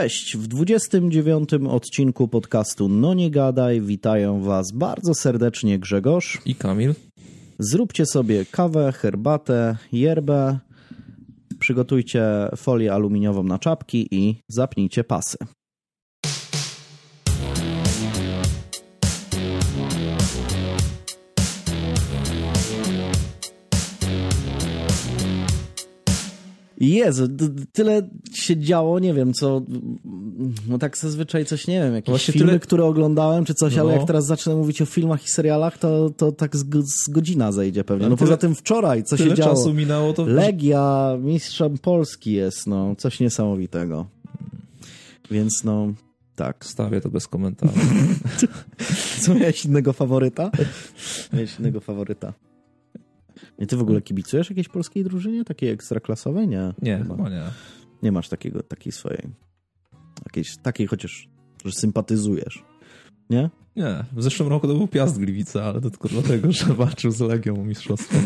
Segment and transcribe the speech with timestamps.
[0.00, 6.94] Cześć, w 29 odcinku podcastu No Nie Gadaj witają Was bardzo serdecznie Grzegorz i Kamil.
[7.58, 10.58] Zróbcie sobie kawę, herbatę, yerbę,
[11.58, 12.22] przygotujcie
[12.56, 15.36] folię aluminiową na czapki i zapnijcie pasy.
[26.80, 27.28] Jezu,
[27.72, 29.62] tyle się działo, nie wiem, co,
[30.68, 32.60] no tak zazwyczaj coś, nie wiem, jakieś Właśnie filmy, tyle...
[32.60, 33.82] które oglądałem, czy coś, no.
[33.82, 36.64] ale jak teraz zacznę mówić o filmach i serialach, to, to tak z,
[37.04, 38.06] z godzina zejdzie pewnie.
[38.06, 39.54] No, no tyle, poza tym wczoraj, co się działo.
[39.54, 40.26] czasu minęło, to...
[40.26, 44.06] Legia mistrzem Polski jest, no, coś niesamowitego.
[45.30, 45.92] Więc no,
[46.36, 46.64] tak.
[46.64, 47.72] Stawię to bez komentarza.
[49.20, 50.50] Co, miałeś innego faworyta?
[51.32, 52.32] Miałeś innego faworyta.
[53.58, 55.44] I ty w ogóle kibicujesz jakiejś polskiej drużynie?
[55.44, 56.48] Takiej ekstraklasowej?
[56.48, 56.74] Nie.
[56.82, 57.44] Nie, chyba, nie.
[58.02, 59.22] Nie masz takiego, takiej swojej.
[60.24, 61.28] Jakiejś takiej chociaż,
[61.64, 62.64] że sympatyzujesz.
[63.30, 63.50] Nie?
[63.76, 64.04] Nie.
[64.12, 67.60] W zeszłym roku to był Piast Gliwice, ale to tylko dlatego, że walczył z Legią
[67.60, 68.18] o mistrzostwo.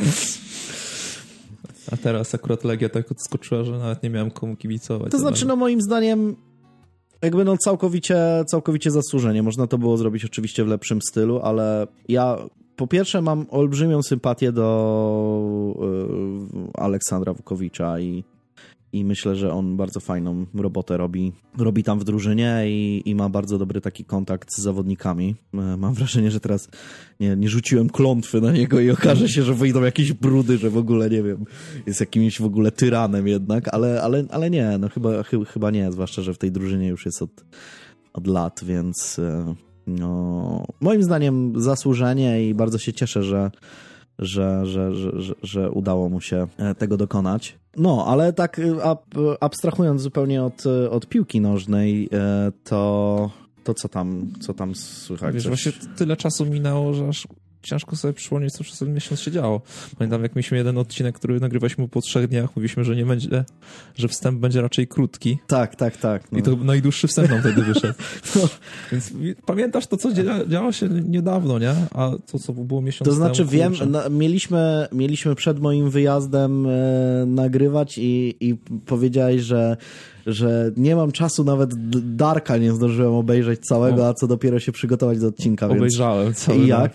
[1.92, 5.12] A teraz akurat Legia tak odskoczyła, że nawet nie miałem komu kibicować.
[5.12, 6.36] To znaczy, no moim zdaniem
[7.22, 9.42] jakby no całkowicie, całkowicie zasłużenie.
[9.42, 12.38] Można to było zrobić oczywiście w lepszym stylu, ale ja
[12.80, 15.74] po pierwsze mam olbrzymią sympatię do
[16.74, 18.24] y, Aleksandra Wukowicza i,
[18.92, 23.28] i myślę, że on bardzo fajną robotę robi, robi tam w drużynie i, i ma
[23.28, 25.34] bardzo dobry taki kontakt z zawodnikami.
[25.54, 26.68] E, mam wrażenie, że teraz
[27.20, 30.76] nie, nie rzuciłem klątwy na niego i okaże się, że wyjdą jakieś brudy, że w
[30.76, 31.44] ogóle, nie wiem,
[31.86, 36.22] jest jakimś w ogóle tyranem jednak, ale, ale, ale nie, no chyba, chyba nie, zwłaszcza,
[36.22, 37.44] że w tej drużynie już jest od,
[38.12, 39.54] od lat, więc e,
[39.86, 43.50] no, moim zdaniem zasłużenie i bardzo się cieszę, że,
[44.18, 47.58] że, że, że, że, udało mu się e, tego dokonać.
[47.76, 48.96] No, ale tak e,
[49.40, 53.30] abstrahując zupełnie od, od piłki nożnej, e, to,
[53.64, 55.34] to co tam, co tam słychać?
[55.34, 55.50] Wiesz, coś?
[55.50, 57.28] właśnie tyle czasu minęło, że aż
[57.62, 59.60] ciężko sobie przypomnieć, co przez ten miesiąc się działo.
[59.98, 63.44] Pamiętam, jak mieliśmy jeden odcinek, który nagrywaliśmy po trzech dniach, mówiliśmy, że nie będzie,
[63.96, 65.38] że wstęp będzie raczej krótki.
[65.46, 66.32] Tak, tak, tak.
[66.32, 66.38] No.
[66.38, 67.94] I to najdłuższy wstęp nam wtedy wyszedł.
[68.36, 68.48] No.
[68.92, 69.12] Więc
[69.46, 71.74] pamiętasz to, co dzia działo się niedawno, nie?
[71.94, 73.10] A to, co było miesiąc temu.
[73.10, 76.70] To znaczy, temu, wiem, na, mieliśmy, mieliśmy przed moim wyjazdem e,
[77.26, 78.56] nagrywać i, i
[78.86, 79.76] powiedziałeś, że
[80.26, 81.70] że nie mam czasu, nawet
[82.16, 85.68] Darka nie zdążyłem obejrzeć całego, a co dopiero się przygotować do odcinka.
[85.68, 86.58] Obejrzałem cały.
[86.58, 86.92] I jak?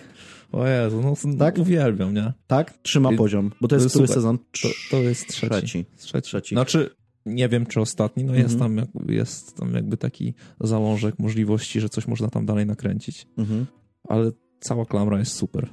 [0.56, 1.58] O Jezu, no tak?
[1.58, 2.34] uwielbiam, nie?
[2.48, 2.78] Tak?
[2.82, 4.38] Trzyma I, poziom, bo to jest, to jest który sezon?
[4.38, 5.50] To, to jest trzeci.
[5.50, 5.86] Trzeci.
[5.98, 6.22] trzeci.
[6.22, 6.56] trzeci.
[6.56, 6.90] Znaczy,
[7.26, 8.88] nie wiem, czy ostatni, no jest, mhm.
[8.88, 13.28] tam, jest tam jakby taki zalążek możliwości, że coś można tam dalej nakręcić.
[13.38, 13.66] Mhm.
[14.10, 15.70] Ale cała klamra jest super.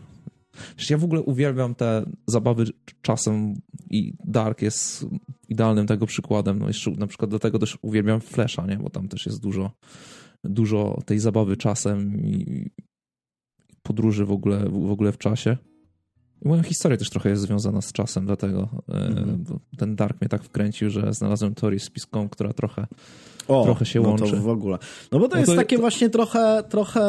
[0.76, 2.64] Przecież ja w ogóle uwielbiam te zabawy
[3.02, 3.54] czasem
[3.90, 5.06] i Dark jest
[5.48, 6.58] idealnym tego przykładem.
[6.58, 8.76] No jeszcze na przykład dlatego też uwielbiam Flasha, nie?
[8.76, 9.70] Bo tam też jest dużo,
[10.44, 12.70] dużo tej zabawy czasem i
[13.82, 15.56] podróży w ogóle, w ogóle w czasie.
[16.44, 19.58] I moja historia też trochę jest związana z czasem, dlatego mm -hmm.
[19.78, 22.86] ten Dark mnie tak wkręcił, że znalazłem teorię spiską, która trochę,
[23.48, 24.36] o, trochę się no łączy.
[24.36, 24.78] W ogóle.
[25.12, 25.80] No bo to no jest to, takie to...
[25.80, 27.02] właśnie trochę, trochę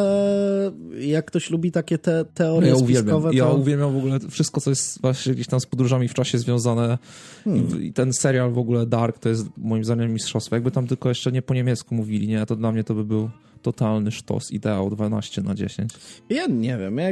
[0.99, 3.29] jak ktoś lubi takie te teorie ja spiskowe.
[3.29, 3.35] To...
[3.35, 6.97] Ja uwielbiam w ogóle wszystko, co jest właśnie gdzieś tam z podróżami w czasie związane.
[7.43, 7.83] Hmm.
[7.83, 10.55] I ten serial w ogóle Dark to jest moim zdaniem mistrzostwo.
[10.55, 12.45] Jakby tam tylko jeszcze nie po niemiecku mówili, nie?
[12.45, 13.29] To dla mnie to by był
[13.61, 15.91] totalny sztos, ideał 12 na 10.
[16.29, 16.97] Ja nie wiem.
[16.97, 17.07] Ja,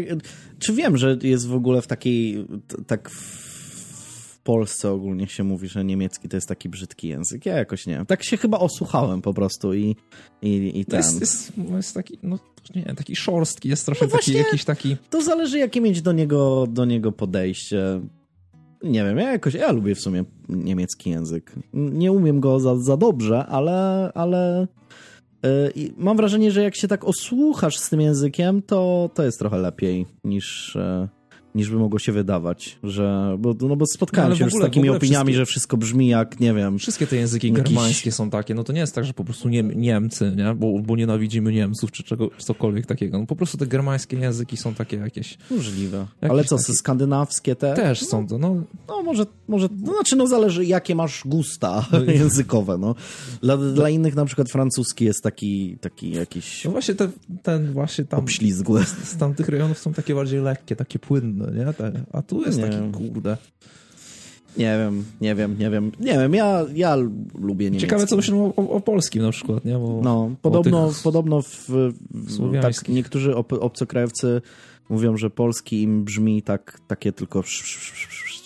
[0.59, 2.45] czy wiem, że jest w ogóle w takiej,
[2.87, 3.50] tak w
[4.43, 7.45] Polsce ogólnie się mówi, że niemiecki to jest taki brzydki język.
[7.45, 8.05] Ja jakoś nie wiem.
[8.05, 9.95] Tak się chyba osłuchałem po prostu i,
[10.41, 10.97] i, i ten.
[10.97, 12.39] Jest, jest, jest taki, no
[12.75, 14.97] nie taki szorstki, jest trochę no taki, jakiś taki...
[15.09, 18.01] To zależy, jakie mieć do niego, do niego podejście.
[18.83, 21.55] Nie wiem, ja jakoś, ja lubię w sumie niemiecki język.
[21.73, 24.67] Nie umiem go za, za dobrze, ale, ale
[25.75, 29.57] I mam wrażenie, że jak się tak osłuchasz z tym językiem, to, to jest trochę
[29.57, 31.09] lepiej niż, e,
[31.55, 34.67] niż by mogło się wydawać, że, bo, no bo spotkałem no, się ogóle, już z
[34.67, 36.79] takimi opiniami, wszystkie, że wszystko brzmi jak, nie wiem...
[36.79, 37.63] Wszystkie te języki jakiś...
[37.63, 40.53] germańskie są takie, no to nie jest tak, że po prostu nie, Niemcy, nie?
[40.55, 43.19] Bo, bo nienawidzimy Niemców, czy czego, cokolwiek takiego.
[43.19, 45.37] No po prostu te germańskie języki są takie jakieś...
[45.51, 46.07] Możliwe.
[46.21, 46.73] Ale co, takie...
[46.73, 47.73] skandynawskie te?
[47.73, 48.63] Też są to, no.
[48.87, 52.95] No może, może, no znaczy no zależy jakie masz gusta no językowe, no.
[53.41, 56.65] Dla, dla innych na przykład francuski jest taki, taki jakiś...
[56.65, 57.09] No właśnie te,
[57.43, 58.19] ten właśnie tam...
[58.19, 58.83] Obślizgły.
[58.83, 61.65] Z, z tamtych rejonów są takie bardziej lekkie, takie płynne, nie?
[62.11, 62.67] a tu jest nie.
[62.67, 63.37] taki kurde.
[64.57, 65.91] Nie wiem, nie wiem, nie wiem.
[65.99, 66.95] Nie wiem, ja, ja
[67.39, 67.81] lubię niemiecki.
[67.87, 69.73] Ciekawe, co myślą o, o, polskim na przykład, nie?
[69.73, 71.69] Bo, no, podobno, podobno w,
[72.09, 74.41] w tak, niektórzy ob, obcokrajowcy
[74.89, 77.43] mówią, że polski im brzmi tak, takie tylko,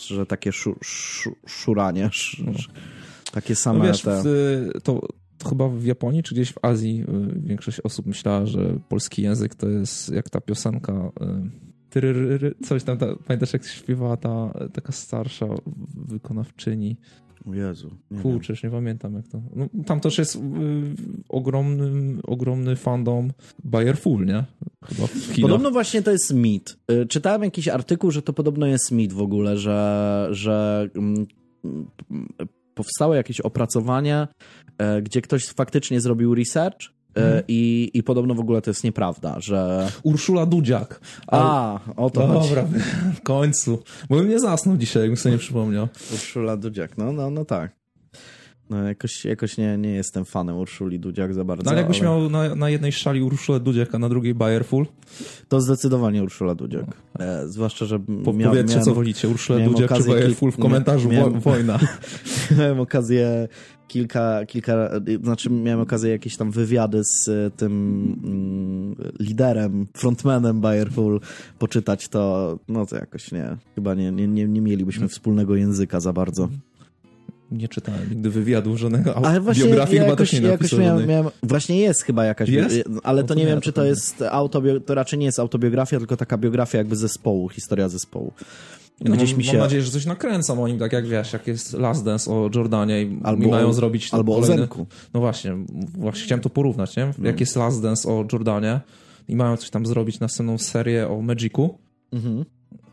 [0.07, 2.09] że takie szu, szu, szuranie,
[2.45, 2.51] no.
[3.31, 4.24] takie same no wiesz, te...
[4.83, 5.01] to
[5.38, 9.56] to chyba w Japonii czy gdzieś w Azji y, większość osób myślała, że polski język
[9.56, 11.12] to jest jak ta piosenka
[12.63, 15.45] coś tam, ta, pamiętasz jak śpiewała ta taka starsza
[15.95, 16.97] wykonawczyni
[17.47, 17.92] o Jezu.
[18.12, 19.42] Nie Kurczę, już nie pamiętam jak to.
[19.56, 20.39] No, tam też jest y,
[21.30, 23.31] ogromny, ogromny fandom
[23.63, 24.44] Bayer Full, nie?
[24.86, 25.07] Chyba
[25.42, 26.77] podobno właśnie to jest mit.
[26.92, 31.27] Y, czytałem jakiś artykuł, że to podobno jest mit w ogóle, że, że mm,
[32.74, 34.27] powstało jakieś opracowanie,
[34.97, 37.44] y, gdzie ktoś faktycznie zrobił research Mhm.
[37.47, 39.88] I, I podobno w ogóle to jest nieprawda, że...
[40.03, 41.00] Urszula Dudziak.
[41.27, 42.79] A, o to Dobra, chodzi.
[43.15, 43.83] w końcu.
[44.09, 45.88] Bo bym nie zasnął dzisiaj, jakbym sobie nie przypomniał.
[46.13, 47.85] Urszula Dudziak, no, no, no tak.
[48.69, 51.63] No jakoś, jakoś nie, nie jestem fanem Urszuli Dudziak za bardzo.
[51.63, 52.09] No ale jakbyś ale...
[52.09, 54.85] miał na, na jednej szali Urszulę Dudziak, a na drugiej Bayerful?
[55.47, 56.85] To zdecydowanie Urszula Dudziak.
[57.19, 57.25] No.
[57.25, 61.09] E, zwłaszcza, że po, mia, Powiedzcie, miałem, co wolicie, Urszulę Dudziak czy Bayerful w komentarzu
[61.09, 61.79] miałem, wojna.
[62.59, 63.47] miałem okazję
[63.87, 64.89] kilka, kilka,
[65.23, 67.71] znaczy miałem okazję jakieś tam wywiady z e, tym
[68.23, 71.19] mm, liderem, frontmanem Bayerful
[71.59, 76.13] poczytać, to no to jakoś nie, chyba nie, nie, nie, nie mielibyśmy wspólnego języka za
[76.13, 76.49] bardzo.
[77.57, 81.07] Nie czytałem nigdy wywiadu żadnego, ale właśnie biografii ja chyba jakoś, też nie jakoś miałem,
[81.07, 82.84] miałem, Właśnie jest chyba jakaś, jest?
[83.04, 86.18] ale to, to nie wiem, czy to jest autobiografia, to raczej nie jest autobiografia, tylko
[86.18, 88.34] taka biografia jakby zespołu, historia zespołu.
[89.02, 89.52] No, Gdzieś mi się...
[89.52, 92.50] mam nadzieję, że coś nakręcam o nim, tak jak wiesz, jak jest Last Dance o
[92.56, 94.13] Jordanie i albo mają zrobić...
[94.13, 94.56] Albo kolejny...
[94.56, 94.86] o Zenku.
[95.13, 95.56] No właśnie,
[95.98, 97.04] właśnie chciałem to porównać, nie?
[97.04, 97.40] Jak no.
[97.40, 98.80] jest Last Dance o Jordanie
[99.28, 101.78] i mają coś tam zrobić na następną serię o Magicu,
[102.13, 102.46] mhm.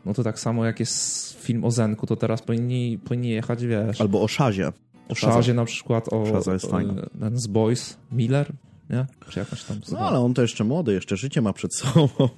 [0.05, 4.01] No to tak samo jak jest film o Zenku, to teraz powinni, powinni jechać, wiesz...
[4.01, 4.71] Albo o Szazie.
[5.09, 6.25] O Szazie na przykład, o...
[6.25, 6.93] Szaza jest fajna.
[7.19, 8.53] Ten z Boys, Miller,
[8.89, 9.05] nie?
[9.29, 9.77] Czy jakaś tam...
[9.91, 12.29] No ale on to jeszcze młody, jeszcze życie ma przed sobą.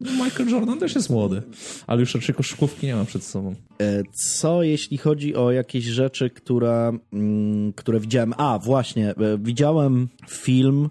[0.00, 1.42] Michael Jordan też jest młody,
[1.86, 3.54] ale już raczej koszykówki nie ma przed sobą.
[3.80, 8.34] E, co jeśli chodzi o jakieś rzeczy, które, mm, które widziałem?
[8.36, 10.90] A, właśnie, e, widziałem film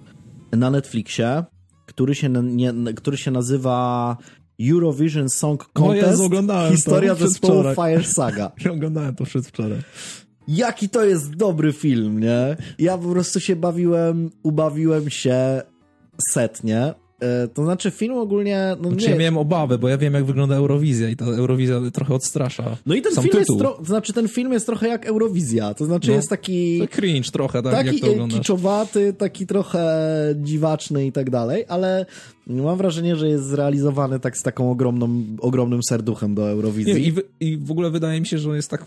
[0.52, 1.44] na Netflixie,
[1.86, 4.18] który się, nie, który się nazywa
[4.62, 6.08] Eurovision Song Contest.
[6.08, 8.52] Jezu, oglądałem Historia to zespołu Fire Saga.
[8.76, 9.80] oglądałem to przedwczoraj.
[10.48, 12.58] Jaki to jest dobry film, nie?
[12.80, 15.62] Ja po prostu się bawiłem, ubawiłem się
[16.32, 16.94] setnie.
[17.26, 18.76] E, to znaczy film ogólnie...
[18.82, 19.12] No znaczy, nie...
[19.12, 22.78] Ja miałem obawę, bo ja wiem jak wygląda Eurowizja i ta Eurowizja trochę odstrasza.
[22.86, 23.56] No i ten Sam film tytuł.
[23.58, 26.80] jest to znaczy ten film jest trochę jak Eurowizja, to znaczy no, jest taki...
[26.80, 27.72] To cringe trochę, tak?
[27.72, 28.40] Taki jak to oglądasz.
[28.40, 29.86] kiczowaty, taki trochę
[30.36, 32.06] dziwaczny i tak dalej, ale
[32.48, 36.94] mam wrażenie, że jest zrealizowany tak z taką ogromną, ogromnym serduchem do Eurowizji.
[36.94, 38.86] Nie, i, w, I w ogóle wydaje mi się, że jest tak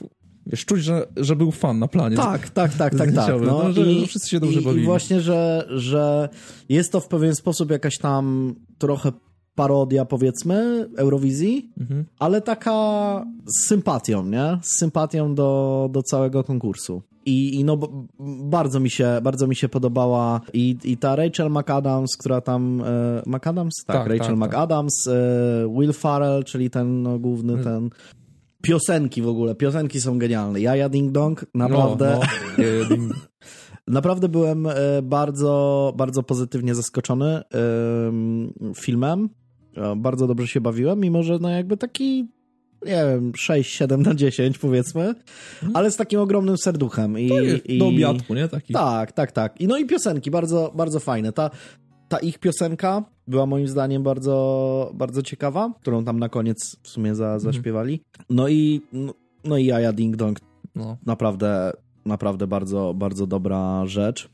[0.48, 2.16] Wiesz, czuć, że, że był fan na planie.
[2.16, 3.34] Tak, tak, tak, tak, tak.
[3.46, 4.82] No, no, że i, wszyscy się dobrze i, bawili.
[4.82, 6.28] I właśnie, że, że
[6.68, 9.12] jest to w pewien sposób jakaś tam trochę
[9.54, 12.04] parodia, powiedzmy, Eurowizji, mhm.
[12.18, 12.72] ale taka
[13.46, 14.58] z sympatią, nie?
[14.62, 17.02] Z sympatią do, do całego konkursu.
[17.26, 17.78] I, i no,
[18.44, 23.22] bardzo mi się, bardzo mi się podobała i, i ta Rachel McAdams, która tam, e,
[23.26, 23.74] McAdams?
[23.86, 24.48] Tak, tak Rachel tak, tak.
[24.48, 25.14] McAdams, tak.
[25.14, 27.64] E, Will Farrell, czyli ten no, główny, mm.
[27.64, 27.90] ten
[28.62, 30.60] piosenki w ogóle, piosenki są genialne.
[30.60, 32.20] Jaja Ding Dong, naprawdę...
[32.58, 33.14] No, no.
[33.98, 34.72] naprawdę byłem e,
[35.02, 37.42] bardzo, bardzo pozytywnie zaskoczony
[38.76, 39.28] filmem.
[39.76, 42.28] E, bardzo dobrze się bawiłem, mimo że no jakby taki
[42.86, 45.72] nie wiem, 6-7 na 10 powiedzmy, mhm.
[45.74, 47.18] ale z takim ogromnym serduchem.
[47.18, 47.30] I,
[47.64, 48.48] i, do obiadku, nie?
[48.48, 48.72] Taki.
[48.72, 49.60] Tak, tak, tak.
[49.60, 51.32] I no i piosenki, bardzo, bardzo fajne.
[51.32, 51.50] Ta,
[52.08, 57.14] ta ich piosenka była moim zdaniem bardzo, bardzo ciekawa, którą tam na koniec w sumie
[57.14, 57.40] za, mhm.
[57.40, 58.02] zaśpiewali.
[58.30, 60.40] No i no, no i Jaja Ding Dong.
[60.74, 60.96] No.
[61.06, 61.72] Naprawdę,
[62.04, 64.28] naprawdę bardzo, bardzo dobra rzecz.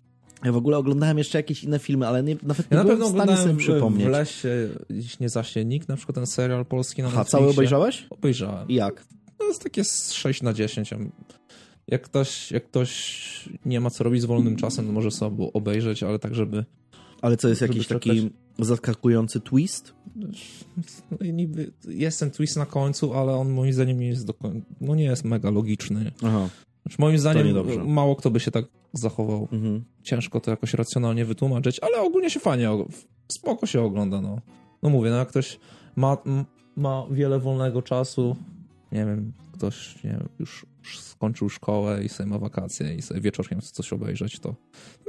[0.45, 3.09] Ja w ogóle oglądałem jeszcze jakieś inne filmy, ale nie, nawet nie ja na pewno
[3.09, 4.09] w stanie sobie przypomnieć.
[4.09, 8.07] w lesie dziś nie zaśnie nikt, na przykład ten serial polski na A cały obejrzałeś?
[8.11, 8.69] Obejrzałem.
[8.69, 9.05] I jak?
[9.39, 9.83] To jest takie
[10.13, 10.95] 6 na 10.
[11.89, 16.03] Jak ktoś, jak ktoś nie ma co robić z wolnym czasem, to może sobie obejrzeć,
[16.03, 16.65] ale tak, żeby
[17.25, 19.95] ale co jest jakiś taki zaskakujący twist?
[20.17, 20.29] No
[21.33, 24.95] niby jest ten twist na końcu, ale on moim zdaniem nie jest do końca, no
[24.95, 26.13] nie jest mega logiczny.
[26.23, 26.49] Aha.
[26.83, 29.49] Znaczy, moim zdaniem mało kto by się tak zachował.
[29.53, 29.85] Mhm.
[30.03, 32.69] Ciężko to jakoś racjonalnie wytłumaczyć, ale ogólnie się fajnie,
[33.29, 34.41] spoko się ogląda, no.
[34.83, 35.59] No mówię, no jak ktoś
[35.97, 36.17] ma,
[36.77, 38.37] ma wiele wolnego czasu,
[38.93, 43.61] nie wiem, ktoś nie wiem, już skończył szkołę i sobie ma wakacje i sobie wieczorem
[43.61, 44.55] chce coś obejrzeć, to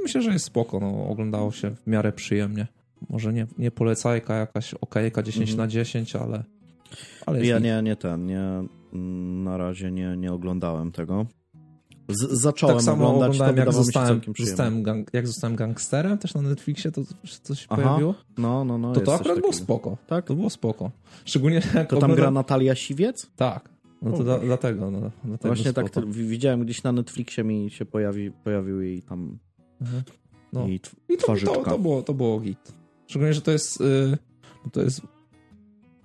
[0.02, 2.66] myślę, że jest spoko, no, oglądało się w miarę przyjemnie.
[3.08, 5.66] Może nie, nie polecajka jakaś okejka 10 mhm.
[5.66, 6.44] na 10, ale,
[7.26, 8.64] ale Ja nie, nie ten, nie,
[9.44, 11.26] na razie nie, nie oglądałem tego.
[12.08, 16.42] Z, zacząłem tak samo oglądać, oglądałem, jak zostałem, zostałem gang, jak zostałem gangsterem też na
[16.42, 17.02] Netflixie, to
[17.42, 18.14] coś Aha, pojawiło.
[18.38, 18.92] No, no, no.
[18.92, 19.96] To to akurat było spoko.
[20.06, 20.24] Tak?
[20.24, 20.90] To było spoko.
[21.24, 22.16] Szczególnie To tam oglądam...
[22.16, 23.30] gra Natalia Siwiec?
[23.36, 23.75] Tak.
[24.10, 24.90] No to dlatego.
[24.90, 29.38] No, dlatego Właśnie tak, to, widziałem gdzieś na Netflixie mi się pojawi, pojawił jej tam
[29.80, 30.02] mhm.
[30.52, 30.66] no.
[30.66, 32.74] i, I to, to, to, było, to było git.
[33.06, 34.18] Szczególnie, że to jest yy,
[34.72, 35.02] to jest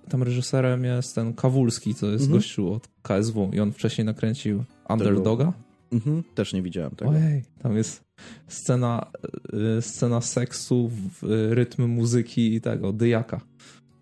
[0.08, 2.38] tam reżyserem jest ten Kawulski, to jest mhm.
[2.38, 5.52] gościu od KSW i on wcześniej nakręcił Underdoga.
[5.92, 6.22] Mhm.
[6.34, 7.10] Też nie widziałem tego.
[7.10, 8.04] Ojej, tam jest
[8.48, 9.06] scena,
[9.78, 13.40] y, scena seksu, w, y, rytm muzyki i tego, dyjaka.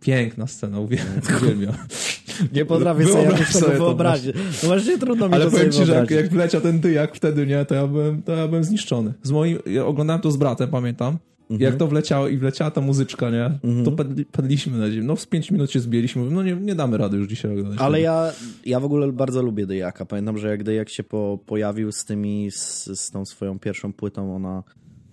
[0.00, 1.74] Piękna scena, uwielbiam.
[2.52, 4.36] Nie potrafię sobie jakoś tego wyobrazić.
[4.62, 7.46] No właśnie trudno mi Ale to powiem ci, że jak, jak wleciał ten dyjak wtedy,
[7.46, 9.14] nie, to ja byłem, to ja byłem zniszczony.
[9.22, 11.18] Z moim, ja oglądałem to z bratem, pamiętam.
[11.50, 11.70] Mhm.
[11.70, 13.44] Jak to wleciało i wleciała ta muzyczka, nie?
[13.44, 13.84] Mhm.
[13.84, 15.06] To padli, padliśmy na ziemię.
[15.06, 16.30] No z pięć minut się zbiliśmy.
[16.30, 17.78] No nie, nie damy rady już dzisiaj oglądać.
[17.80, 18.32] Ale ja,
[18.66, 20.06] ja w ogóle bardzo lubię Dyjaka.
[20.06, 24.36] Pamiętam, że jak Dyjak się po, pojawił z tymi, z, z tą swoją pierwszą płytą,
[24.36, 24.62] ona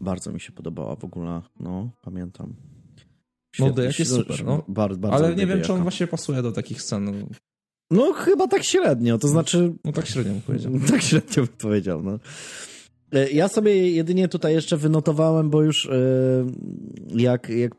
[0.02, 1.42] bardzo mi się podobała w ogóle.
[1.60, 2.54] No, pamiętam.
[3.76, 4.64] Dyjak jest super, no.
[4.68, 7.26] Bardzo, bardzo Ale nie wiem, czy on właśnie pasuje do takich scen.
[7.92, 9.74] No chyba tak średnio, to znaczy...
[9.86, 10.72] No tak średnio bym powiedział.
[10.92, 12.20] tak średnio bym powiedział, no.
[13.14, 15.92] E, ja sobie jedynie tutaj jeszcze wynotowałem, bo już e,
[17.10, 17.74] jak, jak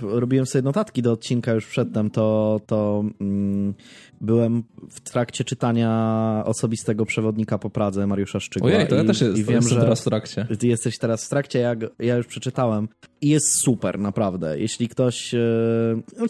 [0.00, 3.74] robiłem sobie notatki do odcinka już przedtem, to, to mm,
[4.20, 8.70] byłem w trakcie czytania osobistego przewodnika po Pradze Mariusza Szczygła.
[8.70, 10.46] Ojej, to ja też jest, i wiem, że teraz w trakcie.
[10.58, 12.88] Ty jesteś teraz w trakcie, ja, ja już przeczytałem
[13.20, 14.60] i jest super, naprawdę.
[14.60, 15.38] Jeśli ktoś, e,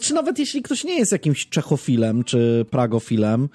[0.01, 3.49] czy nawet jeśli ktoś nie jest jakimś czechofilem, czy pragofilem,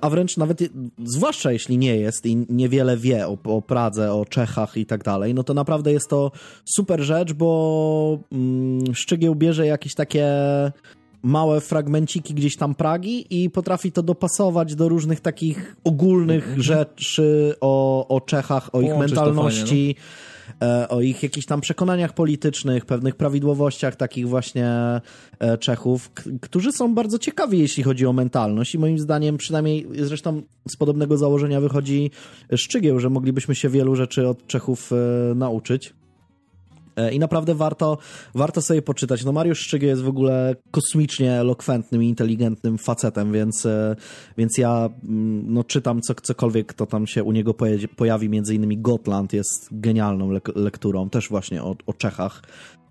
[0.00, 0.58] a wręcz nawet,
[1.04, 5.34] zwłaszcza jeśli nie jest i niewiele wie o, o Pradze, o Czechach i tak dalej,
[5.34, 6.32] no to naprawdę jest to
[6.64, 10.26] super rzecz, bo mm, Szczygieł bierze jakieś takie
[11.24, 16.62] małe fragmenciki gdzieś tam Pragi i potrafi to dopasować do różnych takich ogólnych mm -hmm.
[16.62, 19.64] rzeczy o, o Czechach, o ich mentalności.
[19.66, 20.34] Fajnie, no?
[20.62, 24.70] E, o ich jakichś tam przekonaniach politycznych, pewnych prawidłowościach takich właśnie
[25.38, 30.42] e, Czechów, którzy są bardzo ciekawi, jeśli chodzi o mentalność i moim zdaniem przynajmniej zresztą
[30.68, 32.10] z podobnego założenia wychodzi
[32.56, 35.94] Szczygieł, że moglibyśmy się wielu rzeczy od Czechów e, nauczyć.
[36.96, 37.98] E, I naprawdę warto,
[38.34, 39.24] warto sobie poczytać.
[39.24, 43.96] No Mariusz Szczygiel jest w ogóle kosmicznie elokwentnym i inteligentnym facetem, więc, e,
[44.38, 48.28] więc ja mm, no, czytam co, cokolwiek, to tam się u niego pojawi, pojawi.
[48.28, 52.42] Między innymi Gotland jest genialną lek lekturą, też właśnie o, o Czechach.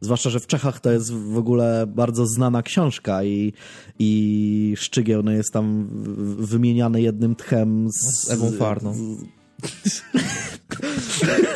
[0.01, 3.53] Zwłaszcza, że w Czechach to jest w ogóle bardzo znana książka i,
[4.00, 5.89] i Szczygieł no, jest tam
[6.38, 8.93] wymieniany jednym tchem z, z Ewą Farną.
[8.93, 10.01] Z...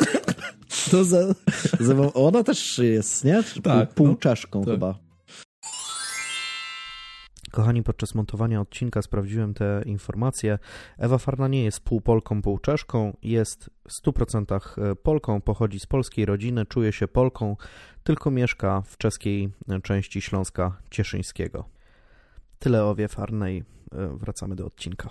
[0.90, 1.34] To za,
[1.80, 3.42] za, ona też jest, nie?
[3.62, 3.88] Tak.
[3.88, 4.74] Pół, pół no, czaszką tak.
[4.74, 4.98] chyba.
[7.50, 10.58] Kochani, podczas montowania odcinka sprawdziłem te informacje.
[10.98, 15.86] Ewa Farna nie jest pół Polką, pół Czeszką, jest w 100% e, Polką, pochodzi z
[15.86, 17.56] polskiej rodziny, czuje się Polką,
[18.02, 21.64] tylko mieszka w czeskiej e, części Śląska Cieszyńskiego.
[22.58, 23.64] Tyle o Ewie Farnej.
[23.92, 25.08] E, wracamy do odcinka.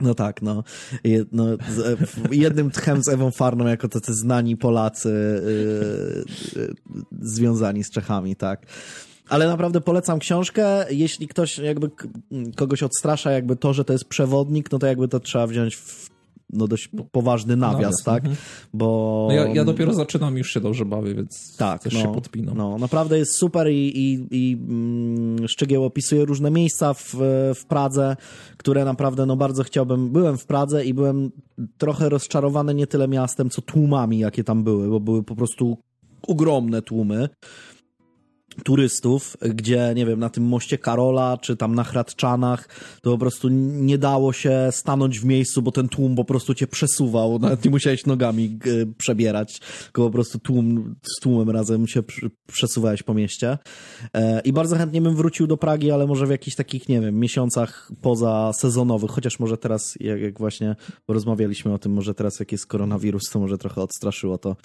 [0.00, 0.64] No tak, no.
[2.30, 5.40] jednym tchem z Ewą Farną jako tacy znani Polacy
[6.56, 6.74] yy, yy,
[7.20, 8.66] związani z Czechami, tak.
[9.28, 10.84] Ale naprawdę polecam książkę.
[10.90, 11.90] Jeśli ktoś jakby
[12.56, 16.15] kogoś odstrasza jakby to, że to jest przewodnik, no to jakby to trzeba wziąć w
[16.52, 18.24] no dość poważny nawias, nawias tak?
[18.24, 18.36] Mhm.
[18.74, 19.24] Bo...
[19.28, 22.56] No ja, ja, dopiero zaczynam, już się dobrze bawię, więc tak, też no, się podpinam.
[22.56, 27.14] No, naprawdę jest super i, i, i mm, Szczygieł opisuje różne miejsca w,
[27.54, 28.16] w Pradze,
[28.56, 30.10] które naprawdę no bardzo chciałbym...
[30.10, 31.30] Byłem w Pradze i byłem
[31.78, 35.78] trochę rozczarowany nie tyle miastem, co tłumami, jakie tam były, bo były po prostu
[36.22, 37.28] ogromne tłumy
[38.64, 42.68] turystów, gdzie, nie wiem, na tym moście Karola, czy tam na Hradczanach,
[43.02, 46.66] to po prostu nie dało się stanąć w miejscu, bo ten tłum po prostu cię
[46.66, 48.58] przesuwał, nawet nie musiałeś nogami
[48.98, 52.02] przebierać, tylko po prostu tłum, z tłumem razem się
[52.46, 53.58] przesuwałeś po mieście.
[54.14, 57.20] E, I bardzo chętnie bym wrócił do Pragi, ale może w jakichś takich, nie wiem,
[57.20, 60.76] miesiącach poza sezonowych, chociaż może teraz, jak, jak właśnie
[61.08, 64.56] rozmawialiśmy o tym, może teraz jak jest koronawirus, to może trochę odstraszyło to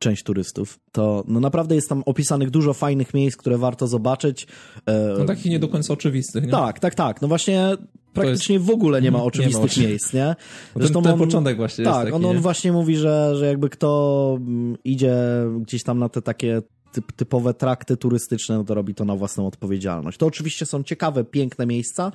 [0.00, 4.46] część turystów, to no naprawdę jest tam opisanych dużo fajnych miejsc, które warto zobaczyć.
[4.86, 6.50] E, no takich nie do końca oczywistych, nie?
[6.50, 7.22] Tak, tak, tak.
[7.22, 7.76] No właśnie
[8.12, 8.66] praktycznie jest...
[8.66, 10.36] w ogóle nie ma oczywistych nie ma miejsc, nie?
[10.76, 14.38] Zresztą ten, on, początek właśnie tak, taki, on, on właśnie mówi, że, że jakby kto
[14.40, 15.14] mm, idzie
[15.60, 19.46] gdzieś tam na te takie typ, typowe trakty turystyczne, no to robi to na własną
[19.46, 20.18] odpowiedzialność.
[20.18, 22.12] To oczywiście są ciekawe, piękne miejsca,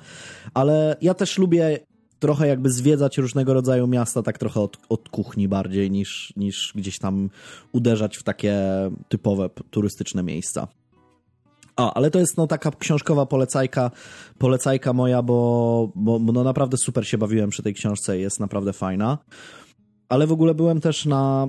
[0.54, 1.78] ale ja też lubię
[2.18, 6.98] trochę jakby zwiedzać różnego rodzaju miasta, tak trochę od, od kuchni bardziej niż, niż gdzieś
[6.98, 7.30] tam
[7.72, 8.56] uderzać w takie
[9.08, 10.68] typowe turystyczne miejsca.
[11.76, 13.90] A, ale to jest no taka książkowa polecajka,
[14.38, 19.18] polecajka moja, bo, bo no naprawdę super się bawiłem przy tej książce, jest naprawdę fajna.
[20.08, 21.48] Ale w ogóle byłem też na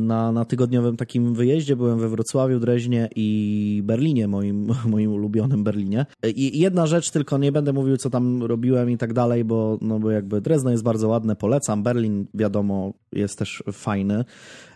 [0.00, 1.76] na, na tygodniowym takim wyjeździe.
[1.76, 6.06] Byłem we Wrocławiu, Dreźnie i Berlinie, moim, moim ulubionym Berlinie.
[6.34, 9.98] I jedna rzecz, tylko nie będę mówił, co tam robiłem i tak dalej, bo, no
[9.98, 11.82] bo jakby Drezno jest bardzo ładne, polecam.
[11.82, 14.24] Berlin, wiadomo, jest też fajny.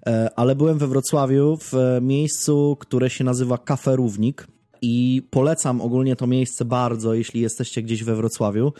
[0.07, 4.47] E, ale byłem we Wrocławiu w miejscu, które się nazywa Kafe Równik
[4.83, 8.73] i polecam ogólnie to miejsce bardzo, jeśli jesteście gdzieś we Wrocławiu,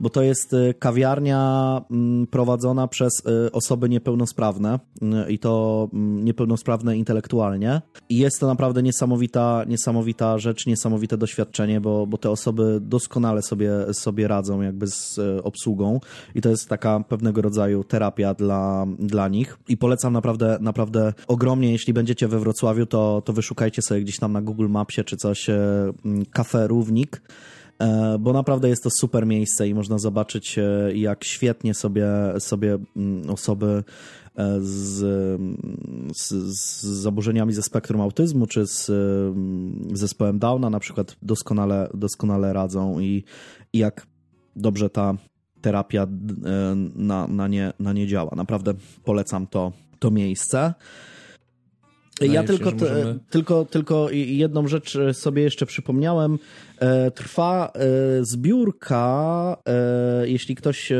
[0.00, 3.12] bo to jest y, kawiarnia mm, prowadzona przez
[3.46, 7.82] y, osoby niepełnosprawne y, i to mm, niepełnosprawne intelektualnie.
[8.08, 13.70] I jest to naprawdę niesamowita, niesamowita rzecz, niesamowite doświadczenie, bo, bo te osoby doskonale sobie,
[13.92, 16.00] sobie radzą jakby z obsługą
[16.34, 19.58] i to jest taka pewnego rodzaju terapia dla, dla nich.
[19.68, 24.32] I polecam naprawdę, naprawdę ogromnie, jeśli będziecie we Wrocławiu, to, to wyszukajcie sobie gdzieś tam
[24.32, 26.24] na Google Mapsie czy coś Mm,
[26.66, 27.22] Równik,
[27.78, 30.62] e, bo naprawdę jest to super miejsce i można zobaczyć, e,
[30.94, 32.06] jak świetnie sobie,
[32.38, 33.84] sobie mm, osoby
[34.36, 34.98] e, z,
[36.16, 42.52] z, z zaburzeniami ze spektrum autyzmu czy z mm, zespołem Downa na przykład doskonale, doskonale
[42.52, 43.24] radzą i,
[43.72, 44.06] i jak
[44.56, 45.14] dobrze ta
[45.60, 46.06] terapia
[46.94, 48.32] na, na, nie, na nie działa.
[48.36, 50.74] Naprawdę polecam to, to miejsce.
[52.20, 53.18] Ja tylko, możemy...
[53.30, 56.38] tylko, tylko jedną rzecz sobie jeszcze przypomniałem.
[56.80, 57.80] E, trwa e,
[58.24, 60.92] zbiórka, e, jeśli ktoś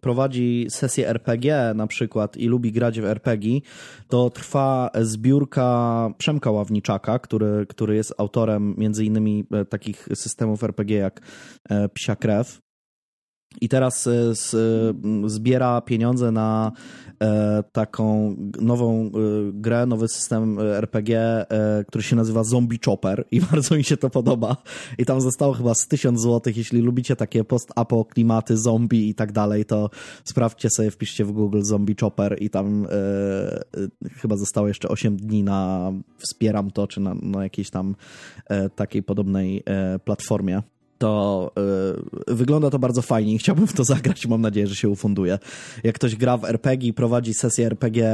[0.00, 3.60] prowadzi sesję RPG na przykład i lubi grać w RPG,
[4.08, 11.20] to trwa zbiórka Przemka Ławniczaka, który, który jest autorem między innymi takich systemów RPG jak
[11.94, 12.60] Psia Krew.
[13.60, 14.08] I teraz
[15.26, 16.72] zbiera pieniądze na
[17.22, 19.10] E, taką nową e,
[19.52, 21.46] grę, nowy system e, RPG,
[21.88, 24.56] który się nazywa Zombie Chopper i bardzo mi się to podoba.
[24.98, 26.52] I tam zostało chyba z 1000 zł.
[26.56, 29.90] Jeśli lubicie takie post-apo klimaty, zombie i tak dalej, to
[30.24, 35.42] sprawdźcie sobie, wpiszcie w Google Zombie Chopper i tam e, chyba zostało jeszcze 8 dni
[35.42, 37.96] na wspieram to, czy na, na jakiejś tam
[38.46, 40.62] e, takiej podobnej e, platformie
[41.02, 41.52] to
[42.30, 44.26] y, wygląda to bardzo fajnie i chciałbym w to zagrać.
[44.26, 45.38] Mam nadzieję, że się ufunduje.
[45.84, 48.04] Jak ktoś gra w RPG i prowadzi sesję RPG,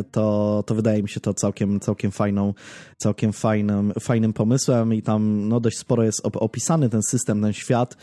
[0.00, 2.54] y, to, to wydaje mi się to całkiem, całkiem fajną,
[2.96, 7.96] całkiem fajnym, fajnym pomysłem i tam no, dość sporo jest opisany ten system, ten świat,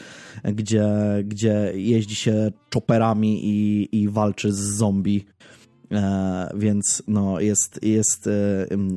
[0.43, 0.87] gdzie,
[1.25, 5.25] gdzie jeździ się chopperami i, i walczy z zombie.
[5.93, 8.31] E, więc no, jest, jest e,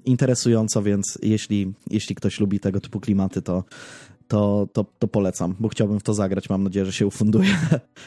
[0.05, 3.65] interesująco, więc jeśli, jeśli ktoś lubi tego typu klimaty, to,
[4.29, 6.51] to, to, to polecam, bo chciałbym w to zagrać.
[6.51, 7.49] Mam nadzieję, że się ufunduje.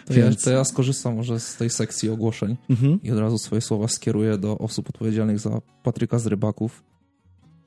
[0.06, 0.36] To, Więc...
[0.36, 3.00] ja, to ja skorzystam może z tej sekcji ogłoszeń mhm.
[3.04, 6.84] i od razu swoje słowa skieruję do osób odpowiedzialnych za Patryka z Rybaków.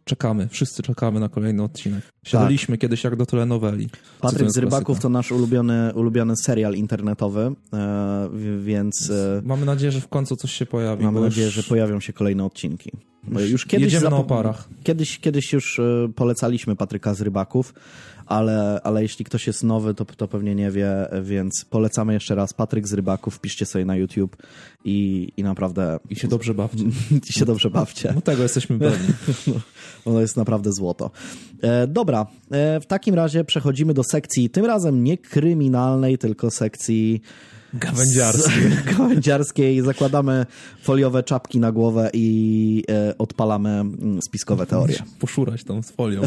[0.05, 2.03] Czekamy, wszyscy czekamy na kolejny odcinek.
[2.25, 2.81] Siadaliśmy tak.
[2.81, 3.88] kiedyś jak do telenoweli.
[4.21, 9.11] Patryk z Rybaków to nasz ulubiony, ulubiony serial internetowy, e, więc...
[9.11, 11.05] E, mamy nadzieję, że w końcu coś się pojawi.
[11.05, 12.91] Mamy nadzieję, że pojawią się kolejne odcinki.
[13.49, 14.69] Już kiedyś Jedziemy na oparach.
[14.83, 17.75] Kiedyś, kiedyś już e, polecaliśmy Patryka z Rybaków
[18.33, 22.53] ale, ale jeśli ktoś jest nowy, to, to pewnie nie wie, więc polecamy jeszcze raz
[22.53, 24.37] Patryk z Rybaków, piszcie sobie na YouTube
[24.85, 26.01] i, i naprawdę...
[26.11, 26.85] I się dobrze bawcie.
[27.31, 28.12] I się dobrze bawcie.
[28.14, 29.14] No tego jesteśmy pewni.
[29.47, 29.55] No,
[30.05, 31.11] ono jest naprawdę złoto.
[31.62, 37.23] E, dobra, e, w takim razie przechodzimy do sekcji, tym razem nie kryminalnej, tylko sekcji
[37.75, 38.71] Gawędziarskiej.
[38.99, 39.83] Gawędziarskiej.
[39.83, 40.47] Zakładamy
[40.83, 45.03] foliowe czapki na głowę i e, odpalamy mm, spiskowe teorie.
[45.19, 46.23] Poszurać tą z folią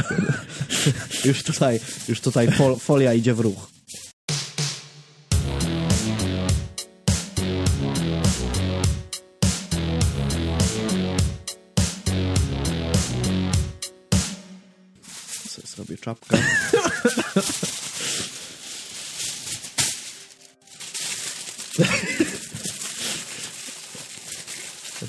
[1.25, 1.79] już tutaj,
[2.09, 3.75] już tutaj fol, folia idzie w ruch.
[15.75, 16.37] sobie czapkę.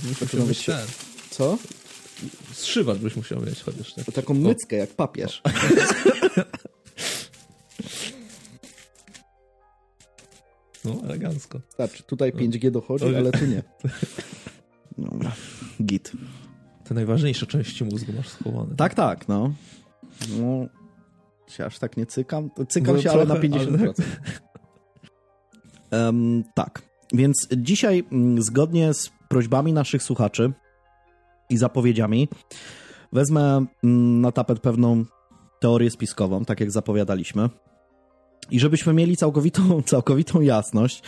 [0.09, 0.87] Musiał być ten.
[1.31, 1.59] Co?
[2.53, 3.95] Zszywacz byś musiał mieć chociaż.
[3.95, 4.05] Tak.
[4.15, 5.43] Taką myckę jak papież.
[10.87, 11.61] No, elegancko.
[11.77, 13.63] Znaczy, tutaj 5G dochodzi, ale tu nie.
[14.99, 15.33] Dobra,
[15.87, 16.13] git.
[16.85, 18.77] Te najważniejsze części mózgu masz schowane.
[18.77, 19.55] Tak, tak, no.
[20.39, 20.67] No,
[21.49, 22.51] się aż tak nie cykam.
[22.69, 24.03] Cykam no, się, trochę, ale na 50%.
[25.91, 26.07] Ale...
[26.07, 26.83] Um, tak.
[27.13, 30.53] Więc dzisiaj, mm, zgodnie z prośbami naszych słuchaczy
[31.51, 32.29] i zapowiedziami,
[33.13, 35.05] wezmę mm, na tapet pewną
[35.61, 37.49] teorię spiskową, tak jak zapowiadaliśmy.
[38.51, 39.63] I żebyśmy mieli całkowitą,
[39.93, 41.03] całkowitą jasność,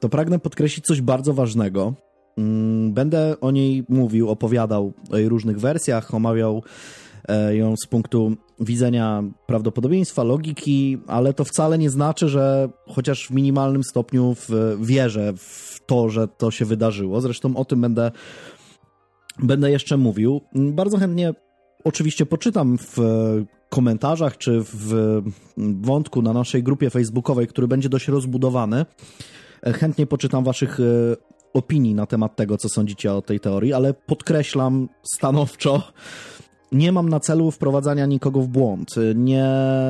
[0.00, 1.94] to pragnę podkreślić coś bardzo ważnego.
[2.38, 6.62] Mm, będę o niej mówił, opowiadał o jej różnych wersjach, omawiał
[7.28, 13.30] e, ją z punktu widzenia prawdopodobieństwa, logiki, ale to wcale nie znaczy, że chociaż w
[13.30, 17.20] minimalnym stopniu w, wierzę w to, że to się wydarzyło.
[17.20, 18.10] Zresztą o tym będę
[19.38, 20.40] będę jeszcze mówił.
[20.54, 21.34] Bardzo chętnie
[21.84, 22.98] oczywiście poczytam w
[23.70, 25.22] komentarzach czy w
[25.80, 28.86] wątku na naszej grupie facebookowej, który będzie dość rozbudowany.
[29.64, 30.82] Chętnie poczytam waszych e,
[31.54, 35.82] opinii na temat tego, co sądzicie o tej teorii, ale podkreślam stanowczo,
[36.72, 38.94] nie mam na celu wprowadzania nikogo w błąd.
[39.14, 39.46] Nie,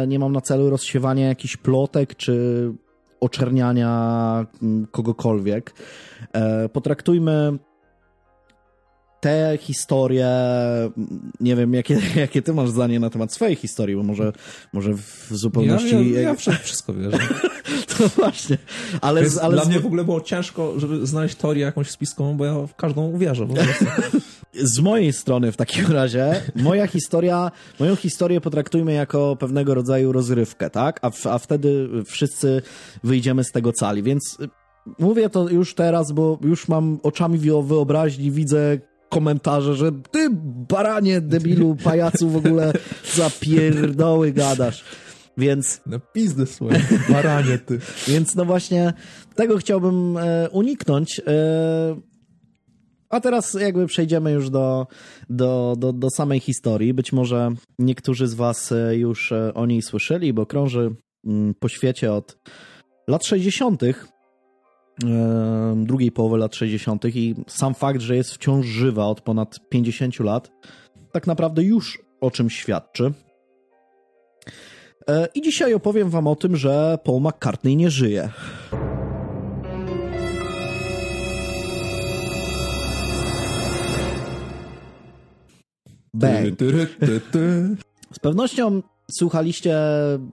[0.09, 2.73] nie mam na celu rozsiewania jakichś plotek czy
[3.25, 4.47] oczerniania
[4.91, 5.75] kogokolwiek.
[6.33, 7.59] E, potraktujmy
[9.21, 10.29] te historie,
[11.41, 14.33] nie wiem, jakie, jakie ty masz zdanie na temat swojej historii, bo może,
[14.73, 16.13] może w zupełności...
[16.13, 17.19] Ja, ja, ja wszystko wierzę.
[17.99, 18.59] to właśnie.
[19.01, 22.45] Ale, Więc ale dla mnie w ogóle było ciężko, żeby znaleźć teorię jakąś spiskową, bo
[22.45, 23.47] ja w każdą uwierzę.
[24.63, 30.71] z mojej strony w takim razie, moja historia, moją historię potraktujmy jako pewnego rodzaju rozrywkę,
[30.71, 31.01] tak?
[31.03, 32.63] A, a wtedy wszyscy
[33.05, 34.39] wyjdziemy z tego cali, więc
[34.99, 40.29] mówię to już teraz, bo już mam oczami wyobraźni, widzę komentarze, że ty
[40.69, 42.73] baranie, debilu, pajacu w ogóle
[43.15, 44.85] za pierdoły gadasz.
[45.37, 45.81] Więc...
[45.87, 47.79] Na pizdę swoje, baranie ty.
[48.09, 48.93] Więc no właśnie
[49.35, 51.21] tego chciałbym e, uniknąć.
[51.21, 52.14] E,
[53.15, 54.87] a teraz jakby przejdziemy już do,
[55.31, 56.95] do, do, do samej historii.
[56.95, 60.95] Być może niektórzy z was e, już e, o niej słyszeli, bo krąży
[61.27, 62.39] mm, po świecie od
[63.09, 63.83] lat 60
[65.77, 67.05] drugiej połowy lat 60.
[67.05, 70.51] i sam fakt, że jest wciąż żywa od ponad 50 lat,
[71.13, 73.13] tak naprawdę już o czym świadczy.
[75.09, 78.29] E, I dzisiaj opowiem Wam o tym, że Paul McCartney nie żyje.
[86.15, 86.59] Bang.
[88.13, 89.79] Z pewnością słuchaliście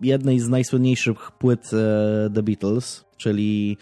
[0.02, 3.78] jednej z najsłynniejszych płyt e, The Beatles, czyli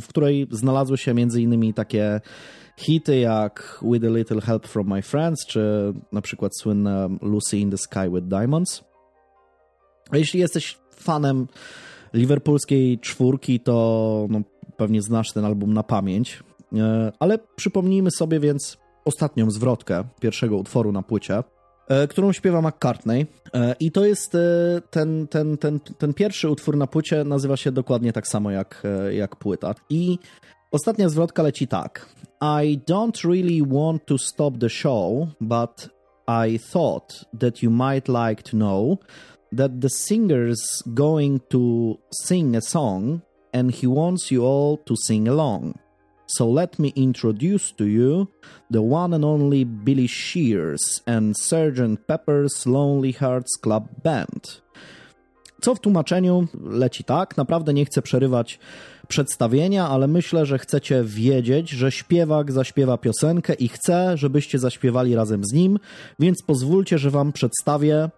[0.00, 2.20] w której znalazły się między innymi takie
[2.76, 7.70] hity jak With a Little Help from My Friends, czy na przykład słynne Lucy in
[7.70, 8.84] the Sky with Diamonds.
[10.10, 11.46] A jeśli jesteś fanem
[12.14, 14.40] liverpoolskiej czwórki, to no,
[14.76, 16.42] pewnie znasz ten album na pamięć.
[16.76, 21.42] E, ale przypomnijmy sobie więc ostatnią zwrotkę pierwszego utworu na płycie.
[21.88, 23.26] E, którą śpiewa McCartney.
[23.54, 24.36] E, I to jest
[24.90, 29.36] ten, ten, ten, ten pierwszy utwór na płycie, nazywa się dokładnie tak samo jak, jak
[29.36, 29.74] płyta.
[29.90, 30.18] I
[30.70, 32.06] ostatnia zwrotka leci tak.
[32.62, 35.88] I don't really want to stop the show, but
[36.46, 38.98] I thought that you might like to know
[39.56, 43.20] that the singer's going to sing a song
[43.52, 45.74] and he wants you all to sing along.
[46.28, 48.26] So let me introduce to you
[48.70, 51.96] the one and only Billy Shears and Sgt.
[52.06, 54.62] Pepper's Lonely Hearts Club Band.
[55.60, 58.58] Co w tłumaczeniu leci tak, naprawdę nie chcę przerywać
[59.08, 65.44] przedstawienia, ale myślę, że chcecie wiedzieć, że śpiewak zaśpiewa piosenkę i chcę, żebyście zaśpiewali razem
[65.44, 65.78] z nim,
[66.18, 68.10] więc pozwólcie, że wam przedstawię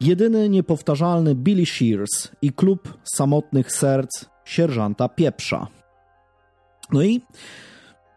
[0.00, 5.83] jedyny niepowtarzalny Billy Shears i klub samotnych serc sierżanta Pieprza.
[6.92, 7.20] No i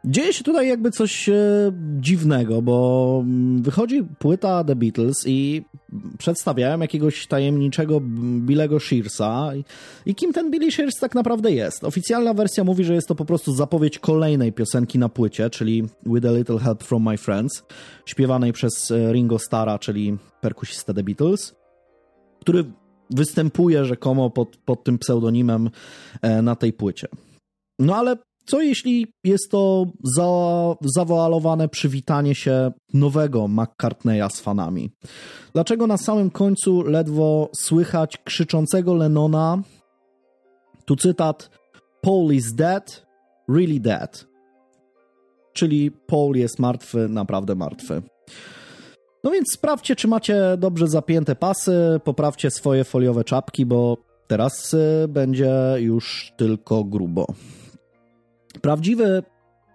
[0.05, 1.35] dzieje się tutaj jakby coś e,
[1.99, 5.65] dziwnego, bo mm, wychodzi płyta The Beatles i
[6.17, 8.01] przedstawiają jakiegoś tajemniczego
[8.39, 9.51] Billego Shearsa.
[10.05, 11.83] I kim ten Billy Shears tak naprawdę jest?
[11.83, 16.25] Oficjalna wersja mówi, że jest to po prostu zapowiedź kolejnej piosenki na płycie, czyli With
[16.27, 17.63] a Little Help from My Friends,
[18.05, 21.55] śpiewanej przez e, Ringo Starra, czyli perkusistę The Beatles,
[22.41, 22.63] który
[23.09, 25.69] występuje rzekomo pod, pod tym pseudonimem
[26.21, 27.07] e, na tej płycie.
[27.79, 30.25] No ale co jeśli jest to za,
[30.81, 34.91] zawoalowane przywitanie się nowego McCartneya z fanami?
[35.53, 39.61] Dlaczego na samym końcu ledwo słychać krzyczącego Lennona?
[40.85, 41.49] Tu cytat:
[42.01, 43.05] Paul is dead,
[43.49, 44.27] really dead.
[45.53, 48.01] Czyli Paul jest martwy, naprawdę martwy.
[49.23, 55.07] No więc sprawdźcie, czy macie dobrze zapięte pasy, poprawcie swoje foliowe czapki, bo teraz y,
[55.09, 57.27] będzie już tylko grubo.
[58.61, 59.23] Prawdziwy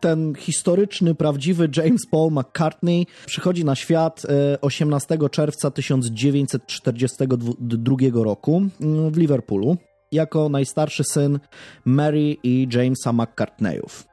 [0.01, 4.23] ten historyczny, prawdziwy James Paul McCartney przychodzi na świat
[4.61, 9.77] 18 e, czerwca 1942 roku mm, w Liverpoolu
[10.13, 11.41] jako najstarszy syn
[11.85, 14.07] Mary i Jamesa McCartneyów.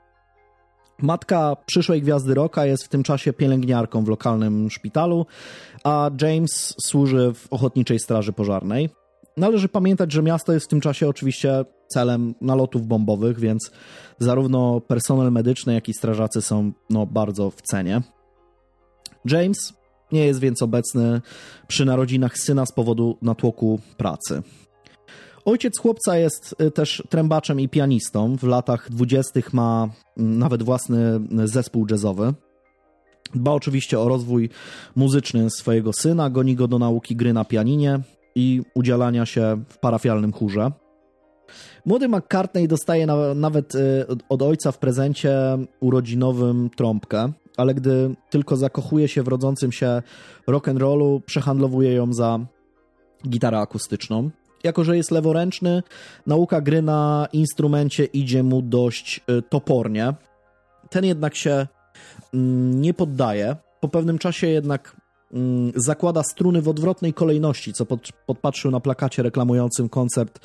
[1.01, 5.25] Matka przyszłej gwiazdy rocka jest w tym czasie pielęgniarką w lokalnym szpitalu,
[5.83, 8.89] a James służy w ochotniczej straży pożarnej.
[9.37, 13.71] Należy pamiętać, że miasto jest w tym czasie oczywiście celem nalotów bombowych, więc
[14.19, 18.01] zarówno personel medyczny, jak i strażacy są no, bardzo w cenie.
[19.25, 19.73] James
[20.11, 21.21] nie jest więc obecny
[21.67, 24.41] przy narodzinach syna z powodu natłoku pracy.
[25.45, 28.37] Ojciec chłopca jest też trębaczem i pianistą.
[28.37, 32.33] W latach dwudziestych ma mm, nawet własny zespół jazzowy.
[33.35, 34.49] Dba oczywiście o rozwój
[34.95, 37.99] muzyczny swojego syna, goni go do nauki gry na pianinie
[38.35, 40.71] i udzielania się w parafialnym chórze.
[41.85, 45.33] Młody McCartney dostaje na, nawet y, od ojca w prezencie
[45.79, 50.01] urodzinowym trąbkę, ale gdy tylko zakochuje się w rodzącym się
[50.47, 52.39] rock'n'rollu, przehandlowuje ją za
[53.27, 54.29] gitarę akustyczną.
[54.63, 55.83] Jako, że jest leworęczny,
[56.27, 60.13] nauka gry na instrumencie idzie mu dość y, topornie.
[60.89, 61.67] Ten jednak się
[62.33, 63.55] mm, nie poddaje.
[63.79, 64.95] Po pewnym czasie jednak
[65.75, 70.39] zakłada struny w odwrotnej kolejności, co pod, podpatrzył na plakacie reklamującym koncert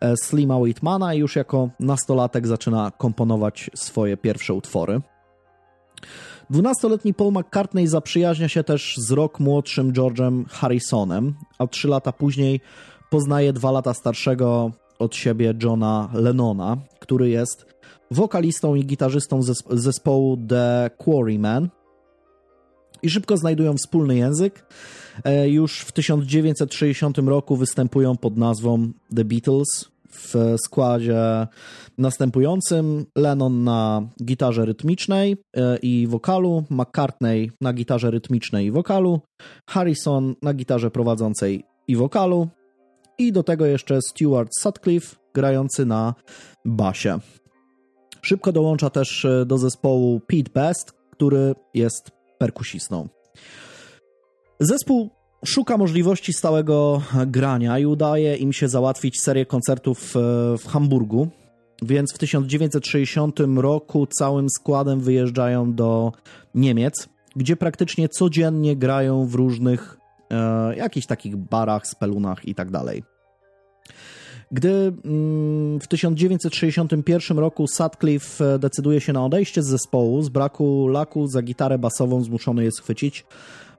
[0.00, 5.00] e, Slima Whitmana i już jako nastolatek zaczyna komponować swoje pierwsze utwory.
[6.50, 12.60] Dwunastoletni Paul McCartney zaprzyjaźnia się też z rok młodszym George'em Harrisonem, a trzy lata później
[13.10, 17.66] poznaje dwa lata starszego od siebie Johna Lennona, który jest
[18.10, 21.68] wokalistą i gitarzystą zespołu The Quarrymen,
[23.02, 24.66] i szybko znajdują wspólny język.
[25.24, 31.46] E, już w 1960 roku występują pod nazwą The Beatles w składzie
[31.98, 39.20] następującym: Lennon na gitarze rytmicznej e, i wokalu, McCartney na gitarze rytmicznej i wokalu,
[39.68, 42.48] Harrison na gitarze prowadzącej i wokalu,
[43.18, 46.14] i do tego jeszcze Stuart Sutcliffe grający na
[46.64, 47.18] basie.
[48.22, 52.10] Szybko dołącza też e, do zespołu Pete Best, który jest
[52.40, 53.08] perkusistą.
[54.60, 55.10] Zespół
[55.44, 60.20] szuka możliwości stałego grania i udaje im się załatwić serię koncertów e,
[60.58, 61.28] w Hamburgu,
[61.82, 66.12] więc w 1960 roku całym składem wyjeżdżają do
[66.54, 69.98] Niemiec, gdzie praktycznie codziennie grają w różnych
[70.30, 73.02] e, jakichś takich barach, spelunach i tak dalej.
[74.52, 80.88] Gdy mm, w 1961 roku Sutcliffe e, decyduje się na odejście z zespołu, z braku
[80.88, 83.26] laku za gitarę basową zmuszony jest chwycić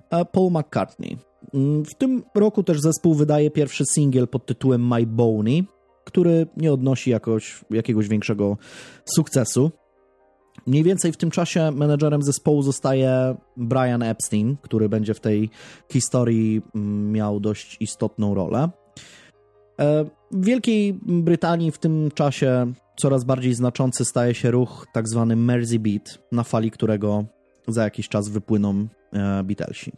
[0.09, 1.17] e, Paul McCartney.
[1.53, 5.63] Mm, w tym roku też zespół wydaje pierwszy singiel pod tytułem My Boney,
[6.03, 8.57] który nie odnosi jakoś, jakiegoś większego
[9.05, 9.71] sukcesu.
[10.67, 15.49] Mniej więcej w tym czasie menedżerem zespołu zostaje Brian Epstein, który będzie w tej
[15.91, 18.69] historii mm, miał dość istotną rolę.
[19.81, 25.35] E, w Wielkiej Brytanii w tym czasie coraz bardziej znaczący staje się ruch tak zwany
[25.35, 27.25] Mersey Beat, na fali którego
[27.67, 29.91] za jakiś czas wypłyną e, Beatlesi.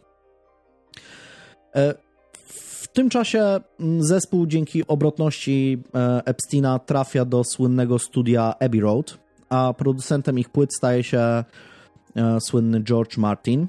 [1.74, 1.94] E,
[2.46, 3.60] w tym czasie
[3.98, 5.82] zespół dzięki obrotności
[6.24, 9.18] Epsteina trafia do słynnego studia Abbey Road,
[9.48, 11.44] a producentem ich płyt staje się
[12.40, 13.68] słynny George Martin.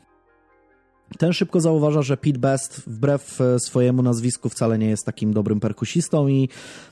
[1.17, 5.59] Ten szybko zauważa, że Pete Best wbrew e, swojemu nazwisku wcale nie jest takim dobrym
[5.59, 6.49] perkusistą i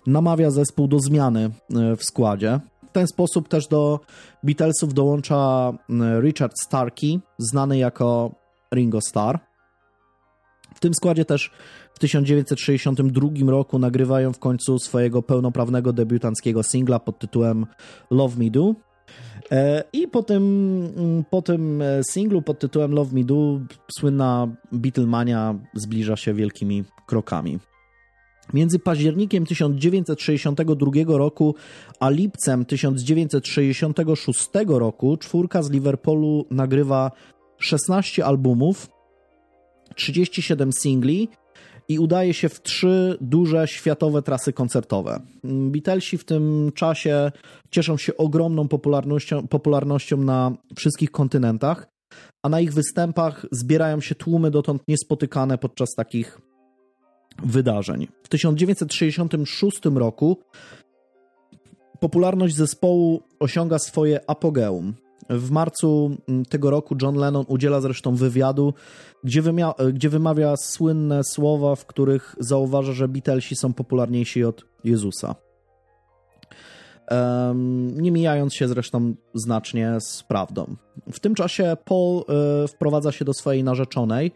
[0.07, 2.59] namawia zespół do zmiany e, w składzie.
[2.89, 3.99] W ten sposób też do
[4.43, 5.73] Beatlesów dołącza
[6.21, 8.31] Richard Starkey, znany jako
[8.75, 9.39] Ringo Starr.
[10.75, 11.51] W tym składzie też
[11.93, 17.65] w 1962 roku nagrywają w końcu swojego pełnoprawnego debiutanckiego singla pod tytułem
[18.11, 18.73] Love Me Do.
[19.51, 20.43] E, I po tym,
[20.97, 23.59] mm, po tym e, singlu pod tytułem Love Me Do
[23.97, 27.59] słynna Beatlemania zbliża się wielkimi krokami.
[28.53, 31.55] Między październikiem 1962 roku
[31.99, 37.11] a lipcem 1966 roku czwórka z Liverpoolu nagrywa
[37.57, 38.89] 16 albumów,
[39.95, 41.29] 37 singli
[41.87, 45.19] i udaje się w trzy duże światowe trasy koncertowe.
[45.43, 47.31] Beatlesi w tym czasie
[47.71, 51.87] cieszą się ogromną popularnością, popularnością na wszystkich kontynentach,
[52.43, 56.41] a na ich występach zbierają się tłumy dotąd niespotykane podczas takich
[57.43, 58.07] wydarzeń.
[58.23, 60.37] W 1966 roku
[61.99, 64.93] popularność zespołu osiąga swoje apogeum.
[65.29, 68.73] W marcu mm, tego roku John Lennon udziela zresztą wywiadu,
[69.23, 75.35] gdzie, wymia- gdzie wymawia słynne słowa, w których zauważa, że Beatlesi są popularniejsi od Jezusa.
[77.11, 80.75] Um, nie mijając się zresztą znacznie z prawdą.
[81.11, 82.21] W tym czasie Paul
[82.63, 84.31] y, wprowadza się do swojej narzeczonej,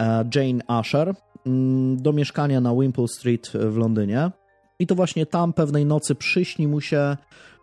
[0.00, 1.14] e, Jane Asher, y,
[1.96, 4.30] do mieszkania na Wimpole Street w Londynie.
[4.78, 7.16] I to właśnie tam pewnej nocy przyśni mu się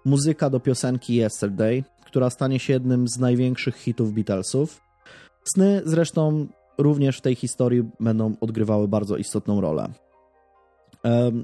[0.06, 4.82] muzyka do piosenki Yesterday, która stanie się jednym z największych hitów Beatlesów.
[5.56, 6.48] Sny zresztą
[6.78, 9.90] również w tej historii będą odgrywały bardzo istotną rolę.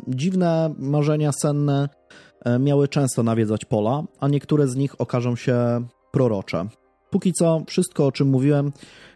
[0.08, 1.90] Dziwne marzenia senne
[2.46, 6.68] e, miały często nawiedzać pola, a niektóre z nich okażą się prorocze.
[7.10, 8.72] Póki co, wszystko o czym mówiłem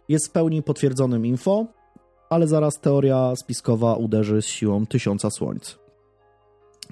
[0.08, 1.66] jest w pełni potwierdzonym info,
[2.30, 5.81] ale zaraz teoria spiskowa uderzy z siłą tysiąca słońc.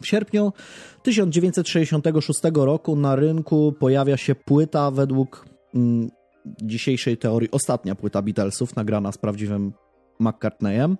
[0.02, 0.52] W sierpniu
[1.02, 6.10] 1966 roku na rynku pojawia się płyta według mm,
[6.62, 9.72] dzisiejszej teorii ostatnia płyta Beatlesów, nagrana z prawdziwym
[10.20, 10.96] McCartneyem,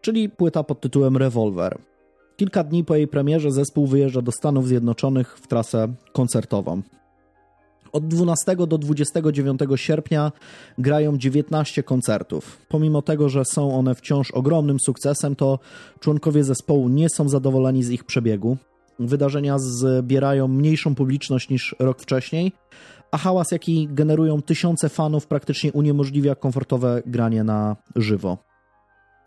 [0.00, 1.78] czyli płyta pod tytułem Revolver.
[2.36, 6.82] Kilka dni po jej premierze zespół wyjeżdża do Stanów Zjednoczonych w trasę koncertową.
[7.96, 10.32] Od 12 do 29 sierpnia
[10.78, 12.58] grają 19 koncertów.
[12.68, 15.58] Pomimo tego, że są one wciąż ogromnym sukcesem, to
[16.00, 18.56] członkowie zespołu nie są zadowoleni z ich przebiegu.
[18.98, 22.52] Wydarzenia zbierają mniejszą publiczność niż rok wcześniej,
[23.10, 28.38] a hałas, jaki generują tysiące fanów, praktycznie uniemożliwia komfortowe granie na żywo.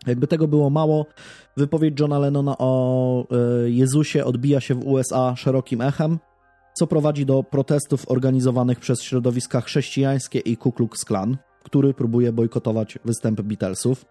[0.06, 1.06] Jakby tego było mało,
[1.56, 6.18] wypowiedź Johna Lennona o e, Jezusie odbija się w USA szerokim echem,
[6.80, 12.98] co prowadzi do protestów organizowanych przez środowiska chrześcijańskie i Ku Klux Klan, który próbuje bojkotować
[13.04, 14.04] występy Beatlesów.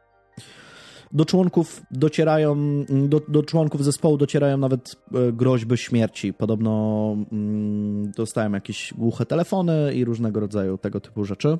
[1.11, 2.55] Do członków docierają,
[2.89, 6.33] do, do członków zespołu docierają nawet e, groźby śmierci.
[6.33, 11.57] Podobno mm, dostają jakieś głuche telefony i różnego rodzaju tego typu rzeczy.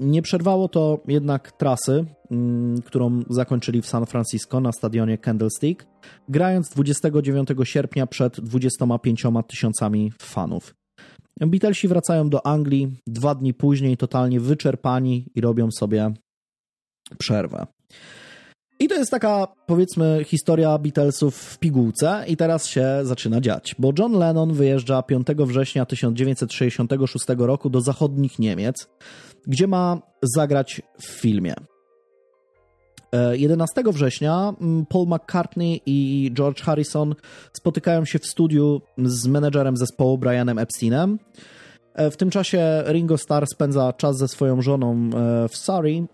[0.00, 5.86] Nie przerwało to jednak trasy, mm, którą zakończyli w San Francisco na stadionie Candlestick,
[6.28, 10.74] grając 29 sierpnia przed 25 tysiącami fanów.
[11.40, 16.14] Beatlesi wracają do Anglii dwa dni później, totalnie wyczerpani i robią sobie
[17.18, 17.66] przerwę.
[18.78, 23.92] I to jest taka, powiedzmy, historia Beatlesów w pigułce i teraz się zaczyna dziać, bo
[23.98, 28.88] John Lennon wyjeżdża 5 września 1966 roku do zachodnich Niemiec,
[29.46, 31.54] gdzie ma zagrać w filmie.
[33.32, 37.14] 11 e, września mm, Paul McCartney i George Harrison
[37.52, 41.18] spotykają się w studiu z menedżerem zespołu Brianem Epsteinem.
[41.94, 46.06] E, w tym czasie Ringo Starr spędza czas ze swoją żoną e, w Surrey,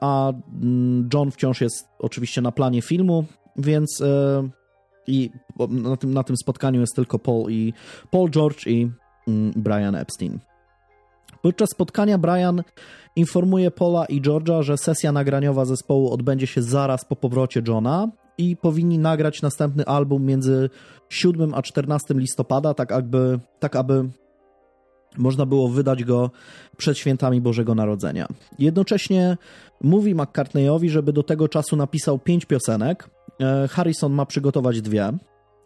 [0.00, 3.24] a mm, John wciąż jest oczywiście na planie filmu,
[3.56, 4.02] więc
[5.06, 5.30] i
[5.68, 7.72] na tym, na tym spotkaniu jest tylko Paul i
[8.10, 8.90] Paul George i
[9.28, 10.38] mm, Brian Epstein.
[11.46, 12.62] Podczas spotkania Brian
[13.16, 18.56] informuje Paula i George'a, że sesja nagraniowa zespołu odbędzie się zaraz po powrocie Johna i
[18.56, 20.70] powinni nagrać następny album między
[21.08, 24.08] 7 a 14 listopada, tak aby, tak aby
[25.16, 26.30] można było wydać go
[26.76, 28.26] przed świętami Bożego Narodzenia.
[28.58, 29.36] Jednocześnie
[29.82, 33.10] mówi McCartneyowi, żeby do tego czasu napisał pięć piosenek.
[33.40, 35.12] E, Harrison ma przygotować dwie.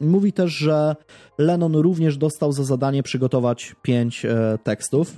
[0.01, 0.97] Mówi też, że
[1.39, 5.17] Lennon również dostał za zadanie przygotować pięć e, tekstów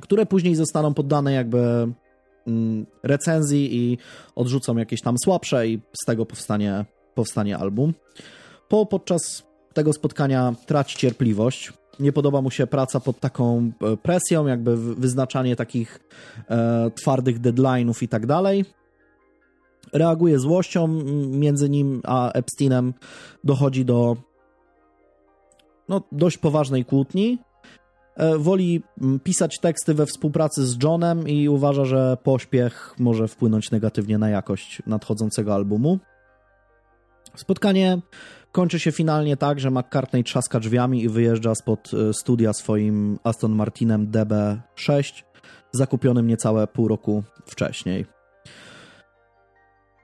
[0.00, 1.88] które później zostaną poddane jakby
[2.46, 3.98] mm, recenzji i
[4.34, 6.84] odrzucą jakieś tam słabsze i z tego powstanie,
[7.14, 7.94] powstanie album.
[8.68, 9.42] Po podczas
[9.74, 11.72] tego spotkania traci cierpliwość.
[12.00, 16.00] Nie podoba mu się praca pod taką e, presją, jakby wyznaczanie takich
[16.50, 18.64] e, twardych deadline'ów i tak dalej.
[19.92, 20.88] Reaguje złością,
[21.28, 22.94] między nim a Epsteinem
[23.44, 24.16] dochodzi do
[25.88, 27.38] no, dość poważnej kłótni.
[28.16, 28.82] E, woli
[29.24, 34.82] pisać teksty we współpracy z Johnem i uważa, że pośpiech może wpłynąć negatywnie na jakość
[34.86, 35.98] nadchodzącego albumu.
[37.36, 38.00] Spotkanie
[38.52, 43.52] kończy się finalnie tak, że McCartney trzaska drzwiami i wyjeżdża spod e, studia swoim Aston
[43.52, 45.22] Martinem DB6,
[45.72, 48.06] zakupionym niecałe pół roku wcześniej.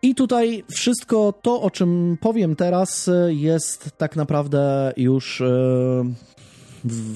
[0.02, 5.42] I tutaj wszystko to, o czym powiem teraz, e, jest tak naprawdę już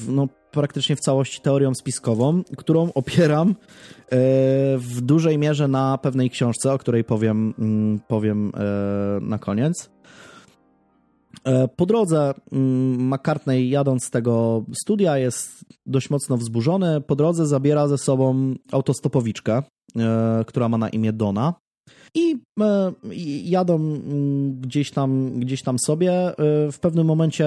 [0.08, 3.54] no, praktycznie w całości teorią spiskową, którą opieram e,
[4.78, 9.90] w dużej mierze na pewnej książce, o której powiem, mm, powiem e, na koniec.
[11.44, 17.00] E, po drodze mm, McCartney jadąc z tego studia jest dość mocno wzburzony.
[17.00, 19.62] Po drodze zabiera ze sobą autostopowiczkę,
[20.46, 21.54] która ma na imię Dona.
[22.14, 22.36] I
[23.44, 26.12] jadą mm, gdzieś tam, gdzieś tam sobie.
[26.72, 27.46] W pewnym momencie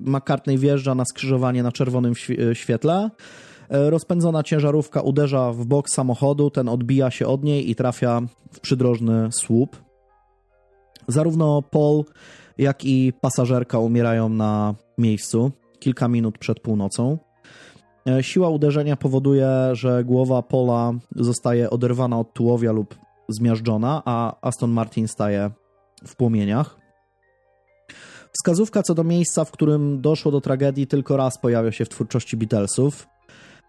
[0.00, 2.12] McCartney wjeżdża na skrzyżowanie na czerwonym
[2.50, 3.10] e, świetle.
[3.70, 8.60] E, rozpędzona ciężarówka uderza w bok samochodu, ten odbija się od niej i trafia w
[8.60, 9.76] przydrożny słup.
[11.08, 12.04] Zarówno Paul,
[12.58, 17.18] jak i pasażerka umierają na miejscu kilka minut przed północą.
[18.08, 22.94] E, siła uderzenia powoduje, że głowa Paula zostaje oderwana od tułowia lub
[23.28, 25.50] zmiażdżona, a Aston Martin staje
[26.06, 26.81] w płomieniach.
[28.32, 32.36] Wskazówka co do miejsca, w którym doszło do tragedii, tylko raz pojawia się w twórczości
[32.36, 33.08] Beatlesów.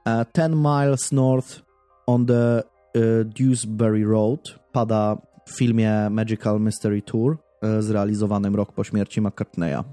[0.05, 1.61] E, Ten Miles North
[2.07, 2.63] on the e,
[3.25, 9.83] Dewsbury Road pada w filmie Magical Mystery Tour e, zrealizowanym rok po śmierci McCartneya.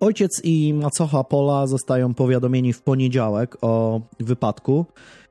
[0.00, 4.86] Ojciec i macocha Pola zostają powiadomieni w poniedziałek o wypadku,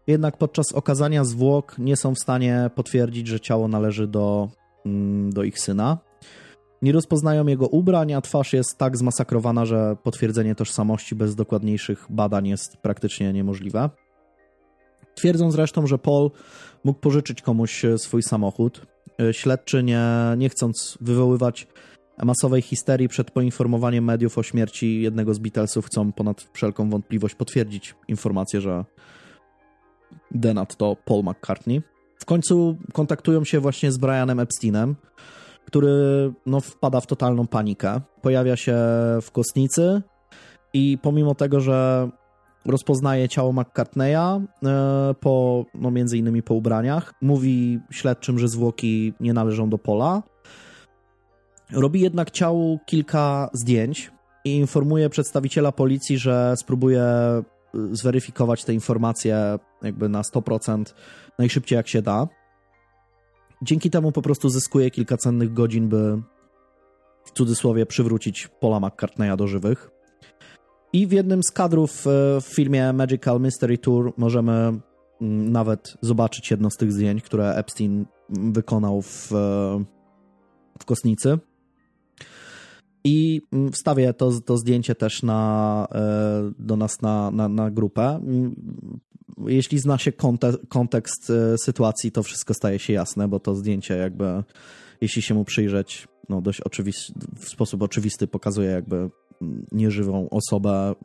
[0.08, 4.50] jednak podczas okazania zwłok nie są w stanie potwierdzić, że ciało należy do,
[4.86, 5.98] mm, do ich syna.
[6.84, 12.48] Nie rozpoznają jego ubrań, a twarz jest tak zmasakrowana, że potwierdzenie tożsamości bez dokładniejszych badań
[12.48, 13.90] jest praktycznie niemożliwe.
[15.16, 16.32] Twierdzą zresztą, że Paul
[16.84, 18.86] mógł pożyczyć komuś swój samochód.
[19.32, 20.06] Śledczy, nie,
[20.38, 21.68] nie chcąc wywoływać
[22.24, 27.96] masowej histerii przed poinformowaniem mediów o śmierci jednego z Beatlesów, chcą ponad wszelką wątpliwość potwierdzić
[28.08, 28.86] informację, że
[30.32, 31.82] Denat to Paul McCartney.
[32.20, 34.96] W końcu kontaktują się właśnie z Brianem Epsteinem,
[35.74, 38.02] który no, wpada w totalną panikę.
[38.22, 38.76] Pojawia się
[39.22, 40.02] w kostnicy
[40.74, 42.10] i pomimo tego, że
[42.66, 44.40] rozpoznaje ciało McCartneya e,
[45.20, 50.24] po, no między innymi po ubraniach, mówi śledczym, że zwłoki nie należą do Pola.
[51.72, 54.12] Robi jednak ciału kilka zdjęć
[54.46, 57.04] i informuje przedstawiciela policji, że spróbuje
[57.92, 60.94] zweryfikować te informacje jakby na 100%
[61.40, 62.28] najszybciej jak się da.
[63.64, 66.22] Dzięki temu po prostu zyskuje kilka cennych godzin, by
[67.26, 69.90] w cudzysłowie przywrócić Paula McCartneya do żywych.
[70.94, 74.82] I w jednym z kadrów e, w filmie Magical Mystery Tour możemy mm,
[75.52, 79.84] nawet zobaczyć jedno z tych zdjęć, które Epstein wykonał w, e,
[80.80, 81.40] w kosnicy.
[83.04, 88.06] I mm, wstawię to, to zdjęcie też na, e, do nas na, na, na grupę.
[88.06, 88.56] Mm,
[89.48, 90.12] jeśli zna się
[90.70, 94.44] kontekst e, sytuacji, to wszystko staje się jasne, bo to zdjęcie jakby,
[95.02, 98.96] jeśli się mu przyjrzeć, no dość oczywisty, w sposób oczywisty pokazuje jakby
[99.42, 100.96] mm, nieżywą osobę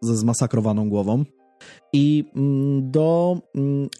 [0.00, 1.24] ze zmasakrowaną głową.
[1.92, 2.24] I
[2.80, 3.40] do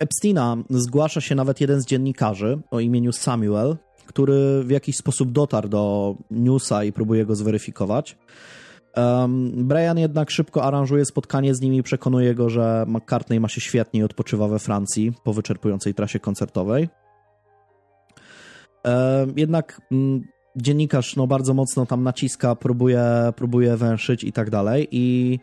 [0.01, 3.77] Epsteina zgłasza się nawet jeden z dziennikarzy o imieniu Samuel,
[4.11, 8.19] który w jakiś sposób dotarł do newsa i próbuje go zweryfikować.
[8.97, 13.61] Um, Brian jednak szybko aranżuje spotkanie z nimi i przekonuje go, że McCartney ma się
[13.61, 16.89] świetnie i odpoczywa we Francji po wyczerpującej trasie koncertowej.
[18.85, 20.25] Um, jednak um,
[20.57, 23.03] dziennikarz no, bardzo mocno tam naciska, próbuje,
[23.37, 25.39] próbuje węszyć i tak dalej i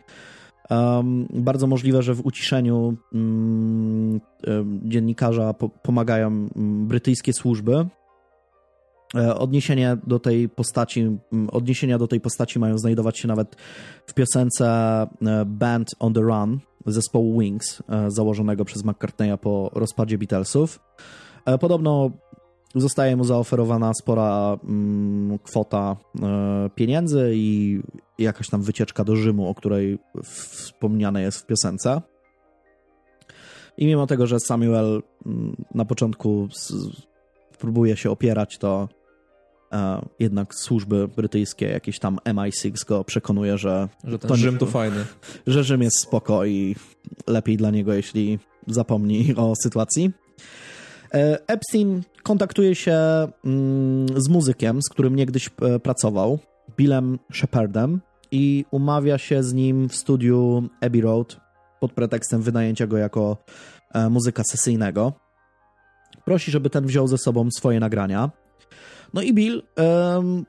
[1.30, 4.20] bardzo możliwe, że w uciszeniu mm,
[4.82, 7.86] dziennikarza po, pomagają mm, brytyjskie służby,
[9.14, 11.18] odniesienie do tej postaci,
[11.52, 13.56] odniesienia do tej postaci mają znajdować się nawet
[14.06, 20.18] w piosence e, Band on the Run zespołu Wings, e, założonego przez McCartneya po rozpadzie
[20.18, 20.80] Beatlesów.
[21.60, 22.10] Podobno
[22.74, 24.58] zostaje mu zaoferowana spora
[25.42, 25.96] kwota
[26.74, 27.80] pieniędzy i
[28.18, 32.02] jakaś tam wycieczka do Rzymu, o której wspomniane jest w piosence.
[33.78, 35.02] I mimo tego, że Samuel
[35.74, 36.48] na początku
[37.58, 38.88] próbuje się opierać, to
[40.18, 43.88] jednak służby brytyjskie, jakieś tam MI6 go przekonuje, że...
[44.04, 45.04] Że ten to, Rzym to fajny.
[45.46, 46.76] Że Rzym jest spoko i
[47.26, 50.12] lepiej dla niego, jeśli zapomni o sytuacji.
[51.14, 52.96] E, Epstein kontaktuje się
[53.44, 56.38] mm, z muzykiem, z którym niegdyś e, pracował,
[56.76, 58.00] Billem Shepardem
[58.30, 61.40] i umawia się z nim w studiu Abbey Road
[61.80, 63.36] pod pretekstem wynajęcia go jako
[63.94, 65.12] e, muzyka sesyjnego.
[66.24, 68.30] Prosi, żeby ten wziął ze sobą swoje nagrania.
[69.14, 70.46] No i Bill um,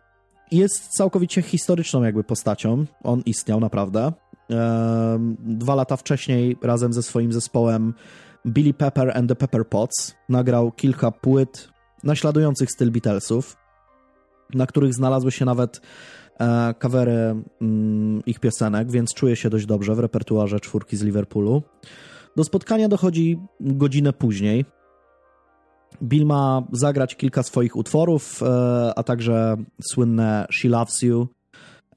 [0.51, 2.85] jest całkowicie historyczną jakby postacią.
[3.03, 4.13] On istniał naprawdę.
[4.49, 7.93] Um, dwa lata wcześniej razem ze swoim zespołem
[8.47, 11.69] Billy Pepper and the Pepper Pots nagrał kilka płyt
[12.03, 13.57] naśladujących styl Beatlesów,
[14.53, 15.81] na których znalazły się nawet
[16.39, 21.63] e, kawery mm, ich piosenek, więc czuje się dość dobrze w repertuarze czwórki z Liverpoolu.
[22.35, 24.65] Do spotkania dochodzi godzinę później,
[26.03, 31.27] Bill ma zagrać kilka swoich utworów, e, a także słynne She Loves You,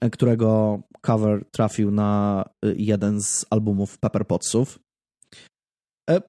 [0.01, 4.79] e, którego cover trafił na e, jeden z albumów Pepper Potsów.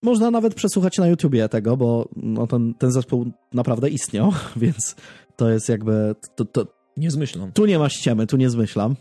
[0.01, 4.95] Można nawet przesłuchać na YouTubie tego, bo no ten, ten zespół naprawdę istniał, więc
[5.35, 6.15] to jest jakby...
[6.35, 7.51] To, to, nie zmyślam.
[7.51, 8.95] Tu nie ma ściemy, tu nie zmyślam.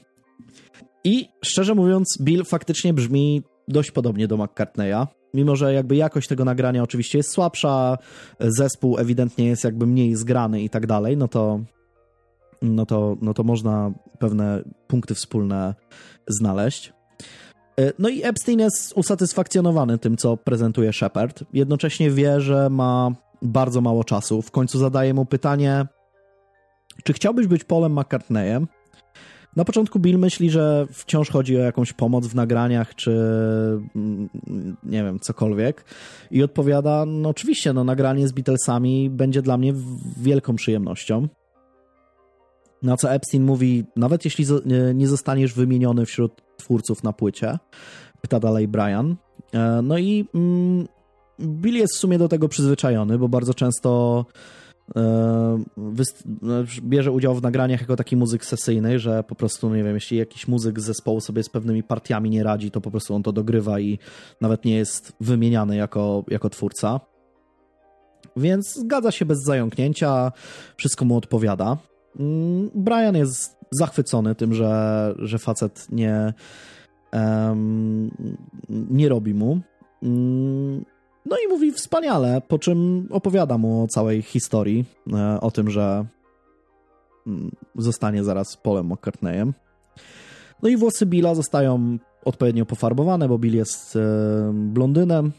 [1.05, 6.45] I szczerze mówiąc, Bill faktycznie brzmi dość podobnie do McCartneya mimo że jakby jakość tego
[6.45, 7.99] nagrania oczywiście jest słabsza,
[8.41, 11.61] zespół ewidentnie jest jakby mniej zgrany i tak dalej, no to
[12.63, 15.75] no to, no to można pewne punkty wspólne
[16.29, 16.93] znaleźć.
[17.81, 21.45] E, no i Epstein jest usatysfakcjonowany tym, co prezentuje Shepard.
[21.53, 23.11] Jednocześnie wie, że ma
[23.43, 24.43] bardzo mało czasu.
[24.43, 25.87] W końcu zadaje mu pytanie,
[27.05, 28.67] czy chciałbyś być Polem McCartneyem?
[29.57, 33.11] Na początku Bill myśli, że wciąż chodzi o jakąś pomoc w nagraniach, czy
[33.97, 34.29] mm,
[34.83, 35.85] nie wiem, cokolwiek.
[36.31, 39.75] I odpowiada, no oczywiście, no nagranie z Beatlesami będzie dla mnie
[40.17, 41.29] wielką przyjemnością.
[42.83, 44.47] Na co Epstein mówi, nawet jeśli
[44.95, 47.59] nie zostaniesz wymieniony wśród twórców na płycie,
[48.21, 49.17] pyta dalej Brian.
[49.53, 50.89] E, no i mm,
[51.41, 54.25] Bill jest w sumie do tego przyzwyczajony, bo bardzo często
[56.83, 60.49] bierze udział w nagraniach jako taki muzyk sesyjny, że po prostu, nie wiem, jeśli jakiś
[60.49, 63.81] muzyk z zespołu sobie z pewnymi partiami nie radzi, to po prostu on to dogrywa
[63.81, 63.99] i
[64.41, 67.01] nawet nie jest wymieniany jako, jako twórca.
[68.37, 70.33] Więc zgadza się bez zająknięcia,
[70.77, 71.77] wszystko mu odpowiada.
[72.21, 76.33] Mm, Brian jest zachwycony tym, że, że facet nie,
[77.13, 78.11] um,
[78.71, 79.61] nie robi mu.
[80.03, 80.85] Mm,
[81.27, 86.05] no i mówi wspaniale, po czym opowiada mu o całej historii, e, o tym, że
[87.27, 89.53] mm, zostanie zaraz Polem McCartneyem.
[90.63, 94.01] No i włosy Billa zostają odpowiednio pofarbowane, bo Bill jest e,
[94.55, 95.33] blondynem.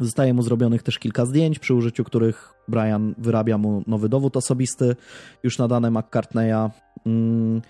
[0.00, 4.96] Zostaje mu zrobionych też kilka zdjęć, przy użyciu których Brian wyrabia mu nowy dowód osobisty,
[5.42, 6.70] już nadany McCartneya.
[7.06, 7.62] Mm,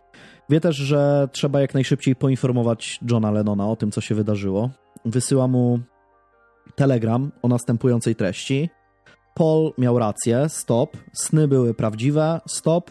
[0.51, 4.71] wie też, że trzeba jak najszybciej poinformować Johna Lennona o tym, co się wydarzyło.
[5.05, 5.79] Wysyła mu
[6.75, 8.71] telegram o następującej treści.
[9.35, 10.97] Paul miał rację, stop.
[11.13, 12.91] Sny były prawdziwe, stop.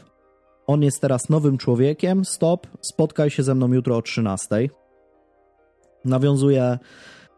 [0.67, 2.67] On jest teraz nowym człowiekiem, stop.
[2.81, 4.69] Spotkaj się ze mną jutro o 13.
[6.05, 6.79] Nawiązuje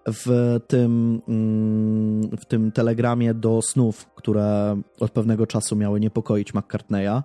[0.07, 7.21] w tym, mm, w tym telegramie do snów, które od pewnego czasu miały niepokoić McCartneya.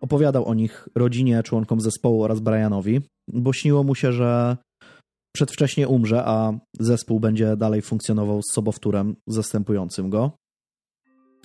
[0.00, 4.56] Opowiadał o nich rodzinie, członkom zespołu oraz Brianowi, bo śniło mu się, że
[5.32, 10.30] przedwcześnie umrze, a zespół będzie dalej funkcjonował z sobowtórem zastępującym go.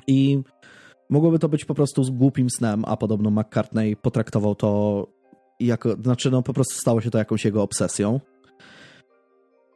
[0.07, 0.41] I
[1.09, 5.07] mogłoby to być po prostu z głupim snem, a podobno McCartney potraktował to
[5.59, 8.19] jako, znaczy no po prostu stało się to jakąś jego obsesją.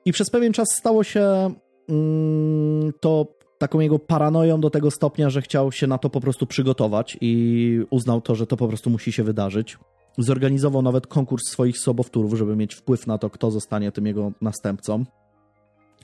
[0.06, 1.54] I przez pewien czas stało się
[1.90, 6.46] mm, to taką jego paranoją do tego stopnia, że chciał się na to po prostu
[6.46, 9.78] przygotować i uznał to, że to po prostu musi się wydarzyć.
[10.18, 15.06] Zorganizował nawet konkurs swoich sobowtórów, żeby mieć wpływ na to, kto zostanie tym jego następcą.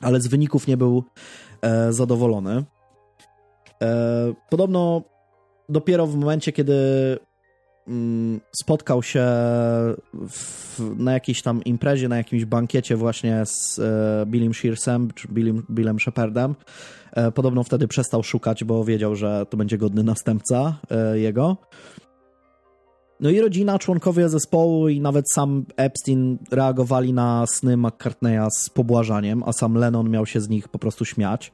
[0.02, 1.04] Ale z wyników nie był
[1.62, 2.64] e, zadowolony.
[3.82, 5.04] E, podobno
[5.70, 6.74] dopiero w momencie, kiedy
[7.88, 9.26] mm, spotkał się
[10.30, 15.66] w, na jakiejś tam imprezie, na jakimś bankiecie właśnie z e, Billem Shearsem czy Billem,
[15.70, 16.56] Billem Shepardem.
[17.12, 21.58] E, podobno wtedy przestał szukać, bo wiedział, że to będzie godny następca e, jego.
[23.20, 29.44] No i rodzina, członkowie zespołu i nawet sam Epstein reagowali na sny McCartneya z pobłażaniem,
[29.46, 31.54] a sam Lennon miał się z nich po prostu śmiać.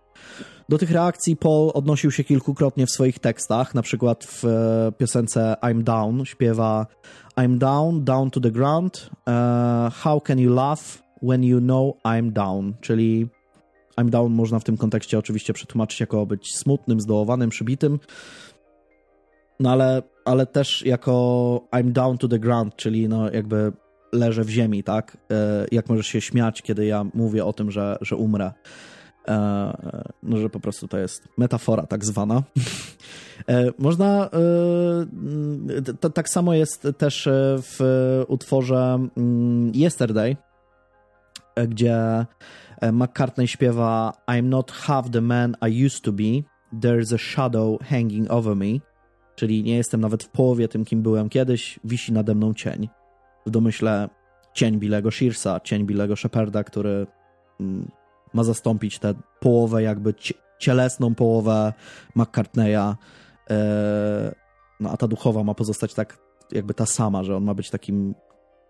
[0.69, 5.55] Do tych reakcji Paul odnosił się kilkukrotnie w swoich tekstach, na przykład w e, piosence
[5.61, 6.87] I'm Down śpiewa
[7.35, 12.31] I'm down, down to the ground, uh, how can you laugh when you know I'm
[12.31, 13.27] down, czyli
[13.97, 17.99] I'm down można w tym kontekście oczywiście przetłumaczyć jako być smutnym, zdołowanym, przybitym,
[19.59, 23.71] no ale, ale też jako I'm down to the ground, czyli no jakby
[24.13, 25.17] leżę w ziemi, tak?
[25.31, 28.51] E, jak możesz się śmiać, kiedy ja mówię o tym, że, że umrę.
[29.27, 29.77] E,
[30.23, 32.43] no, że po prostu to jest metafora tak zwana.
[33.47, 34.29] E, można,
[36.13, 37.29] tak samo jest też
[37.61, 37.79] w
[38.27, 40.37] utworze mm, Yesterday,
[41.67, 42.25] gdzie
[42.91, 46.43] McCartney śpiewa I'm not half the man I used to be,
[46.81, 48.79] there's a shadow hanging over me
[49.35, 52.89] czyli nie jestem nawet w połowie tym, kim byłem kiedyś, wisi nade mną cień.
[53.45, 54.09] W domyśle
[54.53, 57.07] cień Billego Shearsa, cień Billego Sheparda, który
[57.59, 57.91] mm,
[58.33, 60.13] ma zastąpić tę połowę, jakby
[60.59, 61.73] cielesną połowę
[62.15, 62.95] McCartneya,
[63.49, 64.35] e,
[64.79, 66.17] no a ta duchowa ma pozostać tak
[66.51, 68.15] jakby ta sama, że on ma być takim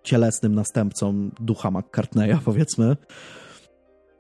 [0.04, 2.98] cielesnym następcą ducha McCartneya, powiedzmy.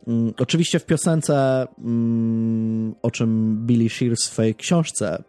[0.07, 5.23] Mm, oczywiście w piosence, mm, o czym Billy Shears w swojej książce,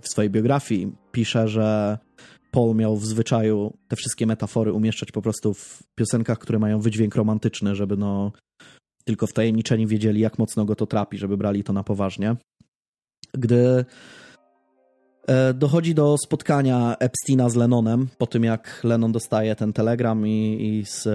[0.00, 1.98] w swojej biografii pisze, że
[2.50, 7.14] Paul miał w zwyczaju te wszystkie metafory umieszczać po prostu w piosenkach, które mają wydźwięk
[7.14, 8.32] romantyczny, żeby no
[9.04, 12.36] tylko wtajemniczeni wiedzieli, jak mocno go to trapi, żeby brali to na poważnie.
[13.34, 13.84] Gdy
[15.54, 20.86] dochodzi do spotkania Epsteina z Lennonem po tym, jak Lennon dostaje ten telegram i, i
[20.86, 21.08] z,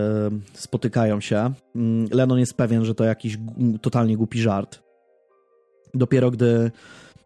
[0.53, 1.53] spotykają się.
[1.75, 3.37] Mm, Lennon jest pewien, że to jakiś
[3.81, 4.79] totalnie głupi żart.
[5.93, 6.71] Dopiero gdy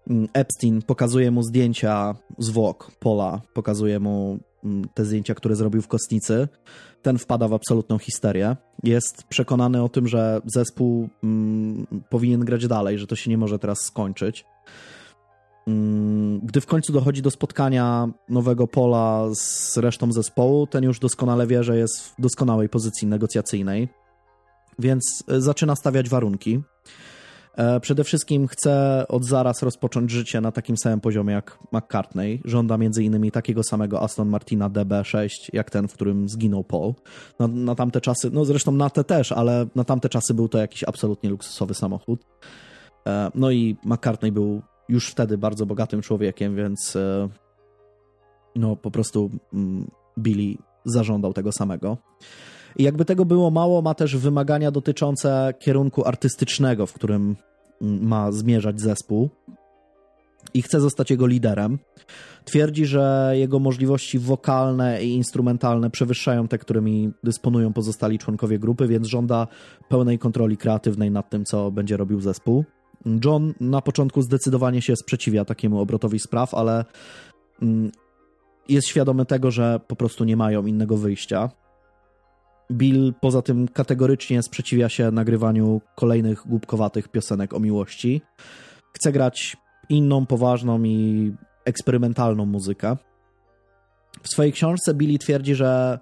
[0.09, 5.87] mm, Epstein pokazuje mu zdjęcia zwłok Pola, pokazuje mu mm, te zdjęcia, które zrobił w
[5.87, 6.47] kostnicy,
[7.01, 8.55] ten wpada w absolutną histerię.
[8.83, 11.09] Jest przekonany o tym, że zespół
[12.09, 14.45] powinien grać dalej, że to się nie może teraz skończyć.
[15.71, 21.47] Mm, gdy w końcu dochodzi do spotkania nowego Pola z resztą zespołu, ten już doskonale
[21.47, 23.89] wie, że jest w doskonałej pozycji negocjacyjnej,
[24.79, 26.61] więc e, zaczyna stawiać warunki.
[27.57, 32.41] E, przede wszystkim chce od zaraz rozpocząć życie na takim samym poziomie jak McCartney.
[32.45, 33.31] Żąda m.in.
[33.31, 36.93] takiego samego Aston Martina DB6, jak ten, w którym zginął Paul.
[37.39, 40.57] Na, na tamte czasy, no zresztą na te też, ale na tamte czasy był to
[40.57, 42.25] jakiś absolutnie luksusowy samochód.
[43.07, 44.61] E, no i McCartney był
[44.91, 47.29] już wtedy bardzo bogatym człowiekiem, więc e,
[48.55, 51.97] no po prostu mm, Billy zażądał tego samego.
[52.75, 57.35] I jakby tego było mało, ma też wymagania dotyczące kierunku artystycznego, w którym
[57.81, 59.29] mm, ma zmierzać zespół
[60.53, 61.79] i chce zostać jego liderem.
[62.45, 69.07] Twierdzi, że jego możliwości wokalne i instrumentalne przewyższają te, którymi dysponują pozostali członkowie grupy, więc
[69.07, 69.47] żąda
[69.89, 72.65] pełnej kontroli kreatywnej nad tym, co będzie robił zespół.
[73.25, 76.85] John na początku zdecydowanie się sprzeciwia takiemu obrotowi spraw, ale
[77.61, 77.91] mm,
[78.69, 81.49] jest świadomy tego, że po prostu nie mają innego wyjścia.
[82.71, 88.21] Bill poza tym kategorycznie sprzeciwia się nagrywaniu kolejnych głupkowatych piosenek o miłości.
[88.93, 89.57] Chce grać
[89.89, 91.31] inną, poważną i
[91.65, 92.97] eksperymentalną muzykę.
[94.23, 95.99] W swojej książce Billy twierdzi, że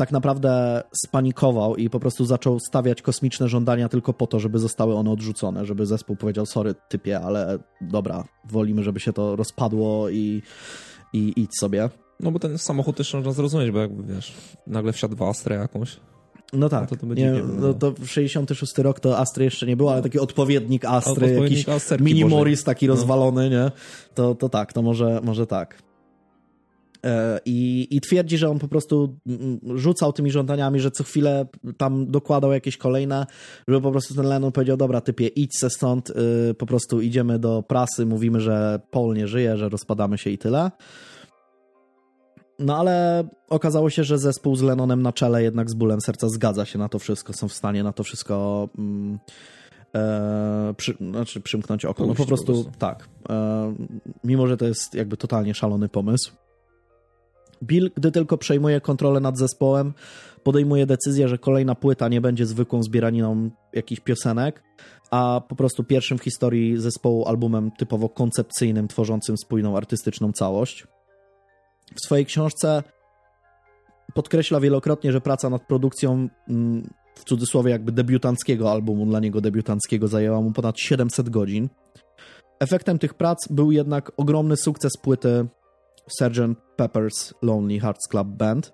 [0.00, 4.94] tak naprawdę spanikował i po prostu zaczął stawiać kosmiczne żądania tylko po to, żeby zostały
[4.94, 10.42] one odrzucone, żeby zespół powiedział sorry typie, ale dobra, wolimy, żeby się to rozpadło i,
[11.12, 11.90] i idź sobie.
[12.20, 14.32] No bo ten samochód też można zrozumieć, bo jakby wiesz,
[14.66, 15.96] nagle wsiadł w Astrę jakąś.
[16.52, 19.92] No tak, no to, to, nie, no to 66 rok to Astry jeszcze nie było,
[19.92, 22.94] ale taki odpowiednik Astry, odpowiednik jakiś Asterki mini Morris taki no.
[22.94, 23.70] rozwalony, nie?
[24.14, 25.89] To, to tak, to może, może tak.
[27.06, 29.18] E, I, I twierdzi, że on po prostu
[29.74, 31.46] rzucał tymi żądaniami, że co chwilę
[31.76, 33.26] tam dokładał jakieś kolejne,
[33.68, 37.38] żeby po prostu ten Lennon powiedział, dobra typie, idź se stąd, y, po prostu idziemy
[37.38, 40.70] do prasy, mówimy, że Paul nie żyje, że rozpadamy się i tyle.
[42.58, 46.64] No ale okazało się, że zespół z Lennonem na czele jednak z bólem serca zgadza
[46.64, 49.18] się na to wszystko, są w stanie na to wszystko mm,
[49.94, 52.06] e, przy, znaczy przymknąć oko.
[52.06, 52.72] No po prostu, po prostu.
[52.78, 53.08] tak.
[53.28, 53.74] E,
[54.24, 56.32] mimo, że to jest jakby totalnie szalony pomysł.
[57.62, 59.92] Bill, gdy tylko przejmuje kontrolę nad zespołem,
[60.42, 64.62] podejmuje decyzję, że kolejna płyta nie będzie zwykłą zbieraniną jakichś piosenek,
[65.10, 70.86] a po prostu pierwszym w historii zespołu albumem typowo koncepcyjnym, tworzącym spójną artystyczną całość.
[71.94, 72.82] W swojej książce
[74.14, 80.08] podkreśla wielokrotnie, że praca nad produkcją mm, w cudzysłowie jakby debiutanckiego albumu, dla niego debiutanckiego,
[80.08, 81.68] zajęła mu ponad 700 godzin.
[82.60, 85.46] Efektem tych prac był jednak ogromny sukces płyty
[86.18, 86.60] Sgt.
[86.76, 88.72] Pepper's Lonely Hearts Club Band,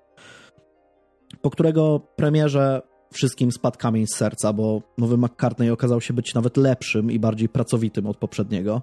[1.43, 2.83] po którego premierze
[3.13, 7.49] wszystkim spadł kamień z serca, bo nowy McCartney okazał się być nawet lepszym i bardziej
[7.49, 8.83] pracowitym od poprzedniego.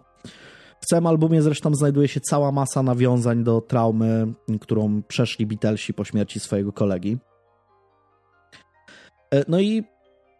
[0.81, 6.03] W całym albumie zresztą znajduje się cała masa nawiązań do traumy, którą przeszli Beatlesi po
[6.03, 7.17] śmierci swojego kolegi.
[9.33, 9.83] E, no i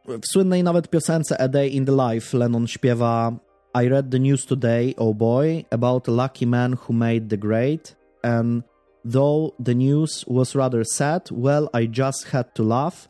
[0.07, 3.33] w słynnej nawet piosence A Day in the Life Lennon śpiewa
[3.83, 8.02] I read the news today, oh boy, about a lucky man who made the grade
[8.23, 8.63] and
[9.03, 13.07] though the news was rather sad, well, I just had to laugh.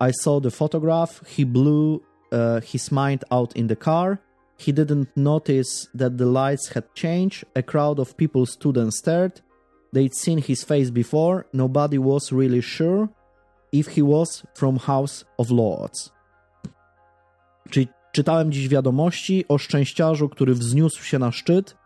[0.00, 4.20] I saw the photograph, he blew uh, his mind out in the car
[4.64, 7.44] He didn't notice that the lights had changed.
[7.56, 9.40] A crowd of people stood and stared.
[9.92, 11.46] They'd seen his face before.
[11.52, 13.08] Nobody was really sure
[13.72, 16.10] if he was from House of Lords.
[17.70, 21.76] Czyli czytałem dziś wiadomości o szczęściarzu, który wzniósł się na szczyt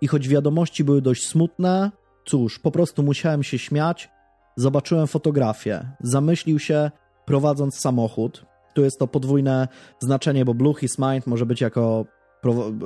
[0.00, 1.90] i choć wiadomości były dość smutne,
[2.24, 4.10] cóż, po prostu musiałem się śmiać.
[4.56, 5.88] Zobaczyłem fotografię.
[6.00, 6.90] Zamyślił się
[7.24, 8.46] prowadząc samochód.
[8.74, 9.68] Tu jest to podwójne
[10.00, 12.04] znaczenie, bo Blue His Mind może być jako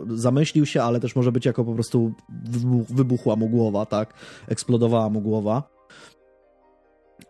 [0.09, 2.13] zamyślił się, ale też może być jako po prostu
[2.89, 4.15] wybuchła mu głowa, tak?
[4.49, 5.63] Eksplodowała mu głowa.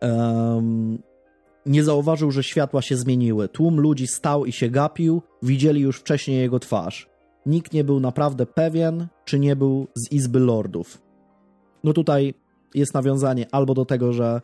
[0.03, 0.99] Um,
[1.67, 3.49] nie zauważył, że światła się zmieniły.
[3.49, 7.09] Tłum ludzi stał i się gapił, widzieli już wcześniej jego twarz.
[7.47, 11.06] Nikt nie był naprawdę pewien, czy nie był z Izby Lordów.
[11.85, 12.35] No tutaj
[12.75, 14.41] jest nawiązanie albo do tego, że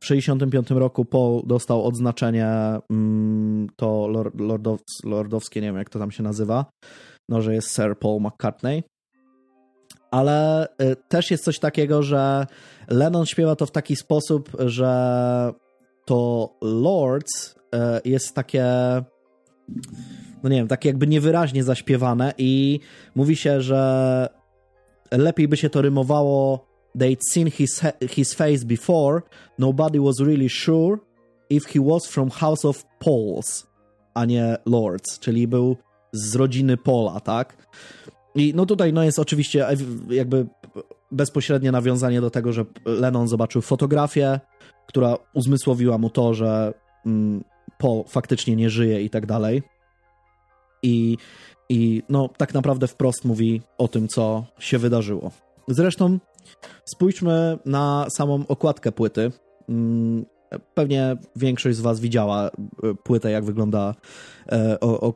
[0.00, 2.46] w 65 roku Paul dostał odznaczenie
[2.90, 6.66] mm, to lordows, lordowskie, nie wiem jak to tam się nazywa,
[7.28, 8.82] no, że jest Sir Paul McCartney.
[10.10, 12.46] Ale y, też jest coś takiego, że
[12.88, 15.52] Lennon śpiewa to w taki sposób, że
[16.04, 18.64] to Lords y, jest takie
[20.42, 22.80] no nie wiem, takie jakby niewyraźnie zaśpiewane i
[23.14, 24.28] mówi się, że
[25.10, 29.22] lepiej by się to rymowało they'd seen his, his face before,
[29.58, 30.98] nobody was really sure
[31.50, 33.66] if he was from House of Pauls,
[34.14, 35.76] a nie Lords, czyli był
[36.12, 37.56] z rodziny Pola, tak?
[38.34, 39.66] I no tutaj no jest oczywiście
[40.10, 40.46] jakby
[41.10, 44.40] bezpośrednie nawiązanie do tego, że Lennon zobaczył fotografię,
[44.86, 46.74] która uzmysłowiła mu to, że
[47.06, 47.44] mm,
[47.78, 49.62] Paul faktycznie nie żyje i tak dalej.
[50.82, 51.16] I,
[51.68, 55.30] I no tak naprawdę wprost mówi o tym, co się wydarzyło.
[55.68, 56.18] Zresztą
[56.84, 59.32] spójrzmy na samą okładkę płyty.
[59.68, 60.24] Mm,
[60.74, 62.50] pewnie większość z Was widziała
[63.02, 63.94] płytę, jak wygląda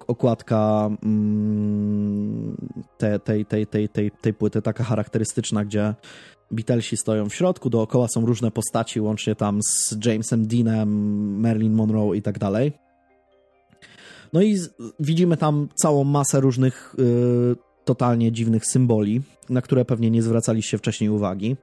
[0.06, 2.56] okładka mm,
[2.98, 5.94] tej, tej, tej, tej, tej, tej płyty, taka charakterystyczna, gdzie
[6.50, 10.90] Beatlesi stoją w środku, dookoła są różne postaci, łącznie tam z Jamesem Deanem,
[11.40, 12.72] Marilyn Monroe i tak dalej.
[14.32, 14.58] No i
[15.00, 21.10] widzimy tam całą masę różnych y, totalnie dziwnych symboli, na które pewnie nie zwracaliście wcześniej
[21.10, 21.56] uwagi.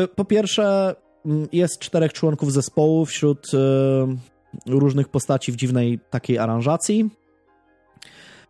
[0.00, 3.58] Y, po pierwsze, mm, jest czterech członków zespołu wśród y,
[4.66, 7.10] różnych postaci w dziwnej takiej aranżacji,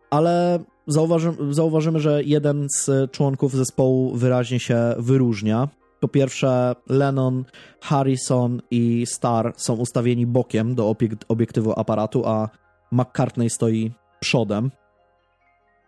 [0.09, 5.67] ale zauważymy, zauważymy, że jeden z członków zespołu wyraźnie się wyróżnia.
[5.99, 7.45] Po pierwsze, Lennon,
[7.81, 10.95] Harrison i Starr są ustawieni bokiem do
[11.27, 12.49] obiektywu aparatu, a
[12.91, 14.71] McCartney stoi przodem.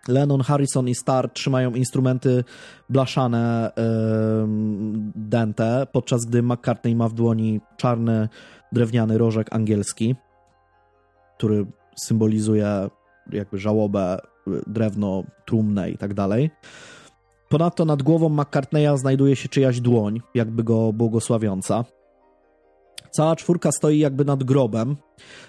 [0.07, 2.43] Lennon, Harrison i Starr trzymają instrumenty
[2.89, 3.83] blaszane yy,
[5.15, 8.29] dente, podczas gdy McCartney ma w dłoni czarny,
[8.71, 10.15] drewniany rożek angielski,
[11.37, 11.65] który
[12.03, 12.89] symbolizuje
[13.31, 14.19] jakby żałobę,
[14.67, 16.51] drewno, trumnę i tak dalej.
[17.49, 21.85] Ponadto nad głową McCartneya znajduje się czyjaś dłoń, jakby go błogosławiąca.
[23.11, 24.95] Cała czwórka stoi jakby nad grobem.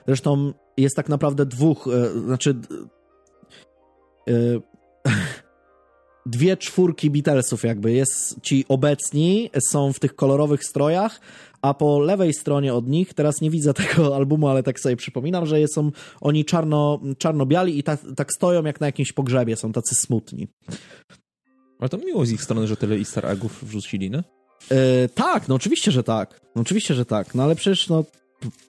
[0.06, 2.54] Zresztą jest tak naprawdę dwóch, e, znaczy
[6.26, 7.92] dwie czwórki Beatlesów jakby.
[7.92, 11.20] Jest ci obecni, są w tych kolorowych strojach,
[11.62, 15.46] a po lewej stronie od nich, teraz nie widzę tego albumu, ale tak sobie przypominam,
[15.46, 19.94] że są oni czarno, czarno-biali i tak, tak stoją jak na jakimś pogrzebie, są tacy
[19.94, 20.48] smutni.
[21.78, 24.24] Ale to miło z ich strony, że tyle easter eggów wrzucili, nie?
[24.70, 24.76] Yy,
[25.14, 26.40] tak, no oczywiście, że tak.
[26.56, 27.34] No oczywiście, że tak.
[27.34, 28.04] No ale przecież no,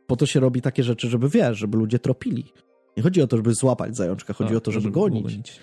[0.07, 2.43] po to się robi takie rzeczy, żeby wiesz, żeby ludzie tropili.
[2.97, 5.23] Nie chodzi o to, żeby złapać zajączka, chodzi tak, o to, żeby, żeby gonić.
[5.23, 5.59] gonić.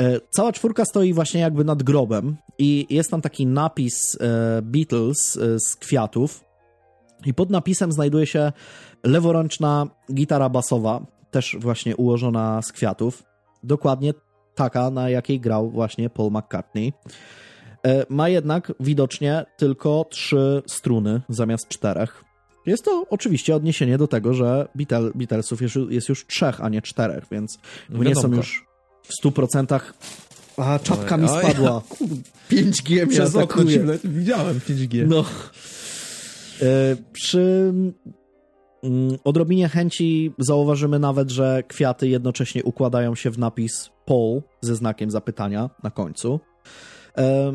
[0.00, 5.36] E, cała czwórka stoi właśnie jakby nad grobem i jest tam taki napis e, Beatles
[5.36, 6.44] e, z kwiatów
[7.26, 8.52] i pod napisem znajduje się
[9.04, 13.22] leworęczna gitara basowa, też właśnie ułożona z kwiatów.
[13.62, 14.14] Dokładnie
[14.54, 16.92] taka, na jakiej grał właśnie Paul McCartney.
[18.08, 22.23] Ma jednak widocznie tylko trzy struny zamiast czterech.
[22.66, 24.68] Jest to oczywiście odniesienie do tego, że
[25.14, 27.58] Beatlesów jest, jest już trzech, a nie czterech, więc
[27.90, 28.66] no nie są już
[29.02, 29.80] w 100%.
[30.56, 31.82] A, czapka mi spadła.
[32.50, 33.80] 5G mnie Przez atakuje.
[33.80, 35.06] okno widziałem 5G.
[35.06, 35.24] No.
[36.62, 37.72] E, przy
[38.82, 45.10] mm, odrobinie chęci zauważymy nawet, że kwiaty jednocześnie układają się w napis Paul ze znakiem
[45.10, 46.40] zapytania na końcu.
[47.18, 47.52] E,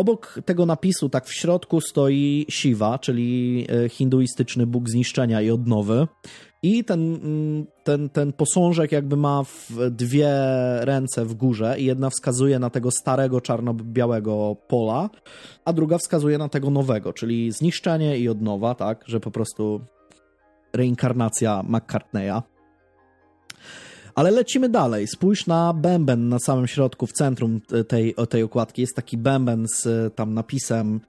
[0.00, 6.06] obok tego napisu, tak w środku, stoi Shiva, czyli e, hinduistyczny bóg zniszczenia i odnowy.
[6.62, 9.42] I ten, mm, ten, ten posążek jakby ma
[9.90, 10.30] dwie
[10.80, 15.10] ręce w górze i jedna wskazuje na tego starego czarno-białego pola,
[15.64, 19.80] a druga wskazuje na tego nowego, czyli zniszczenie i odnowa, tak, że po prostu
[20.72, 22.42] reinkarnacja McCartneya.
[24.14, 25.06] Ale lecimy dalej.
[25.06, 28.80] Spójrz na bęben na samym środku, w centrum tej, tej okładki.
[28.80, 31.00] Jest taki bęben z tam napisem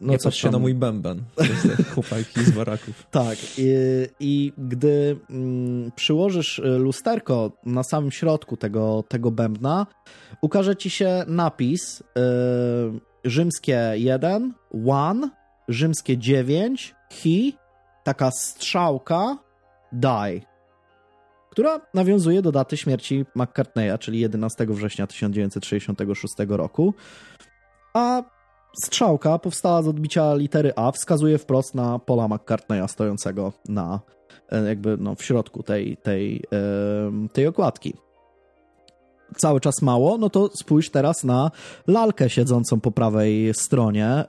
[0.00, 1.22] no nie patrz się na mój bęben.
[1.94, 3.06] Chłopaki z baraków.
[3.10, 3.38] tak.
[3.58, 3.68] I,
[4.20, 9.86] i gdy mm, przyłożysz y, lusterko na samym środku tego, tego bębna,
[10.42, 12.04] ukaże ci się napis y,
[13.24, 15.30] rzymskie 1, 1,
[15.68, 17.52] rzymskie 9, he,
[18.04, 19.38] taka strzałka,
[19.92, 20.40] die,
[21.58, 26.94] która nawiązuje do daty śmierci McCartneya, czyli 11 września 1966 roku.
[27.94, 28.22] A
[28.84, 34.00] strzałka powstała z odbicia litery A, wskazuje wprost na Paula McCartneya stojącego na
[34.48, 36.44] e, jakby no, w środku tej, tej,
[37.32, 37.94] tej okładki.
[39.36, 41.50] Cały czas mało, no to spójrz teraz na
[41.86, 44.24] lalkę siedzącą po prawej stronie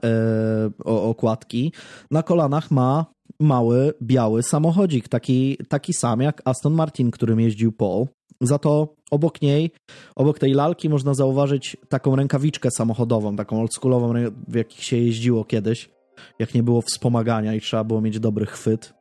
[0.84, 1.72] yy, okładki.
[2.10, 3.06] Na kolanach ma
[3.40, 8.06] mały, biały samochodzik, taki, taki sam jak Aston Martin, którym jeździł Paul.
[8.40, 9.70] Za to obok niej,
[10.16, 14.12] obok tej lalki można zauważyć taką rękawiczkę samochodową, taką oldschoolową,
[14.48, 15.90] w jakich się jeździło kiedyś,
[16.38, 18.94] jak nie było wspomagania i trzeba było mieć dobry chwyt.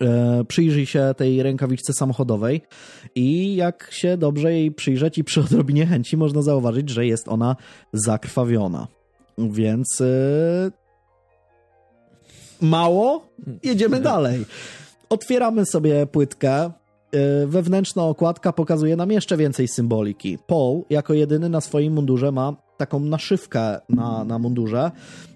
[0.00, 2.62] E, przyjrzyj się tej rękawiczce samochodowej
[3.14, 7.56] i jak się dobrze jej przyjrzeć i przy odrobinie chęci można zauważyć, że jest ona
[7.92, 8.88] zakrwawiona.
[9.38, 10.81] Więc e,
[12.62, 13.28] mało,
[13.62, 14.44] jedziemy dalej.
[15.08, 16.70] Otwieramy sobie płytkę,
[17.12, 20.38] E, wewnętrzna okładka pokazuje nam jeszcze więcej symboliki.
[20.46, 24.90] Paul jako jedyny na swoim mundurze ma taką naszywkę na, na mundurze,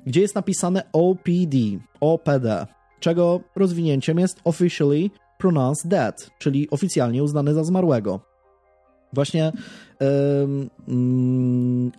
[0.06, 1.56] gdzie jest napisane OPD,
[2.00, 2.66] OPD,
[3.00, 8.20] czego rozwinięciem jest Officially Pronounced Dead, czyli oficjalnie uznany za zmarłego.
[9.12, 9.52] Właśnie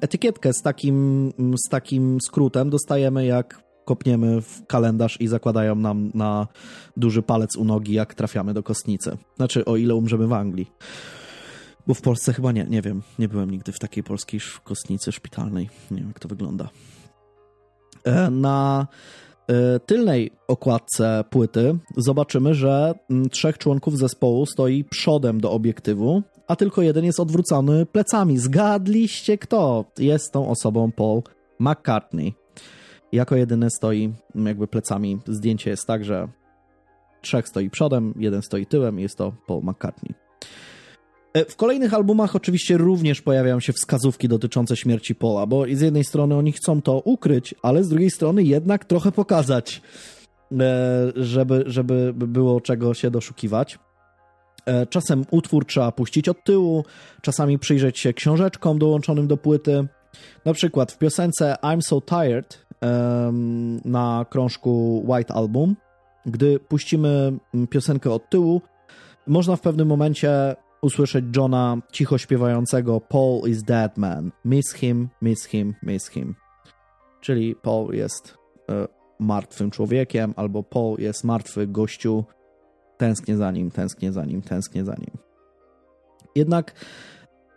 [0.01, 1.31] etykietkę z takim,
[1.65, 6.47] z takim skrótem dostajemy jak kopniemy w kalendarz i zakładają nam na
[6.97, 9.17] duży palec u nogi, jak trafiamy do kostnicy.
[9.35, 10.71] Znaczy, o ile umrzemy w Anglii.
[11.87, 13.01] Bo w Polsce chyba nie, nie wiem.
[13.19, 15.69] Nie byłem nigdy w takiej polskiej kostnicy szpitalnej.
[15.91, 16.69] Nie wiem, jak to wygląda.
[18.03, 18.87] E, na
[19.47, 26.55] e, tylnej okładce płyty zobaczymy, że mm, trzech członków zespołu stoi przodem do obiektywu, a
[26.55, 28.37] tylko jeden jest odwrócony plecami.
[28.37, 29.85] Zgadliście kto?
[29.97, 31.21] Jest tą osobą Paul
[31.59, 32.46] McCartney.
[33.11, 35.19] Jako jedyny stoi jakby plecami.
[35.27, 36.27] Zdjęcie jest tak, że
[37.21, 40.13] trzech stoi przodem, jeden stoi tyłem i jest to Paul McCartney.
[41.33, 46.03] E, w kolejnych albumach oczywiście również pojawiają się wskazówki dotyczące śmierci Paula, bo z jednej
[46.03, 49.81] strony oni chcą to ukryć, ale z drugiej strony jednak trochę pokazać,
[50.51, 53.79] e, żeby, żeby było czego się doszukiwać.
[54.65, 56.85] E, czasem utwór trzeba puścić od tyłu,
[57.21, 59.87] czasami przyjrzeć się książeczkom dołączonym do płyty.
[60.45, 62.66] Na przykład w piosence I'm So Tired
[63.85, 65.75] na krążku White Album,
[66.25, 67.37] gdy puścimy
[67.69, 68.61] piosenkę od tyłu,
[69.27, 74.31] można w pewnym momencie usłyszeć Johna cicho śpiewającego Paul is dead man.
[74.45, 76.35] Miss him, miss him, miss him.
[77.21, 78.37] Czyli Paul jest
[78.69, 78.87] e,
[79.19, 82.25] martwym człowiekiem, albo Paul jest martwy gościu.
[82.97, 85.17] Tęsknię za nim, tęsknię za nim, tęsknię za nim.
[86.35, 86.73] Jednak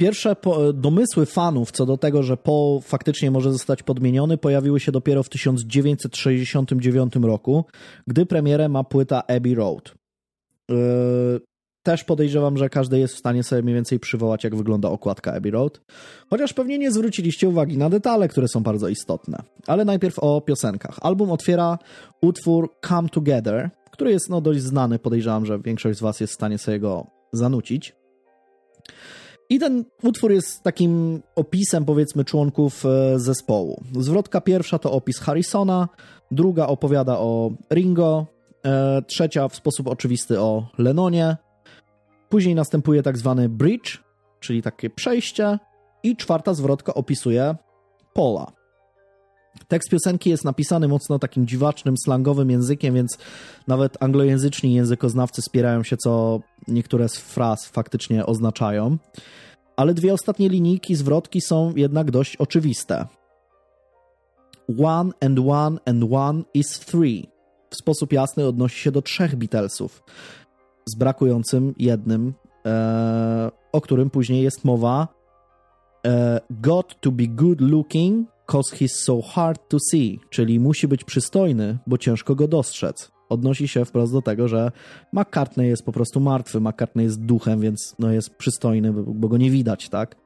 [0.01, 0.37] pierwsze
[0.75, 5.29] domysły fanów co do tego, że Paul faktycznie może zostać podmieniony, pojawiły się dopiero w
[5.29, 7.65] 1969 roku,
[8.07, 9.95] gdy premierę ma płyta Abbey Road.
[10.71, 10.75] E,
[11.83, 15.51] też podejrzewam, że każdy jest w stanie sobie mniej więcej przywołać, jak wygląda okładka Abbey
[15.51, 15.81] Road.
[16.31, 19.43] Chociaż pewnie nie zwróciliście uwagi na detale, które są bardzo istotne.
[19.67, 20.99] Ale najpierw o piosenkach.
[21.01, 21.79] Album otwiera
[22.23, 24.99] utwór Come Together, który jest no, dość znany.
[24.99, 27.95] Podejrzewam, że większość z Was jest w stanie sobie go zanucić.
[29.51, 33.83] I ten utwór jest takim opisem, powiedzmy, członków e, zespołu.
[33.99, 35.89] Zwrotka pierwsza to opis Harrisona,
[36.31, 38.27] druga opowiada o Ringo,
[38.65, 41.37] e, trzecia w sposób oczywisty o Lennonie,
[42.31, 43.99] Później następuje tak zwany bridge,
[44.41, 45.59] czyli takie przejście,
[46.03, 47.55] i czwarta zwrotka opisuje
[48.13, 48.53] pola.
[49.69, 53.19] Tekst piosenki jest napisany mocno takim dziwacznym, slangowym językiem, więc
[53.69, 58.99] nawet anglojęzyczni językoznawcy spierają się, co niektóre z fraz faktycznie oznaczają.
[59.77, 63.07] Ale dwie ostatnie linijki, zwrotki są jednak dość oczywiste.
[64.85, 67.29] One and one and one is three.
[67.71, 70.03] W sposób jasny odnosi się do trzech Beatlesów
[70.87, 72.35] z brakującym jednym,
[72.67, 75.09] e, o którym później jest mowa.
[76.07, 81.05] E, got to be good looking, cause he's so hard to see, czyli musi być
[81.05, 83.11] przystojny, bo ciężko go dostrzec.
[83.29, 84.73] Odnosi się wprost do tego, że
[85.13, 89.51] McCartney jest po prostu martwy, McCartney jest duchem, więc no jest przystojny, bo go nie
[89.51, 90.17] widać, tak?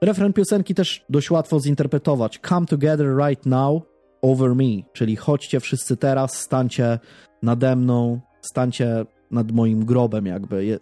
[0.00, 2.40] Refren piosenki też dość łatwo zinterpretować.
[2.48, 3.82] Come together right now
[4.22, 6.98] over me, czyli chodźcie wszyscy teraz, stańcie
[7.42, 10.78] nade mną, stańcie nad moim grobem jakby,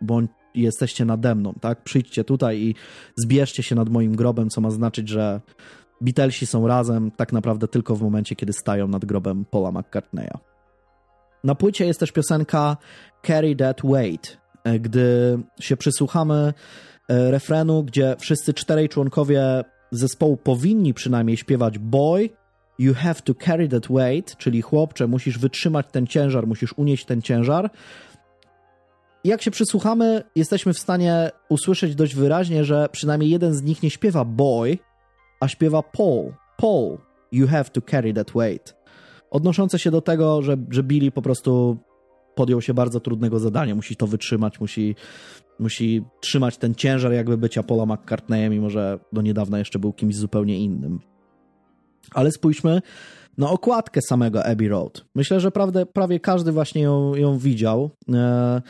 [0.00, 0.20] bo
[0.54, 1.84] jesteście nade mną, tak?
[1.84, 2.74] Przyjdźcie tutaj i
[3.16, 5.40] zbierzcie się nad moim grobem, co ma znaczyć, że
[6.04, 10.38] Beatlesi są razem tak naprawdę tylko w momencie, kiedy stają nad grobem Paula McCartneya.
[11.44, 12.76] Na płycie jest też piosenka
[13.26, 14.38] Carry That Weight.
[14.64, 16.54] E, gdy się przysłuchamy
[17.08, 22.30] e, refrenu, gdzie wszyscy czterej członkowie zespołu powinni przynajmniej śpiewać Boy,
[22.78, 27.22] You have to carry that weight, czyli chłopcze, musisz wytrzymać ten ciężar, musisz unieść ten
[27.22, 27.70] ciężar.
[29.24, 33.90] Jak się przysłuchamy, jesteśmy w stanie usłyszeć dość wyraźnie, że przynajmniej jeden z nich nie
[33.90, 34.78] śpiewa boy,
[35.44, 36.32] a śpiewa Paul.
[36.56, 36.98] Paul,
[37.32, 38.74] you have to carry that weight.
[39.30, 41.76] Odnoszące się do tego, że, że Billy po prostu
[42.34, 44.96] podjął się bardzo trudnego zadania, musi to wytrzymać, musi,
[45.58, 50.16] musi trzymać ten ciężar jakby bycia Paula McCartneya, mimo że do niedawna jeszcze był kimś
[50.16, 51.00] zupełnie innym.
[52.14, 52.82] Ale spójrzmy
[53.38, 55.04] na okładkę samego Abbey Road.
[55.14, 57.90] Myślę, że prawdę, prawie każdy właśnie ją, ją widział.
[58.12, 58.62] E, e,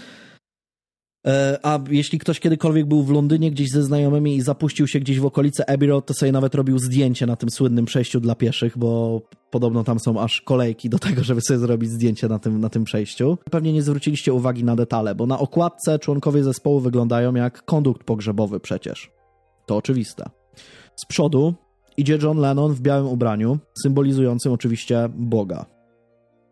[1.63, 5.27] a jeśli ktoś kiedykolwiek był w Londynie gdzieś ze znajomymi i zapuścił się gdzieś w
[5.27, 9.21] okolice Abbey Road, to sobie nawet robił zdjęcie na tym słynnym przejściu dla pieszych, bo
[9.51, 12.85] podobno tam są aż kolejki do tego, żeby sobie zrobić zdjęcie na tym, na tym
[12.85, 13.39] przejściu.
[13.51, 18.61] Pewnie nie zwróciliście uwagi na detale, bo na okładce członkowie zespołu wyglądają jak kondukt pogrzebowy
[18.61, 19.11] przecież.
[19.67, 20.31] To oczywiste.
[20.97, 21.55] Z przodu
[21.97, 25.74] Idzie John Lennon w białym ubraniu, symbolizującym oczywiście Boga.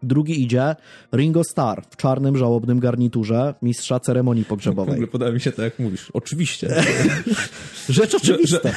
[0.03, 0.77] Drugi idzie
[1.15, 4.93] Ringo Starr w czarnym, żałobnym garniturze mistrza ceremonii pogrzebowej.
[4.93, 6.11] W ogóle podoba mi się to, jak mówisz.
[6.11, 6.83] Oczywiście.
[7.89, 8.69] Rzecz oczywista.
[8.69, 8.75] Że,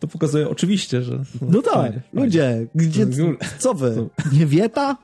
[0.00, 1.16] to pokazuje oczywiście, że...
[1.16, 3.06] No, no tak, fajnie, ludzie, gdzie,
[3.58, 4.96] co wy, nie wieta?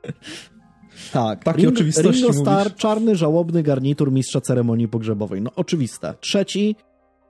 [1.12, 5.43] Tak, Takie Ring, oczywistości Ringo Starr, czarny, żałobny garnitur mistrza ceremonii pogrzebowej.
[5.43, 6.14] No oczywiste.
[6.20, 6.76] Trzeci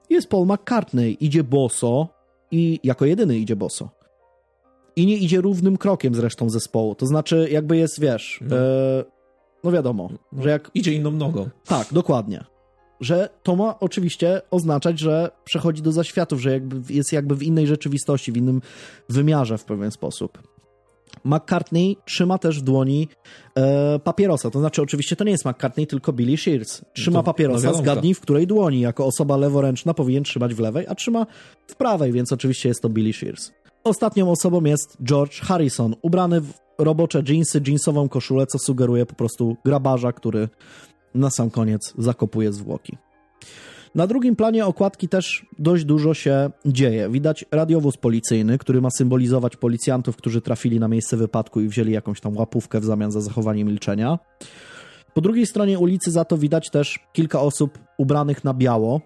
[0.09, 2.15] jest Paul McCartney, idzie boso,
[2.51, 3.89] i jako jedyny idzie boso.
[4.95, 6.95] I nie idzie równym krokiem z resztą zespołu.
[6.95, 9.03] To znaczy, jakby jest, wiesz, no, e,
[9.63, 10.71] no wiadomo, no, że jak.
[10.73, 11.49] Idzie inną nogą.
[11.65, 12.43] Tak, dokładnie.
[13.01, 17.67] Że to ma oczywiście oznaczać, że przechodzi do zaświatów, że jakby jest jakby w innej
[17.67, 18.61] rzeczywistości, w innym
[19.09, 20.55] wymiarze w pewien sposób.
[21.23, 23.07] McCartney trzyma też w dłoni
[23.55, 24.49] e, papierosa.
[24.49, 26.81] To znaczy, oczywiście to nie jest McCartney, tylko Billy Shears.
[26.93, 28.79] Trzyma to, papierosa, no zgadnij w której dłoni.
[28.79, 31.25] Jako osoba leworęczna powinien trzymać w lewej, a trzyma
[31.67, 33.51] w prawej, więc oczywiście jest to Billy Shears.
[33.85, 39.57] Ostatnią osobą jest George Harrison, ubrany w robocze jeansy, jeansową koszulę, co sugeruje po prostu
[39.65, 40.49] grabarza, który
[41.15, 42.97] na sam koniec zakopuje zwłoki.
[43.95, 47.09] Na drugim planie okładki też dość dużo się dzieje.
[47.09, 52.21] Widać radiowóz policyjny, który ma symbolizować policjantów, którzy trafili na miejsce wypadku i wzięli jakąś
[52.21, 54.19] tam łapówkę w zamian za zachowanie milczenia.
[55.13, 59.01] Po drugiej stronie ulicy za to widać też kilka osób ubranych na biało,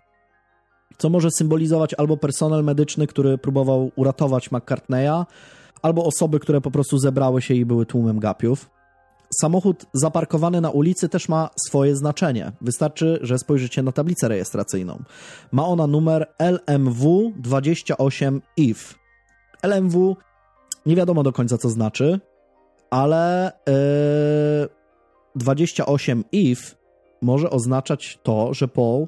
[1.00, 5.26] co może symbolizować albo personel medyczny, który próbował uratować McCartneya,
[5.82, 8.70] albo osoby, które po prostu zebrały się i były tłumem gapiów.
[9.42, 12.52] Samochód zaparkowany na ulicy też ma swoje znaczenie.
[12.62, 15.04] Wystarczy, że spojrzycie na tablicę rejestracyjną.
[15.52, 18.96] Ma ona numer LMW 28 IF.
[19.64, 20.18] LMW
[20.86, 22.20] nie wiadomo do końca co znaczy,
[22.90, 24.70] ale yy,
[25.36, 26.76] 28 IF
[27.22, 29.08] może oznaczać to, że Paul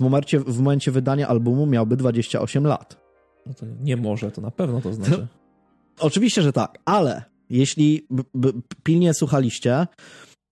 [0.00, 2.96] w momencie, w momencie wydania albumu miałby 28 lat.
[3.46, 5.26] No to nie może, to na pewno to znaczy.
[6.00, 8.06] Oczywiście, że tak, ale jeśli
[8.82, 9.86] pilnie słuchaliście,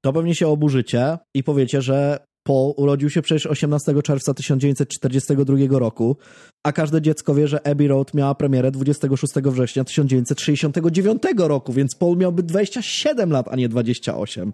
[0.00, 6.16] to pewnie się oburzycie i powiecie, że Paul urodził się przecież 18 czerwca 1942 roku,
[6.62, 12.16] a każde dziecko wie, że Abbey Road miała premierę 26 września 1969 roku, więc Paul
[12.16, 14.52] miałby 27 lat, a nie 28.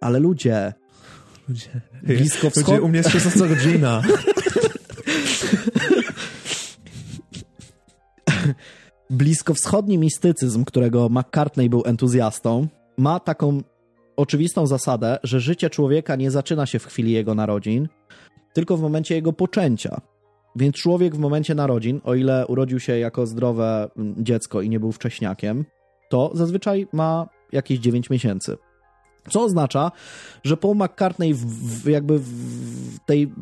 [0.00, 0.72] Ale ludzie...
[1.48, 1.80] Ludzie...
[2.02, 2.68] Blisko wschód...
[2.68, 4.02] Ludzie, u mnie jest 16 godzina.
[9.10, 12.68] bliskowschodni mistycyzm, którego McCartney był entuzjastą,
[12.98, 13.62] ma taką
[14.16, 17.88] oczywistą zasadę, że życie człowieka nie zaczyna się w chwili jego narodzin,
[18.52, 20.00] tylko w momencie jego poczęcia.
[20.56, 24.80] Więc człowiek w momencie narodzin, o ile urodził się jako zdrowe mm, dziecko i nie
[24.80, 25.64] był wcześniakiem,
[26.10, 28.56] to zazwyczaj ma jakieś 9 miesięcy.
[29.30, 29.92] Co oznacza,
[30.44, 33.32] że Paul McCartney w, w, jakby w tej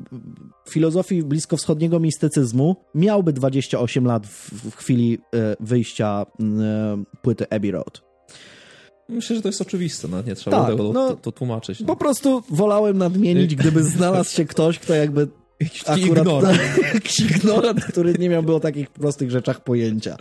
[0.68, 8.02] filozofii bliskowschodniego mistycyzmu miałby 28 lat w, w chwili e, wyjścia e, płyty Abbey Road.
[9.08, 11.80] Myślę, że to jest oczwiste, no nie trzeba tak, tego no, to, to, tłumaczyć.
[11.80, 11.86] No.
[11.86, 15.28] Po prostu wolałem nadmienić, gdyby znalazł się ktoś, kto jakby
[15.86, 16.58] akurat, ignorant.
[17.30, 20.16] ignorant, który nie miałby o takich prostych rzeczach pojęcia.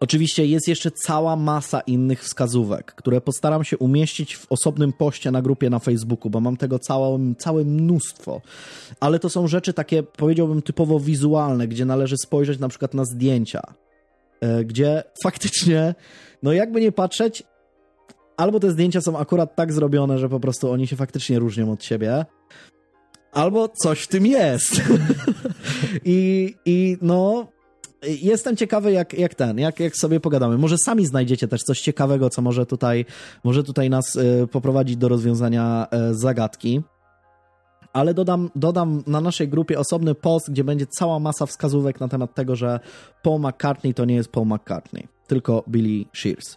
[0.00, 5.42] Oczywiście jest jeszcze cała masa innych wskazówek, które postaram się umieścić w osobnym poście na
[5.42, 8.40] grupie na Facebooku, bo mam tego całe, całe mnóstwo.
[9.00, 13.62] Ale to są rzeczy takie, powiedziałbym, typowo wizualne, gdzie należy spojrzeć na przykład na zdjęcia,
[14.40, 15.94] e, gdzie faktycznie,
[16.42, 17.42] no jakby nie patrzeć,
[18.36, 21.84] albo te zdjęcia są akurat tak zrobione, że po prostu oni się faktycznie różnią od
[21.84, 22.24] siebie,
[23.32, 24.82] albo coś w tym jest.
[26.04, 27.46] I, I no,
[28.02, 30.58] jestem ciekawy, jak, jak ten, jak, jak sobie pogadamy.
[30.58, 33.04] Może sami znajdziecie też coś ciekawego, co może tutaj,
[33.44, 36.82] może tutaj nas y, poprowadzić do rozwiązania y, zagadki.
[37.92, 42.34] Ale dodam, dodam na naszej grupie osobny post, gdzie będzie cała masa wskazówek na temat
[42.34, 42.80] tego, że
[43.22, 46.56] Paul McCartney to nie jest Paul McCartney, tylko Billy Shears.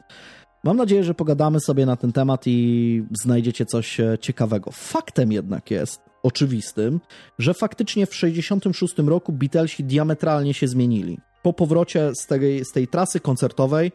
[0.63, 4.71] Mam nadzieję, że pogadamy sobie na ten temat i znajdziecie coś e, ciekawego.
[4.71, 6.99] Faktem jednak jest, oczywistym,
[7.39, 12.87] że faktycznie w 1966 roku Beatlesi diametralnie się zmienili po powrocie z tej, z tej
[12.87, 13.91] trasy koncertowej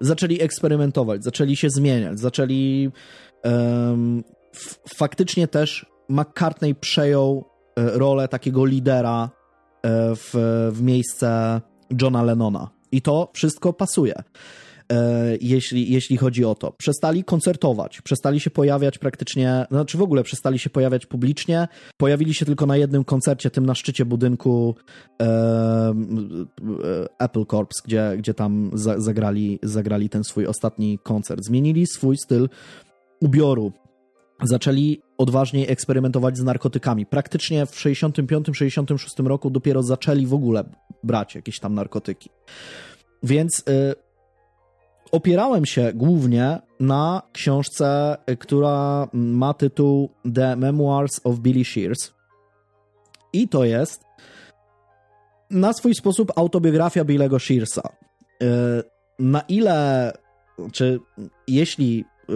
[0.00, 2.90] zaczęli eksperymentować, zaczęli się zmieniać, zaczęli
[3.44, 4.24] um,
[4.96, 7.44] faktycznie też McCartney przejął
[7.76, 9.30] e, rolę takiego lidera
[9.82, 10.30] e, w,
[10.72, 11.60] w miejsce
[12.02, 12.70] Johna Lennona.
[12.92, 14.14] I to wszystko pasuje.
[14.92, 16.72] E, jeśli, jeśli chodzi o to.
[16.72, 22.46] Przestali koncertować, przestali się pojawiać praktycznie, znaczy w ogóle przestali się pojawiać publicznie, pojawili się
[22.46, 24.74] tylko na jednym koncercie, tym na szczycie budynku
[25.22, 25.94] e, e
[27.18, 31.44] Apple Corps, gdzie, gdzie tam za, zagrali, zagrali ten swój ostatni koncert.
[31.44, 32.48] Zmienili swój styl
[33.20, 33.72] ubioru,
[34.42, 37.06] zaczęli odważniej eksperymentować z narkotykami.
[37.06, 40.64] Praktycznie w 65-66 roku dopiero zaczęli w ogóle
[41.02, 42.30] brać jakieś tam narkotyki.
[43.22, 44.03] Więc y,
[45.14, 52.12] opierałem się głównie na książce, która ma tytuł The Memoirs of Billy Shears.
[53.32, 54.04] I to jest
[55.50, 57.82] na swój sposób autobiografia Billego Shearsa.
[57.82, 58.46] E,
[59.18, 60.12] na ile,
[60.72, 61.00] czy
[61.48, 62.32] jeśli e,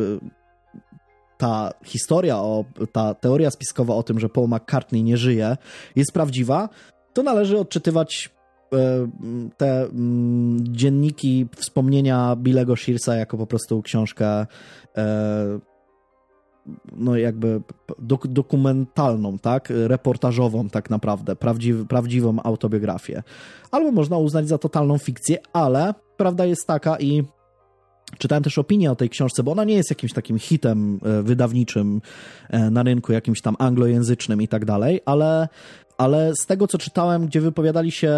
[1.39, 5.57] ta historia, o, ta teoria spiskowa o tym, że Paul McCartney nie żyje,
[5.97, 6.69] jest prawdziwa,
[7.13, 8.31] to należy odczytywać
[9.57, 14.47] te mm, dzienniki, wspomnienia Billego Shearsa jako po prostu książkę
[16.93, 17.61] no jakby
[17.99, 23.23] dok dokumentalną, tak, reportażową tak naprawdę, prawdziw prawdziwą autobiografię.
[23.71, 27.23] Albo można uznać za totalną fikcję, ale prawda jest taka i
[28.19, 32.01] Czytałem też opinię o tej książce, bo ona nie jest jakimś takim hitem e, wydawniczym
[32.51, 35.49] e, na rynku, jakimś tam anglojęzycznym i tak dalej, ale,
[35.99, 38.13] ale z tego, co czytałem, gdzie wypowiadali się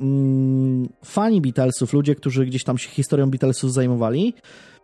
[0.00, 4.34] mm, fani Beatlesów, ludzie, którzy gdzieś tam się historią Beatlesów zajmowali,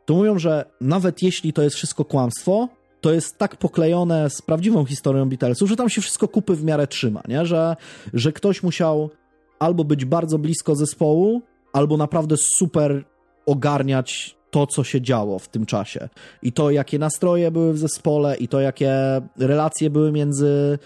[0.05, 2.69] to mówią, że nawet jeśli to jest wszystko kłamstwo,
[3.01, 6.87] to jest tak poklejone z prawdziwą historią Beatlesów, że tam się wszystko kupy w miarę
[6.87, 7.47] trzyma, nie?
[7.47, 7.77] Że,
[8.15, 9.11] że ktoś musiał
[9.59, 11.43] albo być bardzo blisko zespołu,
[11.73, 13.05] albo naprawdę super
[13.47, 16.09] ogarniać to, co się działo w tym czasie.
[16.43, 18.93] I to, jakie nastroje były w zespole, i to, jakie
[19.37, 20.79] relacje były między,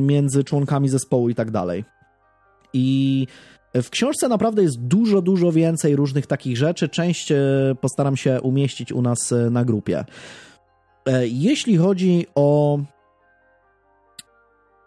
[0.00, 1.84] między członkami zespołu i tak dalej.
[2.72, 3.26] I
[3.74, 6.88] w książce naprawdę jest dużo, dużo więcej różnych takich rzeczy.
[6.88, 7.36] Część e,
[7.80, 10.04] postaram się umieścić u nas e, na grupie.
[11.06, 12.78] E, jeśli chodzi o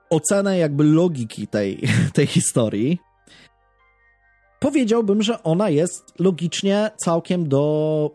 [0.10, 1.82] ocenę jakby logiki tej,
[2.14, 3.00] tej historii,
[4.60, 8.12] powiedziałbym, że ona jest logicznie całkiem do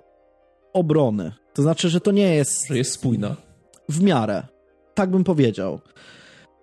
[0.72, 1.32] obrony.
[1.54, 2.68] To znaczy, że to nie jest.
[2.68, 3.36] Że jest spójna.
[3.88, 4.46] W miarę.
[4.94, 5.80] Tak bym powiedział.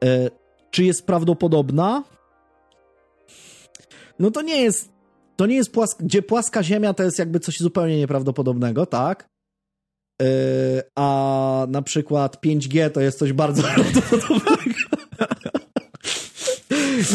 [0.03, 0.29] E,
[0.71, 2.03] czy jest prawdopodobna?
[4.19, 4.91] No to nie jest.
[5.35, 6.03] To nie jest płaska.
[6.03, 9.29] Gdzie płaska ziemia to jest jakby coś zupełnie nieprawdopodobnego, tak?
[10.21, 10.25] E,
[10.95, 14.79] a na przykład 5G to jest coś bardzo prawdopodobnego.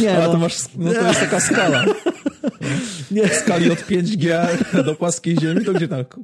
[0.00, 0.32] Nie, no.
[0.32, 1.84] to, masz, no to jest taka skala.
[3.10, 3.28] Nie.
[3.28, 4.46] W skali od 5G
[4.84, 6.16] do płaskiej ziemi, to gdzie tak?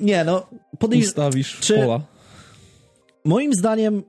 [0.00, 0.46] Nie, no.
[0.78, 1.06] Podejrz...
[1.06, 1.74] Ustawisz czy...
[1.74, 2.00] pola.
[3.24, 4.02] Moim zdaniem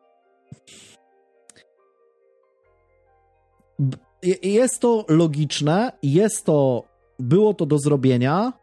[4.43, 6.83] jest to logiczne, jest to,
[7.19, 8.53] było to do zrobienia.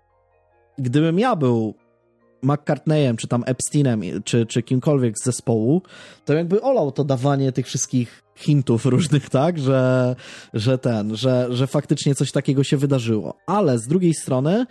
[0.78, 1.74] Gdybym ja był
[2.44, 5.82] McCartneyem, czy tam Epsteinem, czy, czy kimkolwiek z zespołu,
[6.24, 10.16] to jakby olał to dawanie tych wszystkich hintów różnych, tak, że,
[10.54, 13.38] że ten, że, że faktycznie coś takiego się wydarzyło.
[13.46, 14.66] Ale z drugiej strony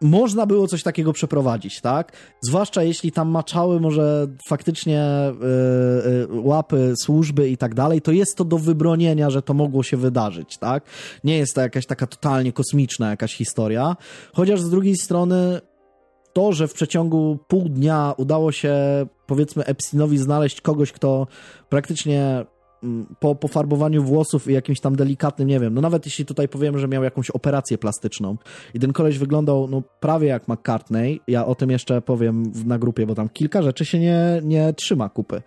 [0.00, 2.12] można było coś takiego przeprowadzić, tak?
[2.40, 5.32] Zwłaszcza jeśli tam maczały może faktycznie
[6.30, 9.96] yy, łapy służby i tak dalej, to jest to do wybronienia, że to mogło się
[9.96, 10.84] wydarzyć, tak?
[11.24, 13.96] Nie jest to jakaś taka totalnie kosmiczna jakaś historia,
[14.34, 15.60] chociaż z drugiej strony
[16.32, 18.74] to, że w przeciągu pół dnia udało się,
[19.26, 21.26] powiedzmy, Epsteinowi znaleźć kogoś, kto
[21.68, 22.46] praktycznie
[23.20, 26.88] po pofarbowaniu włosów i jakimś tam delikatnym, nie wiem, no nawet jeśli tutaj powiem, że
[26.88, 28.36] miał jakąś operację plastyczną
[28.74, 33.06] i ten koleś wyglądał no prawie jak McCartney, ja o tym jeszcze powiem na grupie,
[33.06, 35.42] bo tam kilka rzeczy się nie, nie trzyma kupy.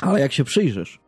[0.00, 1.00] Ale jak się przyjrzysz,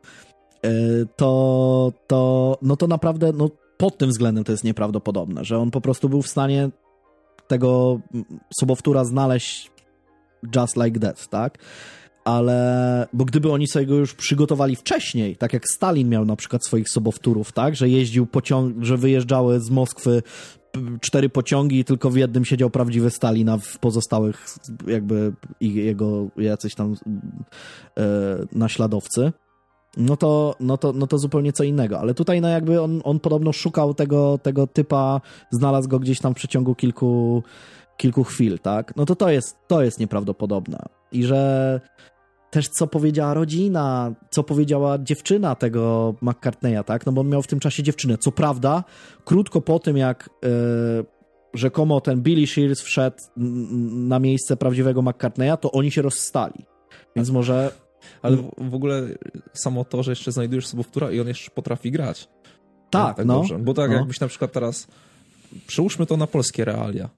[0.66, 5.70] y, to, to, no to naprawdę, no pod tym względem to jest nieprawdopodobne, że on
[5.70, 6.70] po prostu był w stanie
[7.46, 8.00] tego
[8.60, 9.70] sobowtóra znaleźć
[10.56, 11.58] just like that, tak?
[12.28, 16.66] Ale bo gdyby oni sobie go już przygotowali wcześniej, tak jak Stalin miał na przykład
[16.66, 20.22] swoich sobowtórów, tak, że jeździł pociąg, że wyjeżdżały z Moskwy
[21.00, 24.46] cztery pociągi i tylko w jednym siedział prawdziwy Stalin, a w pozostałych
[24.86, 26.94] jakby jego jacyś tam
[27.98, 28.06] e,
[28.52, 29.32] naśladowcy
[29.96, 32.00] no to, no, to, no to zupełnie co innego.
[32.00, 35.20] Ale tutaj no jakby on, on podobno szukał tego, tego typa,
[35.50, 37.42] znalazł go gdzieś tam w przeciągu kilku,
[37.96, 38.96] kilku chwil, tak?
[38.96, 40.78] No to to jest, to jest nieprawdopodobne.
[41.12, 41.80] I że
[42.50, 47.06] też co powiedziała rodzina, co powiedziała dziewczyna tego McCartneya, tak?
[47.06, 48.18] No bo on miał w tym czasie dziewczynę.
[48.18, 48.84] Co prawda,
[49.24, 50.50] krótko po tym, jak yy,
[51.54, 56.64] rzekomo ten Billy Shears wszedł na miejsce prawdziwego McCartneya, to oni się rozstali.
[57.16, 57.72] Więc może
[58.22, 59.02] ale w, ogóle
[59.52, 62.28] samo to, że jeszcze znajdujesz sobowtóra i on jeszcze potrafi grać.
[62.90, 63.34] Tak, tak no.
[63.34, 63.58] Dobrze.
[63.58, 63.96] Bo tak no.
[63.96, 64.86] jakbyś na przykład teraz,
[65.66, 67.08] przełóżmy to na polskie realia.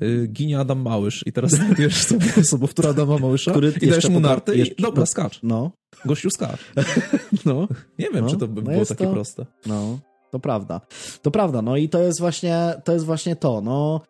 [0.00, 4.20] Yy, ginie Adam Małysz i teraz znajdujesz sobie sobowtóra Adama Małysza Który i dajesz mu
[4.20, 5.40] nartę i dobra, skacz.
[5.42, 5.70] No.
[6.04, 6.60] Gościu skacz.
[7.46, 7.68] no.
[7.98, 8.30] Nie wiem, no.
[8.30, 9.12] czy to by no było takie to...
[9.12, 9.46] proste.
[9.66, 9.98] No.
[10.30, 10.80] To prawda.
[11.22, 12.92] To prawda, no i to jest właśnie to.
[12.92, 13.60] Jest właśnie to.
[13.60, 14.00] No,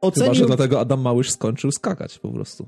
[0.00, 0.24] ocenił...
[0.24, 2.66] Chyba, że dlatego Adam Małysz skończył skakać po prostu.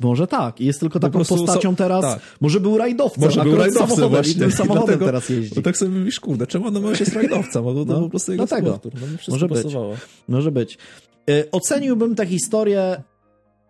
[0.00, 0.60] Może tak.
[0.60, 2.02] Jest tylko taką postacią so, teraz.
[2.02, 2.20] Tak.
[2.40, 3.24] Może był rajdowcem.
[3.24, 4.34] Może był samochodem, właśnie.
[4.34, 5.54] tym samochodem dlatego, teraz jeździ.
[5.54, 7.64] Bo tak sobie mówisz, kurde, czemu on jest rajdowcem?
[7.64, 8.80] Bo to no, po prostu jego dlatego.
[8.84, 9.90] No, Może pasowało.
[9.90, 10.00] być.
[10.28, 10.78] Może być.
[11.26, 13.02] Yy, oceniłbym tę historię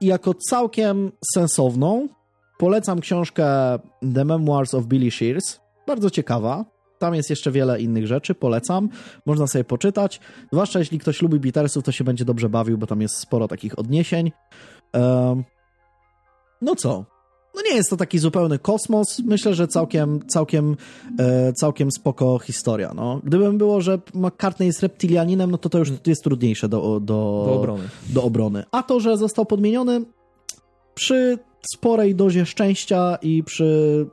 [0.01, 2.09] jako całkiem sensowną.
[2.59, 3.47] Polecam książkę
[4.15, 5.61] The Memoirs of Billy Shears.
[5.87, 6.65] Bardzo ciekawa.
[6.99, 8.89] Tam jest jeszcze wiele innych rzeczy, polecam.
[9.27, 10.21] Można sobie poczytać.
[10.53, 13.79] Zwłaszcza jeśli ktoś lubi Beatlesów, to się będzie dobrze bawił, bo tam jest sporo takich
[13.79, 14.33] odniesień.
[16.65, 17.05] No co?
[17.55, 19.21] no nie jest to taki zupełny kosmos.
[19.25, 20.77] Myślę, że całkiem, całkiem,
[21.19, 22.93] e, całkiem spoko historia.
[22.95, 23.21] No.
[23.25, 27.53] Gdybym było, że McCartney jest reptilianinem, no to to już jest trudniejsze do, do, do,
[27.55, 27.85] obrony.
[28.09, 28.65] do obrony.
[28.73, 30.05] A to, że został podmieniony
[30.95, 31.39] przy
[31.75, 34.07] sporej dozie szczęścia i przy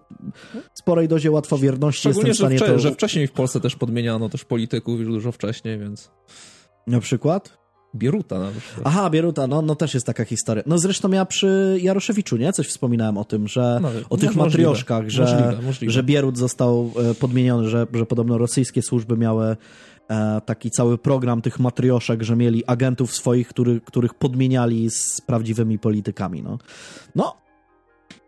[0.73, 2.79] sporej dozie łatwowierności jestem w stanie że, to...
[2.79, 6.11] że wcześniej w Polsce też podmieniano też polityków już dużo wcześniej, więc...
[6.87, 7.60] Na przykład?
[7.95, 8.81] Bieruta na przykład.
[8.87, 10.63] Aha, Bieruta, no, no też jest taka historia.
[10.67, 12.53] No zresztą ja przy Jaroszewiczu, nie?
[12.53, 15.93] Coś wspominałem o tym, że no, o tych możliwe, matrioszkach, że, możliwe, możliwe.
[15.93, 19.57] że Bierut został e, podmieniony, że, że podobno rosyjskie służby miały
[20.09, 25.79] e, taki cały program tych matrioszek, że mieli agentów swoich, który, których podmieniali z prawdziwymi
[25.79, 26.57] politykami, no.
[27.15, 27.37] No,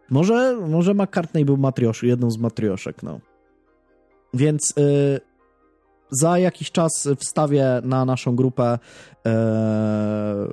[0.10, 3.20] może, może McCartney był matriosz, jedną z matrioszek, no.
[4.34, 5.20] Więc y,
[6.12, 8.80] za jakiś czas wstawię na naszą grupę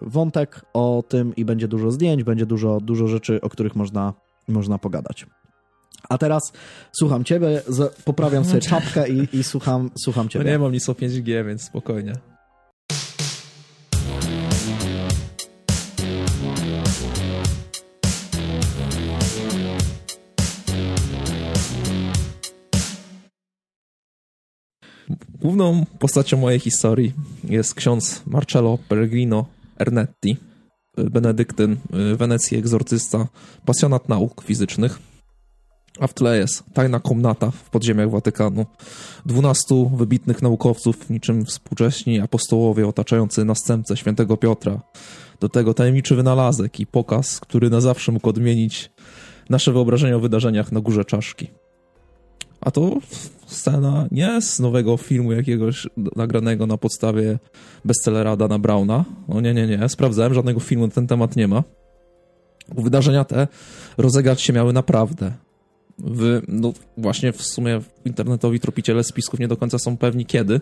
[0.02, 4.14] wątek o tym i będzie dużo zdjęć, będzie dużo, dużo rzeczy, o których można,
[4.48, 5.26] można pogadać.
[6.08, 6.52] A teraz
[6.92, 7.62] słucham ciebie,
[8.04, 10.44] poprawiam sobie czapkę i, i słucham, słucham ciebie.
[10.44, 12.12] No nie mam nic o 5G, więc spokojnie.
[25.40, 27.12] Główną postacią mojej historii
[27.44, 29.46] jest ksiądz Marcello Pellegrino
[29.78, 30.36] Ernetti,
[30.96, 31.76] benedyktyn,
[32.16, 33.28] Wenecji egzorcysta,
[33.66, 34.98] pasjonat nauk fizycznych.
[36.00, 38.66] A w tle jest tajna komnata w podziemiach Watykanu.
[39.26, 44.80] Dwunastu wybitnych naukowców, niczym współcześni apostołowie otaczający następcę świętego Piotra.
[45.40, 48.90] Do tego tajemniczy wynalazek i pokaz, który na zawsze mógł odmienić
[49.50, 51.50] nasze wyobrażenie o wydarzeniach na górze czaszki.
[52.60, 52.96] A to
[53.46, 57.38] scena nie z nowego filmu jakiegoś nagranego na podstawie
[57.84, 59.04] bestsellera Dana Browna.
[59.28, 59.88] O nie, nie, nie.
[59.88, 61.64] Sprawdzałem, żadnego filmu na ten temat nie ma.
[62.68, 63.48] Wydarzenia te
[63.98, 65.32] rozegrać się miały naprawdę.
[65.98, 70.60] W, no właśnie w sumie internetowi tropiciele spisków nie do końca są pewni kiedy,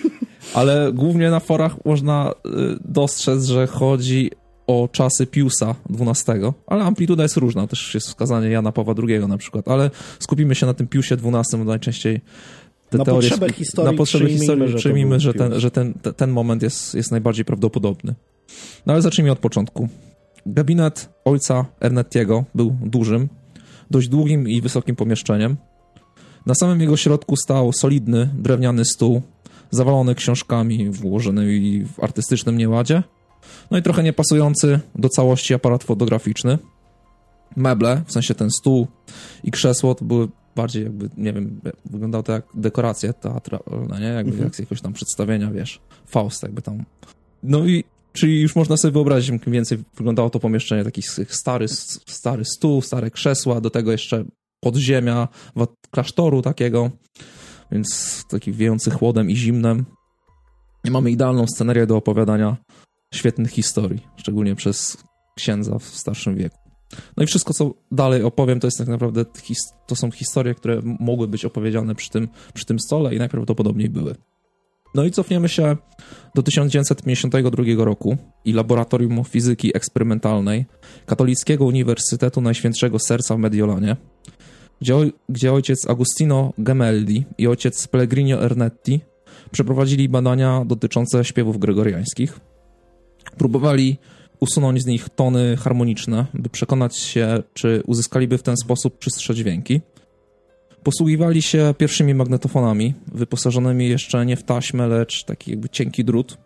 [0.54, 2.50] ale głównie na forach można y,
[2.84, 4.30] dostrzec, że chodzi
[4.66, 6.34] o czasy Piusa XII,
[6.66, 10.66] ale amplituda jest różna, też jest wskazanie Jana Pawła II na przykład, ale skupimy się
[10.66, 12.20] na tym Piusie XII, bo najczęściej
[12.90, 13.30] te na teorie...
[13.30, 17.10] Potrzebę historii na potrzebę historii że przyjmijmy, że, ten, że ten, ten moment jest, jest
[17.10, 18.14] najbardziej prawdopodobny.
[18.86, 19.88] No ale zacznijmy od początku.
[20.46, 23.28] Gabinet ojca Ernettiego był dużym,
[23.90, 25.56] dość długim i wysokim pomieszczeniem.
[26.46, 29.22] Na samym jego środku stał solidny, drewniany stół,
[29.70, 33.02] zawalony książkami włożonymi w artystycznym nieładzie–
[33.70, 36.58] no i trochę niepasujący do całości aparat fotograficzny.
[37.56, 38.86] Meble, w sensie ten stół
[39.44, 44.06] i krzesło, to były bardziej jakby, nie wiem, wyglądało to jak dekoracje teatralne, nie?
[44.06, 44.44] Jakby mhm.
[44.44, 46.84] jak z jakiegoś tam przedstawienia, wiesz, Faust jakby tam.
[47.42, 51.68] No i czyli już można sobie wyobrazić, mniej więcej wyglądało to pomieszczenie, taki stary,
[52.06, 54.24] stary stół, stare krzesła, do tego jeszcze
[54.60, 55.28] podziemia
[55.90, 56.90] klasztoru takiego,
[57.72, 59.84] więc taki wiejący chłodem i zimnem.
[60.84, 62.56] I mamy idealną scenerię do opowiadania
[63.14, 64.96] świetnych historii, szczególnie przez
[65.36, 66.58] księdza w starszym wieku.
[67.16, 69.24] No i wszystko, co dalej opowiem, to jest tak naprawdę
[69.86, 74.14] to są historie, które mogły być opowiedziane przy tym, przy tym stole i najprawdopodobniej były.
[74.94, 75.76] No i cofniemy się
[76.34, 80.64] do 1952 roku i Laboratorium Fizyki Eksperymentalnej
[81.06, 83.96] Katolickiego Uniwersytetu Najświętszego Serca w Mediolanie,
[84.80, 84.94] gdzie,
[85.28, 89.00] gdzie ojciec Agustino Gemelli i ojciec Pellegrino Ernetti
[89.50, 92.40] przeprowadzili badania dotyczące śpiewów gregoriańskich.
[93.30, 93.98] Próbowali
[94.40, 99.80] usunąć z nich tony harmoniczne, by przekonać się, czy uzyskaliby w ten sposób czystsze dźwięki.
[100.82, 106.38] Posługiwali się pierwszymi magnetofonami, wyposażonymi jeszcze nie w taśmę, lecz taki jakby cienki drut.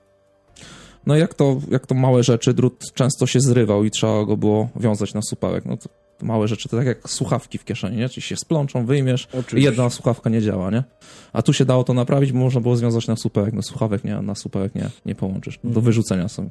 [1.07, 4.69] No jak to, jak to małe rzeczy, drut często się zrywał i trzeba go było
[4.77, 5.65] wiązać na supełek.
[5.65, 5.89] No to
[6.23, 8.09] małe rzeczy, to tak jak słuchawki w kieszeni, nie?
[8.09, 9.59] Czyli się splączą, wyjmiesz Oczywiście.
[9.59, 10.85] i jedna słuchawka nie działa, nie?
[11.33, 13.55] A tu się dało to naprawić, bo można było związać na supełek.
[13.55, 15.59] No słuchawek nie, na supełek nie, nie połączysz.
[15.65, 15.85] Do mhm.
[15.85, 16.51] wyrzucenia są.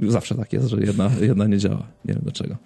[0.00, 1.86] Zawsze tak jest, że jedna, jedna nie działa.
[2.04, 2.56] Nie wiem dlaczego.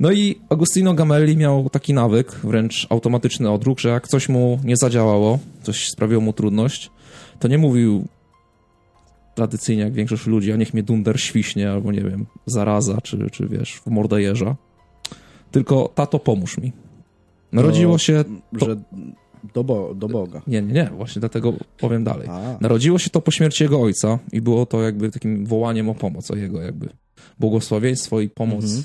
[0.00, 4.76] No i Agustino Gamelli miał taki nawyk, wręcz automatyczny odruch, że jak coś mu nie
[4.76, 6.90] zadziałało, coś sprawiło mu trudność,
[7.38, 8.04] to nie mówił
[9.34, 13.48] tradycyjnie jak większość ludzi, a niech mnie dunder świśnie, albo nie wiem, zaraza, czy, czy
[13.48, 14.56] wiesz, w mordę jeża
[15.50, 16.72] tylko tato, pomóż mi.
[17.52, 18.24] Narodziło no, się.
[18.58, 18.66] To...
[18.66, 18.76] Że
[19.54, 20.42] do, bo, do Boga.
[20.46, 22.28] Nie, nie, nie, właśnie dlatego powiem dalej.
[22.28, 22.58] A.
[22.60, 26.30] Narodziło się to po śmierci jego ojca i było to jakby takim wołaniem o pomoc,
[26.30, 26.88] o jego jakby
[27.38, 28.64] błogosławieństwo i pomoc.
[28.64, 28.84] Mhm.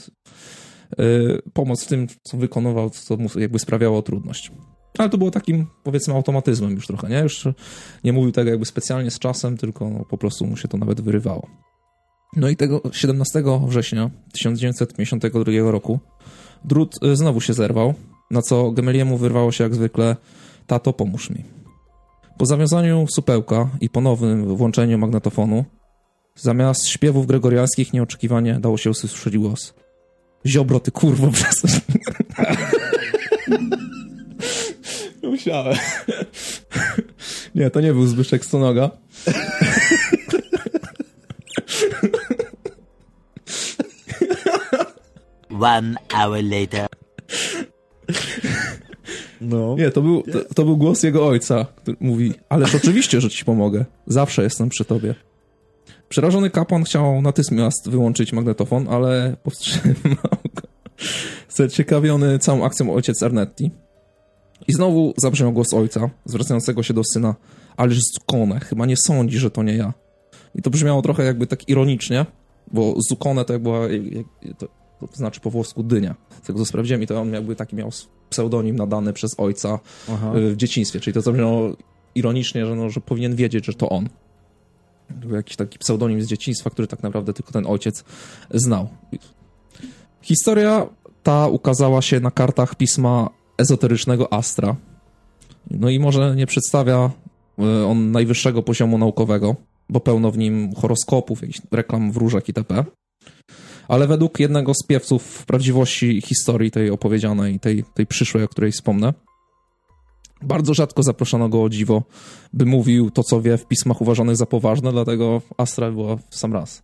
[0.99, 4.51] Y, pomoc w tym, co wykonywał, co mu jakby sprawiało trudność.
[4.97, 7.19] Ale to było takim, powiedzmy, automatyzmem już trochę, nie?
[7.19, 7.47] Już
[8.03, 11.01] nie mówił tego jakby specjalnie z czasem, tylko no, po prostu mu się to nawet
[11.01, 11.47] wyrywało.
[12.35, 15.99] No i tego 17 września 1952 roku
[16.65, 17.93] Drut y, znowu się zerwał,
[18.31, 20.15] na co Gemeliemu wyrwało się jak zwykle
[20.67, 21.43] Tato, pomóż mi.
[22.37, 25.65] Po zawiązaniu supełka i ponownym włączeniu magnetofonu,
[26.35, 29.73] zamiast śpiewów gregoriańskich nieoczekiwanie dało się usłyszeć głos.
[30.45, 31.63] Ziobro, ty kurwo, przez...
[35.23, 35.77] Musiałem.
[37.55, 38.91] Nie, to nie był Zbyszek Stonoga.
[45.61, 46.87] One hour later.
[49.41, 49.75] No.
[49.75, 53.45] Nie, to był, to, to, był głos jego ojca, który mówi, ależ oczywiście, że ci
[53.45, 53.85] pomogę.
[54.07, 55.15] Zawsze jestem przy tobie.
[56.09, 59.93] Przerażony kapłan chciał natychmiast wyłączyć magnetofon, ale powstrzymał
[60.55, 60.67] go.
[61.49, 63.71] Zaciekawiony całą akcją ojciec Ernetti.
[64.67, 67.35] I znowu zabrzmiał głos ojca, zwracającego się do syna,
[67.77, 69.93] ależ Zukone, chyba nie sądzi, że to nie ja.
[70.55, 72.25] I to brzmiało trochę jakby tak ironicznie,
[72.71, 74.67] bo Zukone to jak była, jak, to,
[75.07, 76.15] to znaczy po włosku dynia.
[76.43, 77.89] Z tego co sprawdziłem i to on jakby taki miał
[78.29, 79.79] pseudonim nadany przez ojca
[80.11, 80.33] Aha.
[80.35, 81.75] Y, w dzieciństwie, czyli to co brzmiało
[82.15, 84.09] ironicznie, że, no, że powinien wiedzieć, że to on.
[85.31, 88.03] Jakiś taki pseudonim z dzieciństwa, który tak naprawdę tylko ten ojciec
[88.53, 88.87] znał.
[90.21, 90.87] Historia
[91.23, 94.75] ta ukazała się na kartach pisma ezoterycznego Astra.
[95.71, 97.11] No i może nie przedstawia
[97.59, 99.55] y, on najwyższego poziomu naukowego,
[99.89, 102.85] bo pełno w nim horoskopów, jakichś reklam wróżek itp.
[103.87, 109.13] Ale według jednego z piewców prawdziwości historii tej opowiedzianej, tej, tej przyszłej, o której wspomnę,
[110.41, 112.03] bardzo rzadko zaproszono go o dziwo,
[112.53, 116.53] by mówił to, co wie w pismach uważanych za poważne, dlatego Astra była w sam
[116.53, 116.83] raz.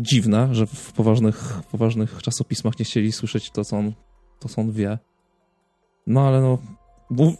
[0.00, 3.92] Dziwne, że w poważnych, poważnych czasopismach nie chcieli słyszeć to, co on,
[4.40, 4.98] to, co on wie.
[6.06, 6.58] No ale no,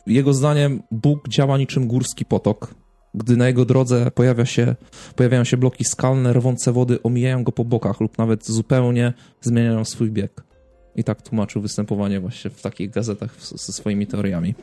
[0.07, 2.75] jego zdaniem Bóg działa niczym górski potok.
[3.15, 4.75] Gdy na jego drodze pojawia się,
[5.17, 10.11] pojawiają się bloki skalne, rwące wody omijają go po bokach lub nawet zupełnie zmieniają swój
[10.11, 10.45] bieg.
[10.97, 14.55] I tak tłumaczył występowanie właśnie w takich gazetach ze swoimi teoriami.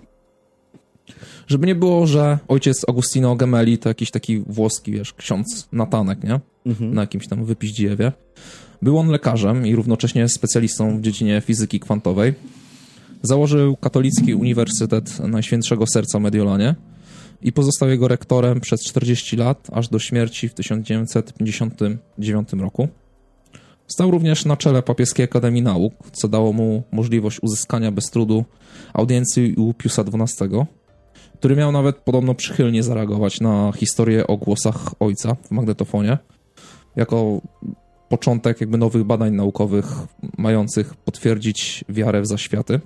[1.48, 6.40] Żeby nie było, że ojciec Agustino Gemelli to jakiś taki włoski, wiesz, ksiądz Natanek, nie?
[6.66, 6.94] Mhm.
[6.94, 8.12] Na jakimś tam wypiździewie.
[8.82, 12.34] Był on lekarzem i równocześnie specjalistą w dziedzinie fizyki kwantowej.
[13.22, 16.76] Założył katolicki Uniwersytet Najświętszego Serca Mediolanie
[17.42, 22.88] i pozostał jego rektorem przez 40 lat, aż do śmierci w 1959 roku.
[23.88, 28.46] Stał również na czele Papieskiej Akademii Nauk, co dało mu możliwość uzyskania bez trudu
[28.94, 30.50] audiencji u Piusa XII,
[31.34, 36.18] który miał nawet podobno przychylnie zareagować na historię o głosach ojca w magnetofonie,
[36.96, 37.42] jako
[38.10, 39.86] początek jakby nowych badań naukowych
[40.38, 42.80] mających potwierdzić wiarę w zaświaty.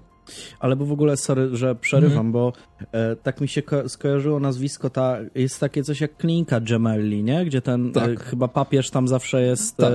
[0.60, 2.32] Ale bo w ogóle, sorry, że przerywam, mm.
[2.32, 2.54] bo
[2.92, 7.46] e, tak mi się ko skojarzyło nazwisko, ta, jest takie coś jak klinika Gemelli, nie?
[7.46, 8.10] Gdzie ten e, tak.
[8.10, 9.92] e, chyba papież tam zawsze jest tak.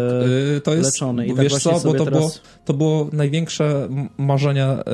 [0.57, 1.27] e, to jest, leczony.
[1.27, 2.21] I tak wiesz co, bo to, teraz...
[2.21, 2.31] było,
[2.65, 3.89] to było największe
[4.19, 4.85] marzenie e,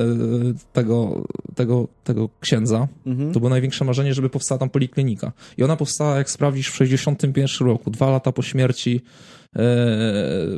[0.73, 1.23] tego,
[1.55, 2.87] tego, tego księdza.
[3.07, 3.33] -hmm.
[3.33, 5.31] To było największe marzenie, żeby powstała tam poliklinika.
[5.57, 9.01] I ona powstała, jak sprawdzisz, w 61 roku, dwa lata po śmierci
[9.55, 9.63] e,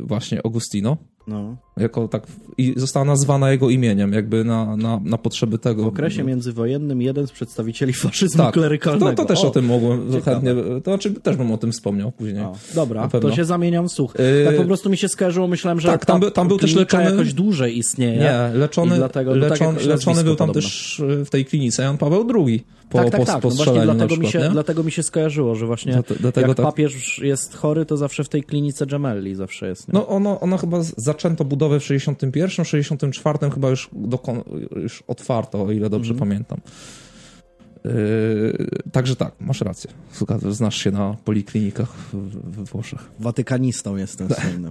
[0.01, 0.97] właśnie Augustino.
[1.27, 1.57] No.
[1.77, 2.23] Jako tak,
[2.57, 5.83] I została nazwana jego imieniem, jakby na, na, na potrzeby tego.
[5.83, 9.11] W okresie międzywojennym jeden z przedstawicieli faszyzmu tak, klerykalnego.
[9.11, 12.11] To, to też o, o tym mogłem chętnie, to znaczy też bym o tym wspomniał
[12.11, 12.43] później.
[12.43, 14.13] O, dobra, to się zamieniam w słuch.
[14.19, 16.75] Yy, tak po prostu mi się skojarzyło, myślałem, że tak, tam, by, tam był też
[16.75, 17.03] leczony...
[17.03, 18.19] jakoś dłużej istnieje.
[18.19, 20.69] Nie, leczony, dlatego, leczony, tak leczony był tam podobno.
[20.69, 23.41] też w tej klinice Jan Paweł II po, tak, tak, po, tak.
[23.41, 26.57] po no właśnie dlatego, przykład, mi się, dlatego mi się skojarzyło, że właśnie dlatego jak
[26.57, 26.65] tak.
[26.65, 29.87] papież jest chory, to zawsze w tej klinice Gemelli zawsze jest.
[29.87, 29.93] Nie?
[29.93, 34.43] No ono, ono chyba zaczęto budowę w 61, 64 chyba już, dokon,
[34.75, 36.19] już otwarto, o ile dobrze mm.
[36.19, 36.61] pamiętam.
[37.85, 39.91] Yy, także tak, masz rację.
[40.49, 41.95] Znasz się na poliklinikach
[42.33, 42.99] we Włoszech.
[43.19, 44.69] Watykanistą jestem słynny.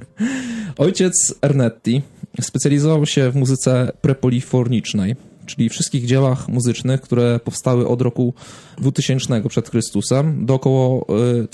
[0.78, 2.02] Ojciec Ernetti
[2.40, 5.16] specjalizował się w muzyce prepolifornicznej,
[5.46, 8.34] czyli wszystkich dziełach muzycznych, które powstały od roku
[8.78, 11.06] 2000 przed Chrystusem do około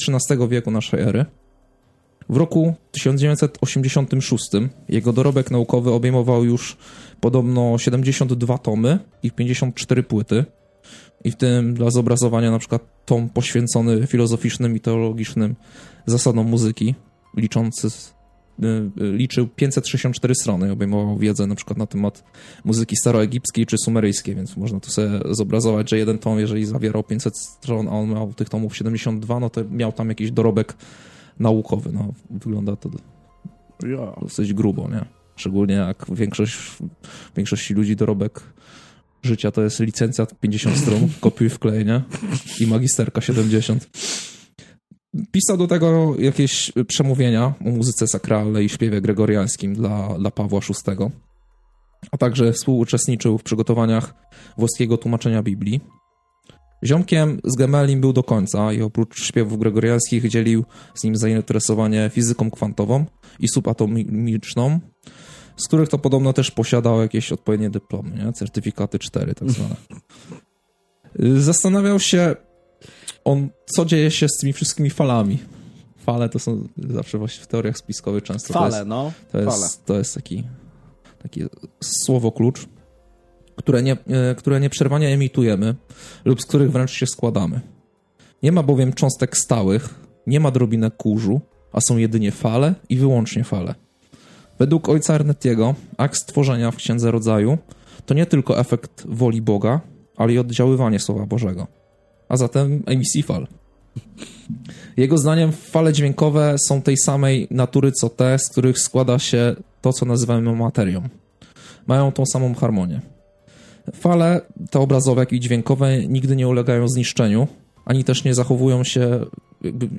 [0.09, 1.27] XIII wieku naszej ery.
[2.31, 4.51] W roku 1986
[4.89, 6.77] jego dorobek naukowy obejmował już
[7.21, 10.45] podobno 72 tomy i 54 płyty.
[11.25, 15.57] I w tym dla zobrazowania na przykład tom poświęcony filozoficznym i teologicznym
[16.07, 16.95] zasadom muzyki,
[17.37, 17.89] liczący
[18.63, 22.25] Y, y, liczył 564 strony, obejmował wiedzę na przykład na temat
[22.65, 27.39] muzyki staroegipskiej czy sumeryjskiej, więc można tu sobie zobrazować, że jeden tom, jeżeli zawierał 500
[27.39, 30.77] stron, a on miał tych tomów 72, no to miał tam jakiś dorobek
[31.41, 31.93] naukowy.
[31.93, 32.91] No, wygląda to
[34.23, 35.05] dosyć grubo, nie?
[35.37, 36.59] Szczególnie jak większość,
[37.37, 38.43] większości ludzi dorobek
[39.23, 42.03] życia to jest licencja 50 stron, kopiuj wklej, nie?
[42.61, 43.91] I magisterka 70.
[45.33, 50.97] Pisał do tego jakieś przemówienia o muzyce sakralnej i śpiewie gregoriańskim dla, dla Pawła VI.
[52.11, 54.15] a także współuczestniczył w przygotowaniach
[54.59, 55.81] włoskiego tłumaczenia Biblii.
[56.85, 62.51] Ziomkiem z Gemelim był do końca i oprócz śpiewów gregoriańskich dzielił z nim zainteresowanie fizyką
[62.51, 63.05] kwantową
[63.39, 64.81] i subatomiczną,
[65.57, 68.33] z których to podobno też posiadał jakieś odpowiednie dyplomy, nie?
[68.33, 69.77] certyfikaty 4 tak zwane.
[71.41, 72.37] Zastanawiał się
[73.25, 75.39] on, co dzieje się z tymi wszystkimi falami.
[75.97, 78.53] Fale to są zawsze właśnie w teoriach spiskowych często.
[78.55, 79.13] Fale, to jest, no.
[79.33, 79.69] To jest, Fale.
[79.85, 80.45] to jest taki,
[81.23, 81.43] taki
[81.81, 82.67] słowo klucz,
[83.61, 85.75] które, nie, e, które nieprzerwanie emitujemy
[86.25, 87.61] lub z których wręcz się składamy.
[88.43, 89.95] Nie ma bowiem cząstek stałych,
[90.27, 91.41] nie ma drobinek kurzu,
[91.73, 93.75] a są jedynie fale i wyłącznie fale.
[94.59, 97.59] Według ojca Ernetiego akt stworzenia w Księdze Rodzaju
[98.07, 99.81] to nie tylko efekt woli Boga,
[100.17, 101.67] ale i oddziaływanie Słowa Bożego.
[102.29, 103.47] A zatem emisji fal.
[104.97, 109.93] Jego zdaniem fale dźwiękowe są tej samej natury co te, z których składa się to,
[109.93, 111.09] co nazywamy materią.
[111.87, 113.01] Mają tą samą harmonię.
[113.95, 114.41] Fale,
[114.71, 117.49] te obrazowe, jak i dźwiękowe, nigdy nie ulegają zniszczeniu,
[117.85, 119.27] ani też nie zachowują się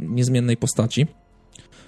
[0.10, 1.08] niezmiennej postaci.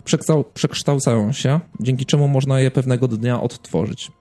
[0.06, 4.12] Przekształ- Przekształcają się, dzięki czemu można je pewnego dnia odtworzyć.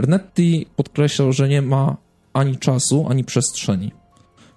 [0.00, 1.96] Ernetti podkreślał, że nie ma
[2.32, 3.92] ani czasu, ani przestrzeni.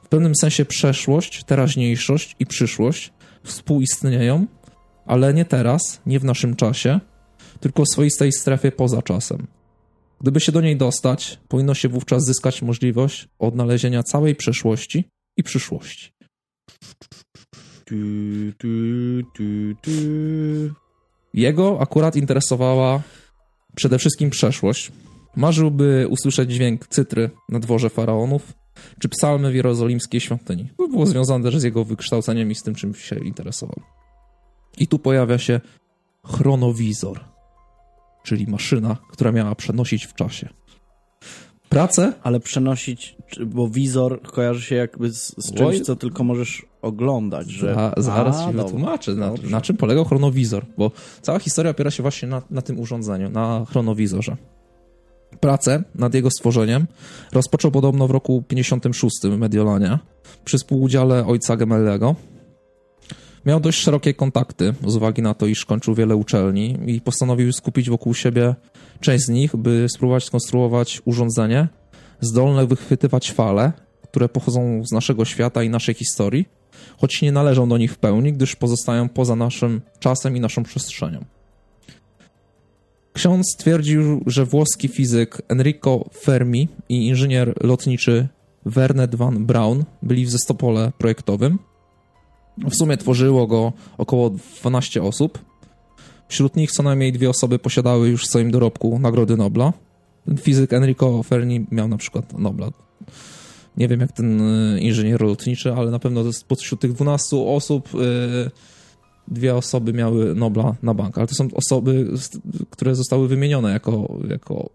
[0.04, 3.14] W pewnym sensie przeszłość, teraźniejszość i przyszłość
[3.44, 4.46] współistnieją,
[5.06, 7.00] ale nie teraz, nie w naszym czasie,
[7.60, 9.48] tylko w swoistej strefie poza czasem.
[10.22, 16.12] Gdyby się do niej dostać, powinno się wówczas zyskać możliwość odnalezienia całej przeszłości i przyszłości.
[17.86, 17.96] Tu,
[18.58, 18.68] tu,
[19.34, 19.44] tu,
[19.82, 19.92] tu.
[21.34, 23.02] Jego akurat interesowała
[23.76, 24.92] przede wszystkim przeszłość.
[25.36, 28.54] Marzyłby usłyszeć dźwięk cytry na dworze faraonów,
[29.00, 30.70] czy psalmy w jerozolimskiej świątyni.
[30.78, 33.82] To było związane też z jego wykształceniem i z tym, czym się interesował.
[34.78, 35.62] I tu pojawia się
[36.24, 37.26] chronowizor,
[38.26, 40.50] czyli maszyna, która miała przenosić w czasie.
[41.70, 43.16] Pracę Ale przenosić,
[43.46, 47.74] bo wizor kojarzy się jakby z, z czymś, co tylko możesz oglądać, że...
[47.74, 50.92] Za, zaraz A, ci wytłumaczę, na, na czym polegał chronowizor, bo
[51.22, 54.38] cała historia opiera się właśnie na, na tym urządzeniu, na chronowizorze.
[55.40, 56.88] Pracę nad jego stworzeniem
[57.32, 60.00] rozpoczął podobno w roku 56 w Mediolanie
[60.46, 62.16] przy współudziale ojca Gemellego.
[63.46, 67.90] Miał dość szerokie kontakty z uwagi na to, iż kończył wiele uczelni i postanowił skupić
[67.90, 68.56] wokół siebie
[69.00, 71.68] część z nich, by spróbować skonstruować urządzenie
[72.22, 73.74] zdolne wychwytywać fale,
[74.04, 76.46] które pochodzą z naszego świata i naszej historii,
[76.98, 81.26] choć nie należą do nich w pełni, gdyż pozostają poza naszym czasem i naszą przestrzenią.
[83.14, 88.28] Ksiądz twierdził, że włoski fizyk Enrico Fermi i inżynier lotniczy
[88.66, 91.60] Werner van Braun byli w zestopole projektowym.
[92.58, 94.30] W sumie tworzyło go około
[94.62, 95.40] 12 osób.
[96.28, 99.74] Wśród nich co najmniej dwie osoby posiadały już w swoim dorobku Nagrody Nobla.
[100.40, 102.70] Fizyk Enrico Fermi miał na przykład Nobla.
[103.78, 104.42] Nie wiem jak ten
[104.76, 108.52] y, inżynier lotniczy, ale na pewno spośród tych 12 osób y,
[109.28, 111.18] dwie osoby miały Nobla na bank.
[111.18, 112.08] Ale to są osoby,
[112.70, 114.70] które zostały wymienione jako, jako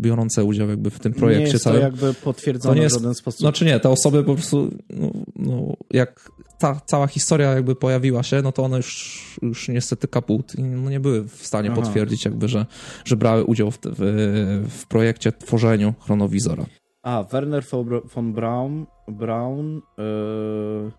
[0.00, 1.80] biorące udział jakby w tym projekcie nie jest całym.
[1.80, 3.40] to jakby potwierdzone To nie jest- w żaden sposób.
[3.40, 8.42] Znaczy nie, te osoby po prostu, no, no, jak ta cała historia jakby pojawiła się,
[8.42, 11.80] no to one już, już niestety kaput i no, nie były w stanie Aha.
[11.82, 12.66] potwierdzić jakby, że,
[13.04, 16.66] że brały udział w, w, w projekcie tworzeniu chronowizora.
[17.02, 20.90] A, Werner von Bra- von Braun, Braun yy...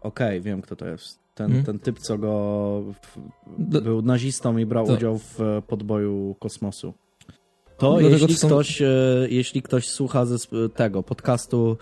[0.00, 1.18] okej, wiem kto to jest.
[1.34, 1.64] Ten, Hmm?
[1.64, 2.82] ten typ, co go
[3.58, 6.94] D- był nazistą i brał to- udział w e, podboju kosmosu.
[7.78, 8.86] To Dlatego jeśli, to są- ktoś, e,
[9.28, 10.36] jeśli ktoś słucha ze
[10.74, 11.76] tego podcastu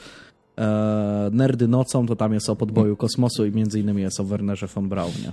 [1.32, 4.88] Nerdy nocą, to tam jest o podboju kosmosu i między innymi jest o Wernerze von
[4.88, 5.32] Braunie.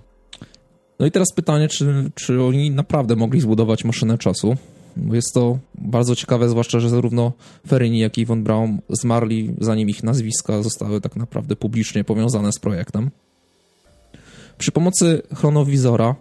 [1.00, 4.56] No i teraz pytanie, czy, czy oni naprawdę mogli zbudować maszynę czasu?
[4.98, 7.32] Bo jest to bardzo ciekawe, zwłaszcza, że zarówno
[7.68, 12.60] Ferini, jak i von Braun zmarli, zanim ich nazwiska zostały tak naprawdę publicznie powiązane z
[12.60, 13.12] projektem.
[14.58, 16.16] Przy pomocy chronowizora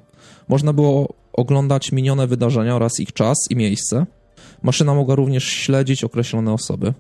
[0.48, 4.06] można było oglądać minione wydarzenia oraz ich czas i miejsce.
[4.62, 6.93] Maszyna mogła również śledzić określone osoby.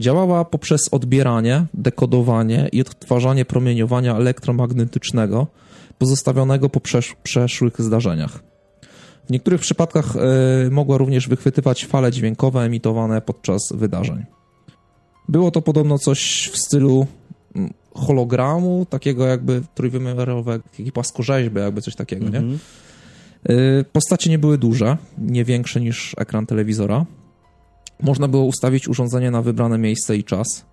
[0.00, 5.46] Działała poprzez odbieranie, dekodowanie i odtwarzanie promieniowania elektromagnetycznego
[5.98, 8.42] pozostawionego po przesz- przeszłych zdarzeniach.
[9.26, 14.24] W niektórych przypadkach e, mogła również wychwytywać fale dźwiękowe emitowane podczas wydarzeń.
[15.28, 17.06] Było to podobno coś w stylu
[17.56, 22.38] mm, hologramu, takiego jakby trójwymiarowego, takiej płaskorzeźby, jakby coś takiego, nie?
[22.38, 22.58] Mhm.
[23.50, 27.04] Y, Postacie nie były duże, nie większe niż ekran telewizora.
[28.02, 30.66] Można było ustawić urządzenie na wybrane miejsce i czas.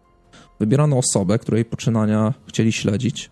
[0.59, 3.31] Wybierano osobę, której poczynania chcieli śledzić.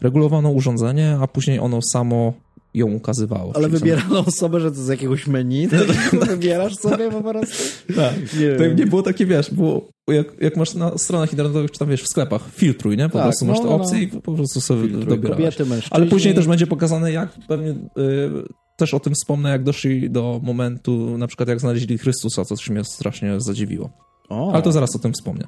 [0.00, 2.32] Regulowano urządzenie, a później ono samo
[2.74, 3.52] ją ukazywało.
[3.56, 5.76] Ale wybierano osobę, że to z jakiegoś menu, to
[6.26, 7.62] wybierasz sobie po prostu?
[7.96, 8.14] Tak.
[8.40, 11.88] Nie, to nie było takie, wiesz, było jak, jak masz na stronach internetowych, czy tam
[11.88, 13.08] wiesz, w sklepach, filtruj, nie?
[13.08, 14.02] Po Tak, prostu no, masz te no, opcje no.
[14.02, 15.56] i po prostu sobie Filtruj dobierasz.
[15.56, 15.86] kobiety.
[15.90, 17.70] Ale później też będzie pokazane, jak pewnie...
[17.70, 22.54] Y, też o tym wspomnę, jak doszli do momentu, na przykład jak znaleźli Chrystusa, co
[22.70, 23.90] mnie strasznie zadziwiło.
[24.28, 25.44] O, Ale to zaraz o tym wspomnę.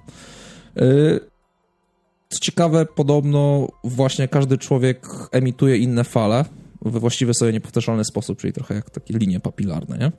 [0.80, 1.20] Y,
[2.28, 6.44] Co ciekawe, podobno właśnie każdy człowiek emituje inne fale
[6.82, 10.12] we właściwy sobie niepowtarzalny sposób, czyli trochę jak takie linie papilarne, nie?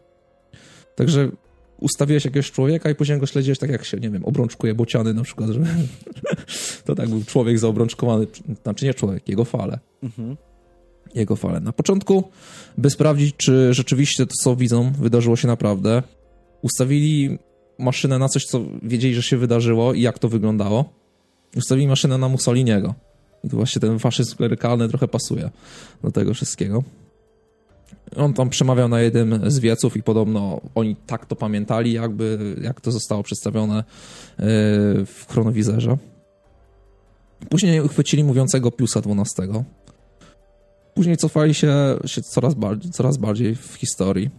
[0.96, 1.32] Także
[1.80, 5.24] ustawiłeś jakiegoś człowieka i później go śledziłeś tak jak się, nie wiem, obrączkuje bociany na
[5.24, 5.60] przykład, że
[6.86, 8.28] to tak był człowiek zaobrączkowany,
[8.64, 9.80] znaczy nie człowiek, jego fale.
[10.04, 10.38] Mhm.
[11.16, 11.60] Jego fale.
[11.60, 12.24] Na początku,
[12.78, 16.04] by sprawdzić, czy rzeczywiście to, co widzą, wydarzyło się naprawdę,
[16.62, 17.40] ustawili
[17.80, 20.94] maszynę na coś, co wiedzieli, że się wydarzyło i jak to wyglądało.
[21.56, 22.94] Ustawili maszynę na Mussoliniego.
[23.44, 25.50] I tu właśnie ten faszyzm klerykalny trochę pasuje
[26.04, 26.84] do tego wszystkiego.
[28.16, 32.82] On tam przemawiał na jednym z wieców i podobno oni tak to pamiętali, jakby jak
[32.82, 34.46] to zostało przedstawione yy,
[35.06, 35.98] w chronowizerze.
[37.50, 39.64] Później uchwycili mówiącego Piusa XII.
[41.00, 44.30] Później cofali się, się coraz, bardziej, coraz bardziej w historii.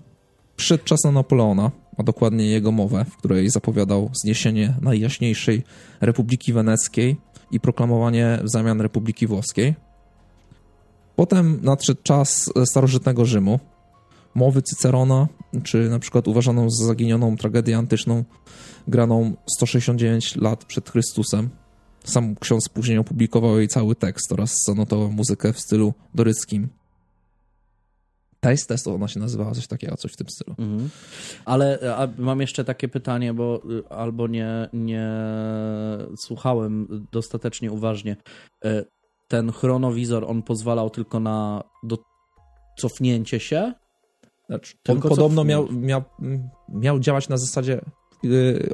[0.56, 5.62] Przyszedł czas na Napoleona, a dokładnie jego mowę, w której zapowiadał zniesienie najjaśniejszej
[6.00, 7.16] Republiki Weneckiej
[7.50, 9.74] i proklamowanie w zamian Republiki Włoskiej.
[11.16, 13.60] Potem nadszedł czas starożytnego Rzymu,
[14.34, 15.28] mowy Cycerona,
[15.62, 18.24] czy na przykład uważaną za zaginioną tragedię antyczną,
[18.88, 21.48] graną 169 lat przed Chrystusem.
[22.04, 26.68] Sam ksiądz później opublikował jej cały tekst oraz zanotował muzykę w stylu doryckim.
[28.40, 30.54] Taste Test ona się nazywała, coś takiego, coś w tym stylu.
[30.58, 30.90] Mhm.
[31.44, 31.78] Ale
[32.18, 35.08] mam jeszcze takie pytanie, bo y, albo nie, nie
[36.18, 38.16] słuchałem dostatecznie uważnie.
[38.64, 38.84] Y,
[39.28, 41.98] Ten chronowizor, on pozwalał tylko na do
[42.78, 43.72] cofnięcie się?
[44.46, 46.02] Znaczy, on podobno miał, miał,
[46.68, 47.80] miał działać na zasadzie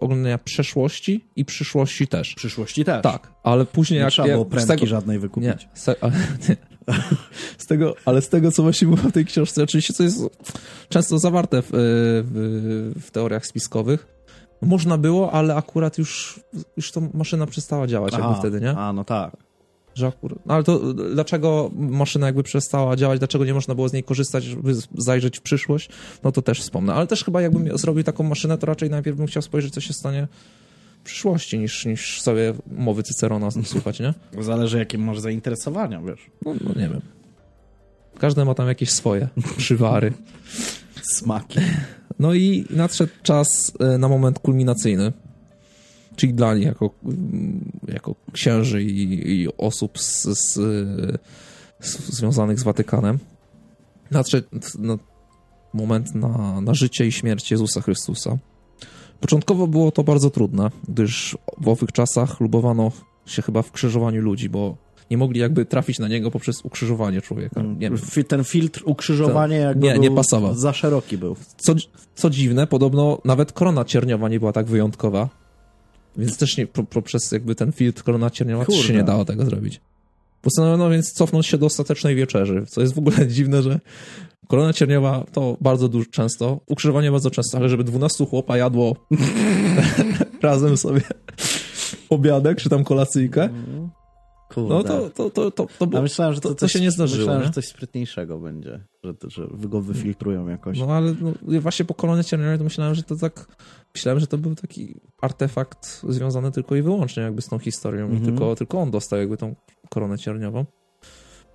[0.01, 2.33] oglądania przeszłości i przyszłości też.
[2.33, 3.03] W przyszłości też.
[3.03, 4.13] Tak, ale później Nie jak...
[4.13, 5.49] trzeba było prędki tego, żadnej wykupić.
[5.49, 6.13] Nie, se, ale,
[6.49, 6.57] nie.
[7.59, 10.23] Z tego, ale z tego, co właśnie było w tej książce, oczywiście, co jest
[10.89, 14.07] często zawarte w, w, w teoriach spiskowych,
[14.63, 16.41] można było, ale akurat już,
[16.77, 18.71] już to maszyna przestała działać jakby Aha, wtedy, nie?
[18.77, 19.37] A, no tak.
[19.97, 23.93] Że akurat, no ale to dlaczego maszyna jakby przestała działać, dlaczego nie można było z
[23.93, 25.89] niej korzystać, żeby zajrzeć w przyszłość,
[26.25, 26.95] no to też wspomnę.
[26.95, 29.93] Ale też chyba jakbym zrobił taką maszynę, to raczej najpierw bym chciał spojrzeć, co się
[29.93, 30.29] stanie
[31.01, 34.15] w przyszłości, niż, niż sobie mowy Cycerona słuchać, nie?
[34.43, 36.31] Zależy, jakie masz zainteresowania, wiesz.
[36.45, 37.01] No, no nie wiem.
[38.19, 39.29] Każdy ma tam jakieś swoje
[39.59, 40.13] przywary.
[41.03, 41.61] Smaki.
[42.19, 45.13] No i nadszedł czas e, na moment kulminacyjny,
[46.17, 50.53] czyli dla nich jako, mm, jako księży i, i osób z, z,
[51.81, 53.19] z, związanych z Watykanem.
[54.11, 54.49] Nadszedł
[54.79, 54.99] no,
[55.75, 58.39] moment na, na życie i śmierć Jezusa Chrystusa.
[59.21, 62.93] Początkowo było to bardzo trudne, gdyż w owych czasach lubowano
[63.27, 64.77] się chyba w krzyżowaniu ludzi, bo
[65.11, 67.63] nie mogli jakby trafić na niego poprzez ukrzyżowanie człowieka.
[67.63, 67.99] Nie wiem.
[67.99, 70.55] Fi- Ten filtr ukrzyżowania jakby nie, nie pasował.
[70.55, 71.37] za szeroki był.
[71.57, 71.75] Co,
[72.15, 75.29] co dziwne, podobno nawet korona cierniowa nie była tak wyjątkowa,
[76.19, 78.99] więc też nie, po, poprzez jakby ten filtr korona cierniowa też się Kurde.
[78.99, 79.81] nie dało tego zrobić.
[80.43, 83.81] Postanowiono więc cofnąć się do ostatecznej wieczerzy, co jest w ogóle dziwne, że
[84.49, 88.97] korona cierniowa to bardzo dużo często, ukrzyżowanie bardzo często, ale żeby 12 chłopa jadło
[90.43, 91.01] razem sobie
[92.11, 93.49] obiadek czy tam kolacyjkę,
[94.57, 94.75] Kurde.
[94.75, 96.91] no to, to, to, to, to, było, myślałem, że to, to, to coś, się nie
[96.91, 97.19] zdarzyło.
[97.19, 97.47] Myślałem, nie?
[97.47, 100.79] że coś sprytniejszego będzie, że, że go wyfiltrują jakoś.
[100.79, 103.47] No ale no, właśnie po kolonie cierniowej to myślałem, że to tak.
[103.95, 108.05] Myślałem, że to był taki artefakt związany tylko i wyłącznie jakby z tą historią.
[108.05, 108.25] Mhm.
[108.25, 109.55] Tylko, tylko on dostał jakby tą
[109.91, 110.65] koronę cierniową.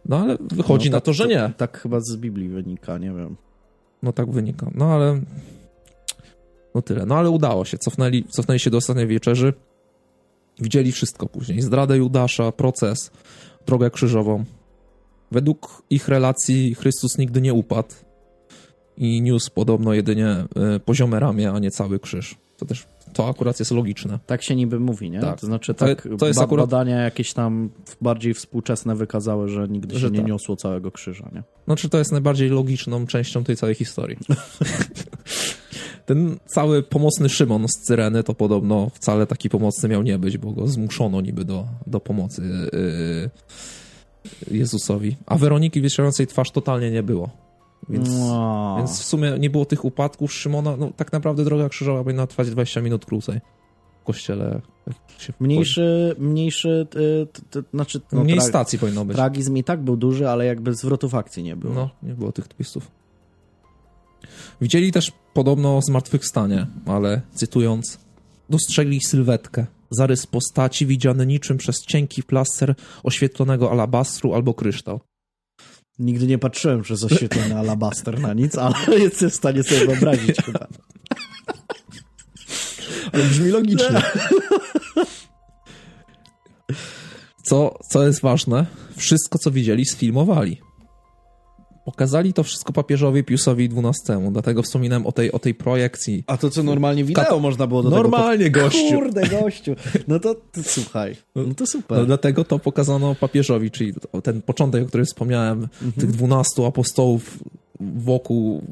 [0.05, 1.53] No ale wychodzi No, na tak- to, że nie.
[1.57, 3.35] Tak chyba z Biblii wynika, nie wiem.
[4.03, 4.71] No tak wynika.
[4.75, 5.21] No ale.
[6.75, 7.05] No tyle.
[7.05, 7.77] No ale udało się.
[7.77, 9.53] Cofnęli, cofnęli się do ostatniej wieczerzy.
[10.61, 11.61] Widzieli wszystko później.
[11.61, 13.11] Zdradę Judasza, proces,
[13.65, 14.43] drogę krzyżową.
[15.31, 17.89] Według ich relacji Chrystus nigdy nie upadł
[18.97, 20.45] i niósł podobno jedynie e,
[20.85, 22.35] poziome ramię, a nie cały krzyż.
[22.57, 24.19] To też, to akurat jest logiczne.
[24.25, 25.19] Tak się niby mówi, nie?
[25.19, 25.39] Tak.
[25.39, 27.69] To znaczy To- tak, to jest ba- akurat- badania jakieś tam
[28.01, 30.27] bardziej współczesne wykazały, że nigdy Że się nie tak.
[30.27, 31.43] niosło całego krzyża, nie?
[31.65, 34.17] Znaczy, to jest najbardziej logiczną częścią tej całej historii.
[36.05, 40.51] Ten cały pomocny Szymon z Cyreny to podobno wcale taki pomocny miał nie być, bo
[40.51, 42.41] go zmuszono niby do, do pomocy
[42.73, 45.17] yy, Jezusowi.
[45.25, 47.29] A Weroniki wieszającej twarz totalnie nie było.
[47.89, 48.75] Więc, No.
[48.77, 50.77] więc w sumie nie było tych upadków Szymona.
[50.77, 53.39] No tak naprawdę droga krzyżowa powinna trwać 20 minut krócej.
[54.03, 54.61] kościele.
[55.39, 56.87] Mniejszy, mniejszy,
[57.55, 58.01] y, znaczy...
[58.11, 59.17] No, Mniej stacji powinno być.
[59.17, 61.73] Tragizm i tak był duży, ale jakby zwrotów akcji nie było.
[61.73, 62.91] No, nie było tych twistów.
[64.61, 67.99] Widzieli też podobno zmartwychwstanie, ale cytując,
[68.49, 75.01] dostrzegli sylwetkę, zarys postaci widziany niczym przez cienki plaster oświetlonego alabastru albo kryształ.
[75.99, 80.67] Nigdy nie patrzyłem przez oświetlony alabaster na nic, ale jestem w stanie sobie wyobrazić chyba.
[83.13, 84.01] Ale brzmi logicznie.
[87.43, 88.65] Co, co jest ważne,
[88.95, 90.61] wszystko co widzieli sfilmowali.
[91.85, 96.23] Pokazali to wszystko papieżowi Piusowi XII, dlatego wspominałem o tej, o tej projekcji.
[96.27, 97.39] A to co normalnie wideo Kato...
[97.39, 98.61] można było do Normalnie, tego...
[98.61, 98.95] gościu.
[98.95, 99.75] Kurde, gościu.
[100.07, 101.97] No to, to słuchaj, no to super.
[101.97, 103.93] No, dlatego to pokazano papieżowi, czyli
[104.23, 105.91] ten początek, o którym wspomniałem, mhm.
[105.91, 107.39] tych dwunastu apostołów
[107.79, 108.63] wokół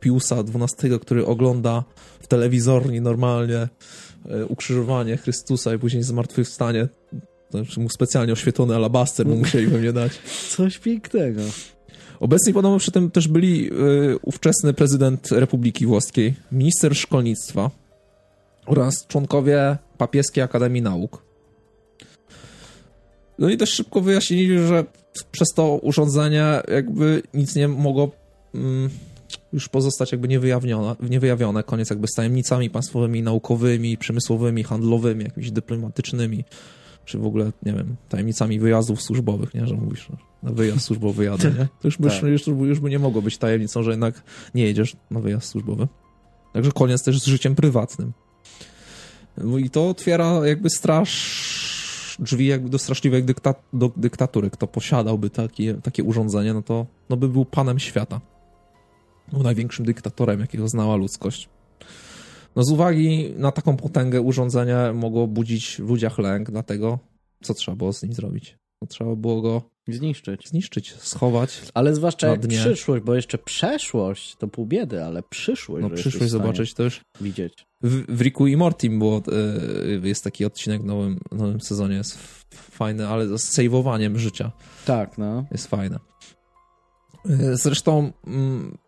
[0.00, 1.84] Piusa XII, który ogląda
[2.20, 3.68] w telewizorni normalnie
[4.30, 6.88] e, ukrzyżowanie Chrystusa i później zmartwychwstanie.
[7.50, 10.12] Znaczy mu specjalnie oświetlony alabaster mu musieli pewnie dać.
[10.48, 11.42] Coś pięknego.
[12.20, 17.70] Obecni podobno przy tym też byli y, ówczesny prezydent Republiki Włoskiej, minister szkolnictwa
[18.66, 21.22] oraz członkowie Papieskiej Akademii Nauk.
[23.38, 24.84] No i też szybko wyjaśnili, że
[25.32, 28.10] przez to urządzenie jakby nic nie mogło
[28.54, 28.90] mm,
[29.52, 31.62] już pozostać jakby niewyjawione, niewyjawione.
[31.62, 36.44] Koniec jakby z tajemnicami państwowymi, naukowymi, przemysłowymi, handlowymi, jakimiś dyplomatycznymi
[37.04, 41.24] czy w ogóle, nie wiem, tajemnicami wyjazdów służbowych, nie, że mówisz, no, na wyjazd służbowy
[41.24, 41.68] jadę, nie?
[41.80, 42.22] To już tak.
[42.22, 44.22] już, już by nie mogło być tajemnicą, że jednak
[44.54, 45.88] nie jedziesz na wyjazd służbowy.
[46.52, 48.12] Także koniec też z życiem prywatnym.
[49.36, 54.50] No i to otwiera jakby straż, drzwi jakby do straszliwej dykta, do dyktatury.
[54.50, 58.20] Kto posiadałby takie, takie urządzenie, no to no by był panem świata.
[59.32, 61.48] Był największym dyktatorem, jakiego znała ludzkość.
[62.56, 66.98] No z uwagi na taką potęgę urządzenie mogło budzić w ludziach lęk, dlatego
[67.42, 68.58] co trzeba było z nim zrobić?
[68.82, 70.48] No, trzeba było go zniszczyć.
[70.48, 71.60] Zniszczyć, schować.
[71.74, 75.82] Ale zwłaszcza jak przyszłość, bo jeszcze przeszłość to pół biedy, ale przyszłość.
[75.82, 77.00] No przyszłość zobaczyć też.
[77.20, 77.66] Widzieć.
[77.82, 79.22] W, w Ricku i Mortim było,
[80.02, 82.18] e, jest taki odcinek w nowym, nowym sezonie, jest
[82.54, 84.52] fajny, ale z saveowaniem życia.
[84.84, 85.46] Tak, no.
[85.52, 85.98] Jest fajne.
[87.52, 88.78] Zresztą mm,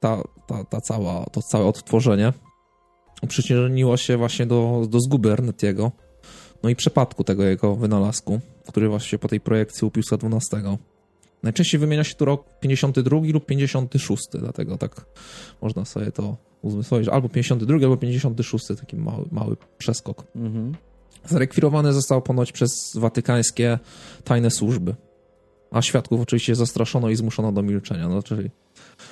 [0.00, 2.32] ta, ta, ta cała, to całe odtworzenie
[3.28, 5.92] przyczyniło się właśnie do, do zguby Ernetiego,
[6.62, 10.76] no i przepadku tego jego wynalazku, który właśnie po tej projekcji u Piusa XII.
[11.42, 15.06] Najczęściej wymienia się tu rok 52 lub 56, dlatego tak
[15.62, 17.08] można sobie to uzmysłowić.
[17.08, 20.26] Albo 52, albo 56, taki mały, mały przeskok.
[20.36, 20.74] Mhm.
[21.24, 23.78] Zarekwirowany został ponoć przez watykańskie
[24.24, 24.94] tajne służby.
[25.70, 28.08] A świadków oczywiście zastraszono i zmuszono do milczenia.
[28.08, 28.50] No, czyli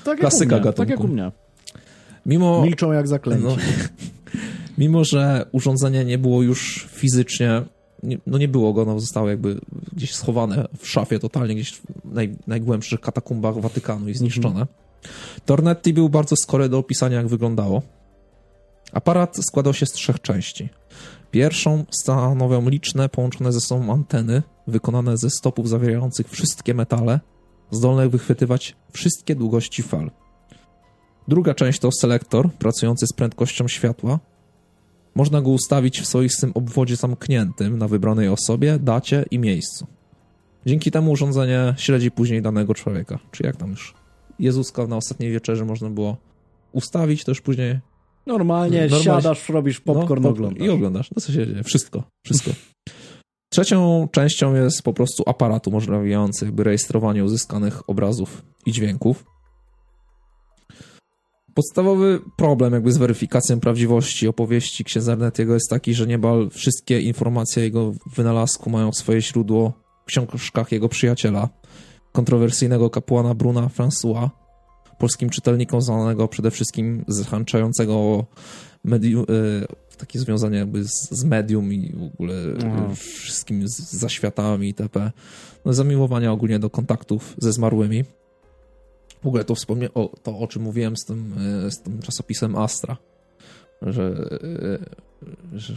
[0.05, 0.79] tak klasyka jak gatunku.
[0.79, 1.33] Tak jak u mnie.
[2.27, 3.45] Mimo, Milczą jak zaklęci.
[3.45, 3.57] No,
[4.79, 7.63] mimo, że urządzenie nie było już fizycznie,
[8.03, 9.61] nie, no nie było go, no zostało jakby
[9.93, 14.61] gdzieś schowane w szafie totalnie, gdzieś w naj, najgłębszych katakumbach Watykanu i zniszczone.
[14.61, 14.67] Mhm.
[15.45, 17.83] Tornetti był bardzo skory do opisania, jak wyglądało.
[18.93, 20.69] Aparat składał się z trzech części.
[21.31, 27.21] Pierwszą stanowią liczne, połączone ze sobą anteny, wykonane ze stopów zawierających wszystkie metale,
[27.71, 30.11] zdolne wychwytywać wszystkie długości fal.
[31.29, 34.19] Druga część to selektor, pracujący z prędkością światła.
[35.19, 39.87] Można go ustawić w swoistym obwodzie zamkniętym na wybranej osobie, dacie i miejscu.
[40.67, 43.19] Dzięki temu urządzenie śledzi później danego człowieka.
[43.31, 43.95] Czy jak tam już
[44.39, 46.17] Jezuska na ostatniej wieczerzy można było
[46.73, 47.79] ustawić, to już później...
[48.27, 50.67] Normalnie, normalnie siadasz, robisz popcorn, no, oglądasz.
[50.67, 51.11] I oglądasz.
[51.17, 51.65] No co się dzieje?
[51.65, 52.03] Wszystko.
[52.25, 52.51] Wszystko.
[53.53, 59.25] Trzecią częścią jest po prostu aparat umożliwiający jakby rejestrowanie uzyskanych obrazów i dźwięków.
[61.59, 67.63] Podstawowy problem jakby z weryfikacją prawdziwości opowieści księdza Ernetiego jest taki, że niebal wszystkie informacje
[67.63, 69.73] o jego wynalazku mają swoje źródło
[70.03, 71.49] w książkach jego przyjaciela,
[72.13, 74.29] kontrowersyjnego kapłana Bruna François,
[74.99, 78.27] polskim czytelnikom znanego przede wszystkim zhańczającego
[78.85, 79.27] medium,
[79.93, 82.35] e, takie związanie jakby z, z medium i w ogóle
[82.67, 82.89] Aha.
[82.95, 85.13] wszystkimi z, zaświatami itp.
[85.65, 88.05] No, zamiłowania ogólnie do kontaktów ze zmarłymi.
[89.23, 91.35] W ogóle to wspomnę o to, o czym mówiłem z tym,
[91.67, 92.97] e, z tym czasopisem Astra,
[93.83, 94.29] że,
[95.53, 95.75] e, że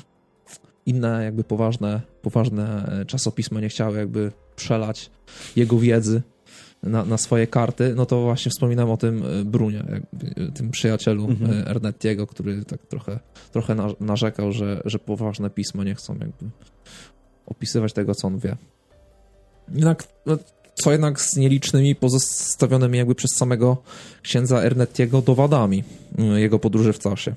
[0.86, 5.10] inne jakby poważne, poważne czasopisma nie chciały jakby przelać
[5.56, 6.22] jego wiedzy
[6.84, 9.84] na, na swoje karty, no to właśnie wspominam o tym e, Brunie,
[10.54, 11.68] tym przyjacielu mhm.
[11.68, 13.20] Ernettiego, który tak trochę,
[13.52, 16.50] trochę narzekał, że, że poważne pisma nie chcą jakby
[17.46, 18.58] opisywać tego, co on wie.
[19.74, 20.38] Jednak no,
[20.74, 23.78] co jednak z nielicznymi pozostawionymi jakby przez samego
[24.22, 25.84] księdza Ernettiego dowadami
[26.18, 27.36] mm, jego podróży w czasie.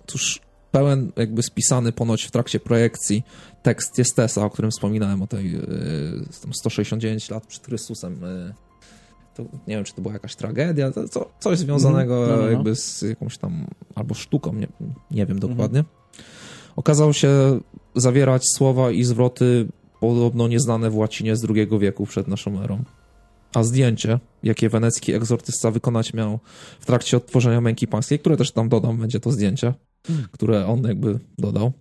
[0.00, 0.40] Otóż
[0.70, 3.22] pełen jakby spisany ponoć w trakcie projekcji
[3.62, 5.60] tekst Jestesa, o którym wspominałem, o tej yy,
[6.52, 8.20] 169 lat przed Chrystusem.
[8.22, 8.54] Yy,
[9.34, 12.76] to nie wiem, czy to była jakaś tragedia, co, coś związanego mm, no, no, jakby
[12.76, 14.68] z jakąś tam, albo sztuką, nie,
[15.10, 15.78] nie wiem dokładnie.
[15.78, 15.90] Mm.
[16.76, 17.60] Okazał się
[17.94, 19.68] zawierać słowa i zwroty
[20.00, 22.84] podobno nieznane w łacinie z II wieku przed naszą erą.
[23.54, 26.38] A zdjęcie, jakie wenecki egzortysta wykonać miał
[26.80, 29.74] w trakcie odtworzenia Męki Pańskiej, które też tam dodam, będzie to zdjęcie,
[30.32, 31.72] które on jakby dodał,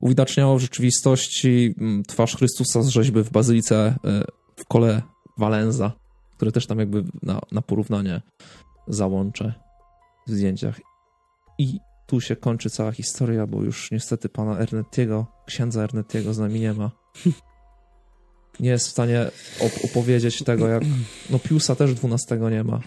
[0.00, 4.24] uwidaczniało w rzeczywistości mm, twarz Chrystusa z rzeźby w bazylice e,
[4.56, 5.02] w kole
[5.38, 5.92] Valenza,
[6.36, 8.22] które też tam jakby na, na porównanie
[8.88, 9.54] załączę
[10.26, 10.80] w zdjęciach.
[11.58, 16.60] I tu się kończy cała historia, bo już niestety pana Ernettiego, księdza Ernettiego z nami
[16.60, 17.03] nie ma.
[18.60, 19.26] Nie jest w stanie
[19.60, 20.82] op opowiedzieć tego, jak...
[21.30, 22.80] No Piusa też 12 nie ma.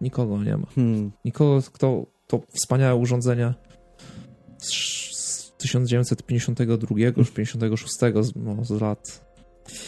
[0.00, 0.66] Nikogo nie ma.
[0.74, 1.12] Hmm.
[1.24, 3.54] Nikogo, kto to wspaniałe urządzenie
[4.58, 4.72] z,
[5.16, 9.24] z 1952 już 56 z, no, z lat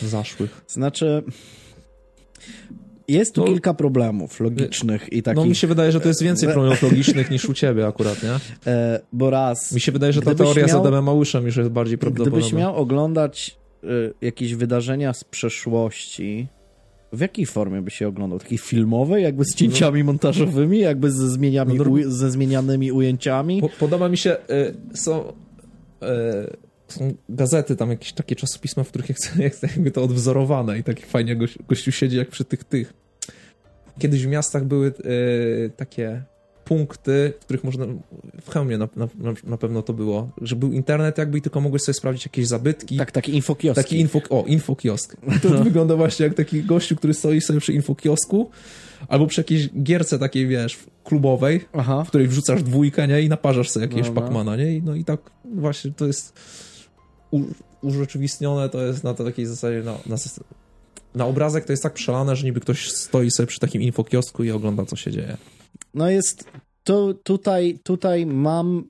[0.02, 0.64] zaszłych.
[0.68, 1.22] Znaczy,
[3.08, 5.36] jest tu no, kilka problemów logicznych i takich...
[5.36, 8.30] No mi się wydaje, że to jest więcej problemów logicznych niż u ciebie akurat, nie?
[8.72, 9.72] E, bo raz...
[9.72, 12.38] Mi się wydaje, że ta teoria miał, z Adamem Małyszem już jest bardziej prawdopodobna.
[12.38, 13.60] Gdybyś miał oglądać
[14.20, 16.48] jakieś wydarzenia z przeszłości,
[17.12, 18.38] w jakiej formie by się oglądał?
[18.38, 20.06] Takiej filmowej, jakby z cięciami no.
[20.06, 23.60] montażowymi, jakby ze, zmieniami, no, u, ze zmienianymi ujęciami?
[23.60, 25.32] Po, podoba mi się, y, są...
[26.02, 31.06] Y, są gazety, tam jakieś takie czasopisma, w których jest jakby to odwzorowane i tak
[31.06, 32.92] fajnie goś, gościu siedzi jak przy tych tych.
[33.98, 36.22] Kiedyś w miastach były e, takie
[36.70, 37.86] punkty, w których można,
[38.42, 39.08] w Chełmie na, na,
[39.44, 42.96] na, pewno to było, że był internet jakby i tylko mogłeś sobie sprawdzić jakieś zabytki.
[42.96, 43.76] Tak, taki infokiosk.
[43.82, 45.16] Taki info, o, infokiosk.
[45.42, 45.64] To no.
[45.64, 48.50] wygląda właśnie jak taki gościu, który stoi sobie przy infokiosku
[49.08, 52.04] albo przy jakiejś gierce takiej, wiesz, klubowej, Aha.
[52.04, 55.04] w której wrzucasz dwójkę, nie, i naparzasz sobie jakiegoś no, Pacmana, nie, i no i
[55.04, 55.20] tak
[55.54, 56.32] właśnie to jest
[57.30, 57.40] u,
[57.82, 60.16] urzeczywistnione, to jest na to takiej zasadzie, no, na,
[61.14, 64.50] na obrazek to jest tak przelane, że niby ktoś stoi sobie przy takim infokiosku i
[64.50, 65.36] ogląda, co się dzieje.
[65.94, 66.50] No jest,
[66.84, 68.84] to tutaj, tutaj mam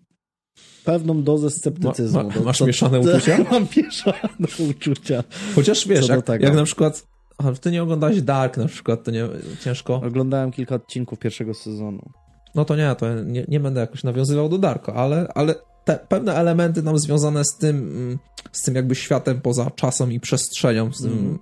[0.85, 2.25] pewną dozę sceptycyzmu.
[2.25, 3.39] Ma, ma, masz mieszane uczucia?
[3.51, 5.25] Mam mieszane uczucia.
[5.55, 9.29] Chociaż wiesz, jak, jak, na przykład a ty nie oglądałeś Dark na przykład, to nie
[9.61, 9.95] ciężko?
[9.95, 12.11] Oglądałem kilka odcinków pierwszego sezonu.
[12.55, 15.55] No to nie, to nie, nie będę jakoś nawiązywał do Darko, ale, ale
[15.85, 18.19] te pewne elementy nam związane z tym, mm,
[18.53, 21.39] z tym jakby światem poza czasem i przestrzenią, z tym mm.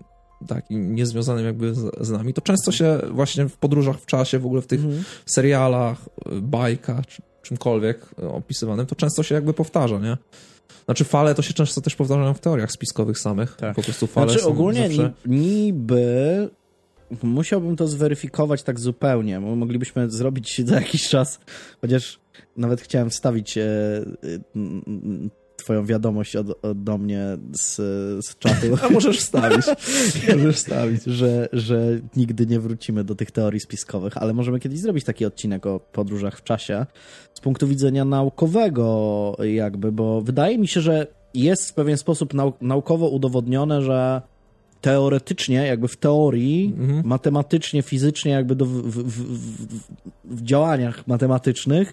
[0.47, 4.47] Takim niezwiązanym jakby z, z, nami, to często się właśnie w podróżach w czasie, w
[4.47, 5.05] ogóle w tych mm.
[5.27, 6.09] serialach,
[6.43, 10.16] bajkach, czy czymkolwiek opisywanym, to często się jakby powtarza, nie?
[10.85, 13.56] Znaczy fale to się często też powtarzają w teoriach spiskowych samych.
[13.56, 13.77] Tak.
[13.77, 15.12] Po prostu fale znaczy są ogólnie zawsze...
[15.27, 16.48] niby
[17.23, 21.40] musiałbym to zweryfikować tak zupełnie, bo moglibyśmy zrobić za jakiś czas,
[21.81, 22.20] chociaż
[22.56, 24.05] nawet chciałem wstawić e, e,
[25.69, 27.77] twoją wiadomość od, od do mnie z,
[28.27, 28.66] z czatu.
[28.82, 29.66] A możesz wstawić.
[30.36, 31.05] możesz wstawić.
[31.05, 35.66] Że, że nigdy nie wrócimy do tych teorii spiskowych, ale możemy kiedyś zrobić taki odcinek
[35.66, 36.86] o podróżach w czasie
[37.35, 42.53] z punktu widzenia naukowego jakby, bo wydaje mi się, że jest w pewien sposób nau
[42.61, 44.23] naukowo udowodnione, że
[44.81, 47.03] teoretycznie, jakby w teorii, mhm.
[47.05, 49.85] matematycznie, fizycznie, jakby do, w, w, w,
[50.24, 51.93] w działaniach matematycznych,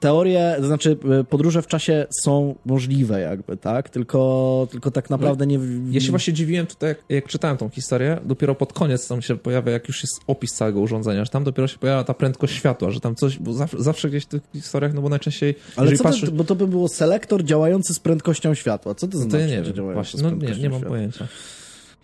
[0.00, 3.88] teorie, to znaczy e, podróże w czasie są możliwe jakby, tak?
[3.88, 5.58] Tylko, tylko tak naprawdę nie...
[5.90, 9.36] Ja się właśnie dziwiłem tutaj, jak, jak, czytałem tą historię, dopiero pod koniec tam się
[9.36, 12.90] pojawia, jak już jest opis całego urządzenia, że tam dopiero się pojawia ta prędkość światła,
[12.90, 15.54] że tam coś, bo zawsze, zawsze gdzieś w tych historiach, no bo najczęściej...
[15.76, 16.30] Ale co patrzysz...
[16.30, 18.94] to, bo to by było selektor działający z prędkością światła.
[18.94, 19.30] Co to no znaczy?
[19.30, 20.88] To ja nie wiem, właśnie, no nie, nie mam światła?
[20.88, 21.28] pojęcia.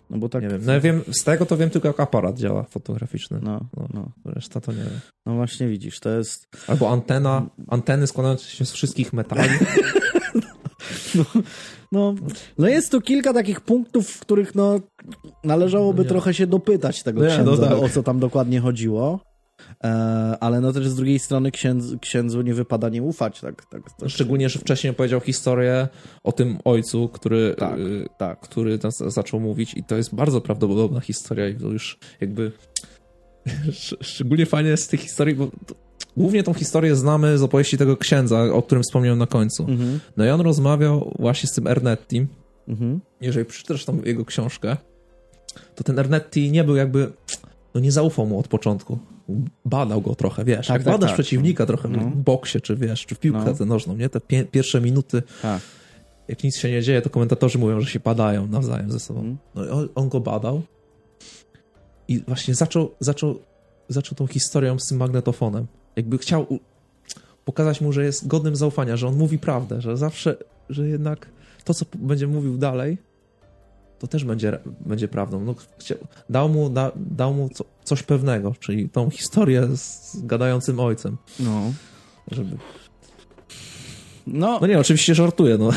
[0.09, 0.43] No bo tak...
[0.43, 0.61] Nie wiem.
[0.65, 3.39] No ja wiem, z tego to wiem tylko jak aparat działa fotograficzny.
[3.41, 3.87] No, no.
[3.93, 4.11] no.
[4.25, 4.99] Reszta to nie wiem.
[5.25, 6.47] No właśnie widzisz, to jest...
[6.67, 9.49] Albo antena, anteny składające się z wszystkich metali.
[11.15, 11.25] no,
[11.91, 12.15] no,
[12.57, 14.79] no jest tu kilka takich punktów, w których no
[15.43, 17.83] należałoby no trochę się dopytać tego no księdza, no tak.
[17.83, 19.19] o co tam dokładnie chodziło.
[19.85, 23.41] E, ale no też z drugiej strony księdzu, księdzu nie wypada nie ufać.
[23.41, 24.09] Tak, tak, tak.
[24.09, 25.87] Szczególnie, że wcześniej powiedział historię
[26.23, 28.39] o tym ojcu, który, tak, y, tak.
[28.39, 32.51] który zaczął mówić i to jest bardzo prawdopodobna historia i to już jakby
[34.01, 35.75] szczególnie fajnie jest z tych historii, bo to,
[36.17, 39.63] głównie tą historię znamy z opowieści tego księdza, o którym wspomniałem na końcu.
[39.63, 39.99] Mhm.
[40.17, 42.27] No i on rozmawiał właśnie z tym Ernettim.
[42.67, 43.01] Mhm.
[43.21, 44.77] Jeżeli przeczytasz tam jego książkę,
[45.75, 47.13] to ten Ernetti nie był jakby,
[47.73, 48.99] no nie zaufał mu od początku
[49.65, 51.67] badał go trochę, wiesz, tak, tak badasz tak, przeciwnika no.
[51.67, 51.99] trochę no.
[51.99, 53.65] w boksie, czy wiesz, czy w piłkę no.
[53.65, 54.09] nożną, nie?
[54.09, 55.61] Te pie pierwsze minuty, tak.
[56.27, 59.19] jak nic się nie dzieje, to komentatorzy mówią, że się badają nawzajem ze sobą.
[59.19, 59.37] Mm.
[59.55, 60.61] No i on, on, go badał
[62.07, 63.39] i właśnie zaczął, zaczął,
[63.89, 65.67] zaczął tą historią z tym magnetofonem.
[65.95, 66.47] Jakby chciał
[67.45, 70.37] pokazać mu, że jest godnym zaufania, że on mówi prawdę, że zawsze,
[70.69, 71.29] że jednak
[71.63, 72.97] to, co będzie mówił dalej,
[73.99, 75.45] to też będzie, będzie prawdą.
[75.45, 75.55] No,
[76.29, 81.17] dał mu, da, dał mu co, coś pewnego, czyli tą historię z gadającym ojcem.
[81.39, 81.73] No.
[82.31, 82.57] Żeby
[84.27, 85.69] no, no nie, oczywiście żartuję, no.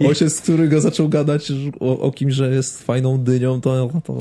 [0.08, 4.18] Ojciec, który go zaczął gadać o, o kimś, że jest fajną dynią, to, to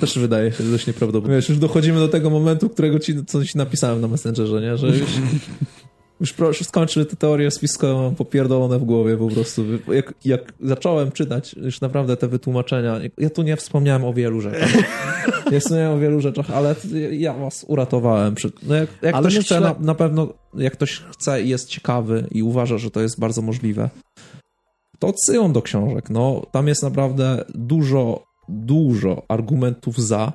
[0.00, 1.36] też wydaje się dość nieprawdopodobne.
[1.36, 4.76] Wiesz, już dochodzimy do tego momentu, którego ci, co ci napisałem na Messengerze, nie?
[4.76, 4.98] Że już,
[6.20, 9.64] już proszę, skończy tę teorię spiskową, mam popierdolone w głowie po prostu.
[9.88, 14.70] Jak, jak zacząłem czytać już naprawdę te wytłumaczenia, ja tu nie wspomniałem o wielu rzeczach.
[15.52, 16.74] Nie wspomniałem o wielu rzeczach, ale
[17.10, 18.34] ja was uratowałem.
[18.62, 19.56] No jak, jak ale ktoś myślę...
[19.56, 23.20] chce, na, na pewno, jak ktoś chce i jest ciekawy i uważa, że to jest
[23.20, 23.90] bardzo możliwe,
[24.98, 26.10] to odsyłam do książek.
[26.10, 30.32] No, tam jest naprawdę dużo, dużo argumentów za,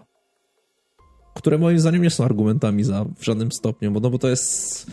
[1.33, 4.85] które moim zdaniem nie są argumentami za w żadnym stopniu, bo, no, bo to jest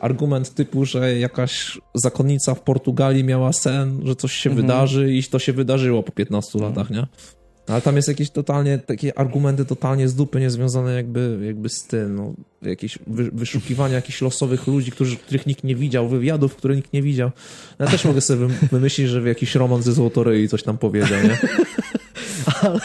[0.00, 4.66] argument typu, że jakaś zakonnica w Portugalii miała sen, że coś się mhm.
[4.66, 6.74] wydarzy i to się wydarzyło po 15 mhm.
[6.74, 7.06] latach, nie?
[7.68, 12.14] Ale tam jest jakieś totalnie, takie argumenty totalnie z dupy, niezwiązane jakby, jakby z tym,
[12.14, 16.92] no, jakieś wy, wyszukiwania jakichś losowych ludzi, którzy, których nikt nie widział, wywiadów, które nikt
[16.92, 17.30] nie widział.
[17.78, 21.38] Ja też mogę sobie wymyślić, że w jakiś romans ze Złotoryi coś tam powiedział, nie?
[22.62, 22.80] ale,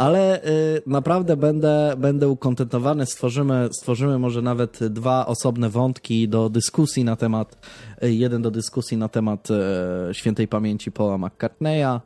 [0.00, 3.06] ale y, naprawdę będę, będę ukontentowany.
[3.06, 7.68] Stworzymy, stworzymy może nawet dwa osobne wątki do dyskusji na temat,
[8.04, 12.00] y, jeden do dyskusji na temat y, świętej pamięci Paula McCartneya,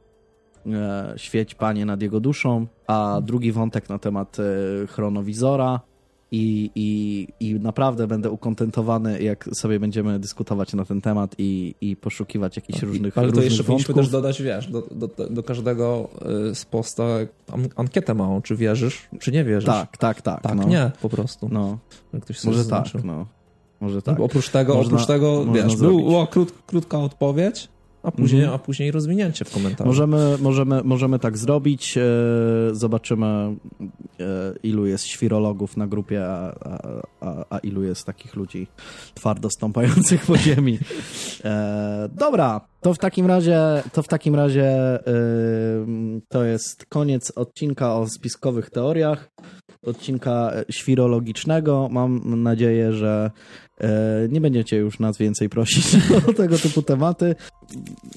[1.16, 4.36] Świeć Panie nad jego duszą, a drugi wątek na temat
[4.88, 5.80] chronowizora
[6.34, 11.96] i, i, i naprawdę będę ukontentowany, jak sobie będziemy dyskutować na ten temat i, i
[11.96, 16.08] poszukiwać jakichś tak, różnych Ale to jeszcze powinniśmy też dodać, wiesz, do, do, do każdego
[16.50, 17.04] y, z posta
[17.76, 19.66] ankietę małą, czy wierzysz, czy nie wierzysz.
[19.66, 20.42] Tak, tak, tak.
[20.42, 20.64] Tak, no.
[20.64, 21.48] nie, po prostu.
[21.52, 21.78] No.
[22.22, 23.26] ktoś Może tak, no.
[23.80, 24.18] Może tak.
[24.18, 27.68] No, oprócz tego, można, oprócz tego wiesz, była krót, krótka odpowiedź,
[28.04, 28.54] a później, mhm.
[28.54, 29.86] a później rozwinięcie w komentarzach.
[29.86, 31.98] Możemy, możemy, możemy tak zrobić.
[31.98, 32.02] E,
[32.72, 33.56] zobaczymy, e,
[34.62, 36.54] ilu jest świrologów na grupie, a,
[37.20, 38.66] a, a ilu jest takich ludzi
[39.14, 40.78] twardo stąpających po ziemi.
[41.44, 43.60] E, dobra, to w takim razie,
[43.92, 44.98] to w takim razie
[46.28, 49.30] to jest koniec odcinka o spiskowych teoriach,
[49.82, 51.88] odcinka świrologicznego.
[51.90, 53.30] Mam nadzieję, że
[54.28, 55.96] nie będziecie już nas więcej prosić
[56.28, 57.34] o tego typu tematy.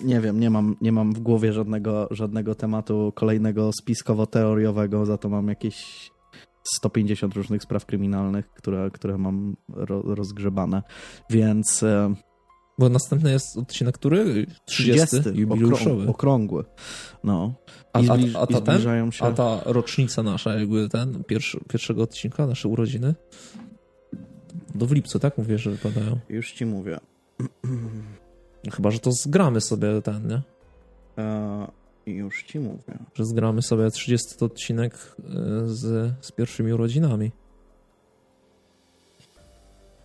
[0.04, 5.30] Nie wiem, nie mam, nie mam w głowie żadnego, żadnego tematu kolejnego spiskowo-teoriowego, za to
[5.30, 6.10] mam jakieś
[6.74, 10.84] 150 różnych spraw kryminalnych, które, które mam ro, rozgrzebane,
[11.30, 11.84] więc...
[11.84, 12.14] E,
[12.80, 14.46] Bo następny jest odcinek który?
[14.66, 16.08] 30, 30 jubileuszowy.
[16.08, 16.64] Okrągły.
[17.24, 17.54] No.
[17.94, 18.82] A, a, a, ta ten,
[19.20, 23.16] a ta rocznica nasza, jakby ten, pierwszy, pierwszego odcinka, nasze urodziny,
[24.78, 25.38] do w lipcu, tak?
[25.38, 26.20] Mówię, że wypadają.
[26.30, 27.00] Już ci mówię.
[28.72, 30.42] Chyba, że to zgramy sobie ten, nie?
[31.24, 31.68] E,
[32.06, 32.98] już ci mówię.
[33.14, 35.24] Że zgramy sobie 30 odcinek e,
[35.66, 37.32] z, z pierwszymi urodzinami.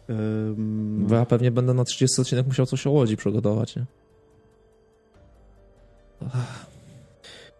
[0.08, 1.06] Um...
[1.06, 3.84] Bo ja pewnie będę na 30 odcinek musiał coś o Łodzi przygotować, nie?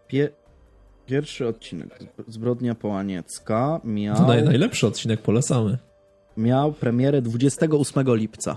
[0.09, 0.31] Pie...
[1.07, 1.99] Pierwszy odcinek,
[2.29, 4.17] Zbrodnia Połaniecka miał...
[4.17, 5.79] To naj, najlepszy odcinek, polecamy
[6.37, 8.57] miał premierę 28 lipca.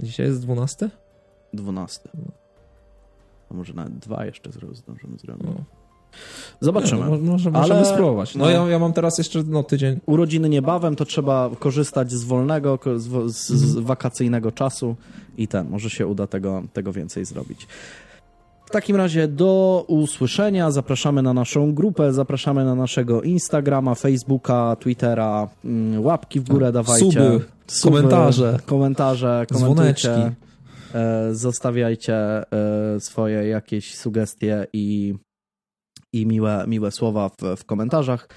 [0.00, 0.90] Dzisiaj jest 12?
[1.52, 2.00] 12.
[3.50, 5.46] A może nawet dwa jeszcze zdążymy zrobić.
[5.46, 5.64] No.
[6.60, 7.04] Zobaczymy.
[7.04, 8.34] Nie, no, może, możemy Ale, spróbować.
[8.34, 10.00] No, no, ja, ja mam teraz jeszcze no, tydzień.
[10.06, 13.84] Urodziny niebawem, to trzeba korzystać z wolnego, z, z, z mhm.
[13.84, 14.96] wakacyjnego czasu
[15.36, 17.66] i ten, może się uda tego, tego więcej zrobić.
[18.66, 20.70] W takim razie do usłyszenia.
[20.70, 25.48] Zapraszamy na naszą grupę, zapraszamy na naszego Instagrama, Facebooka, Twittera.
[25.64, 27.10] Mm, łapki w górę dawajcie.
[27.10, 28.58] Suby, Suby komentarze.
[28.66, 30.32] Komentarze, komentujcie.
[30.94, 32.44] E, zostawiajcie e,
[33.00, 35.14] swoje jakieś sugestie i,
[36.12, 38.28] i miłe, miłe słowa w, w komentarzach.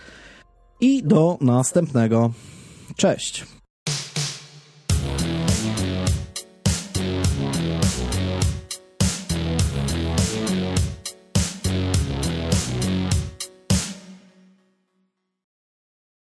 [0.81, 2.31] I do następnego.
[2.95, 3.58] Cześć.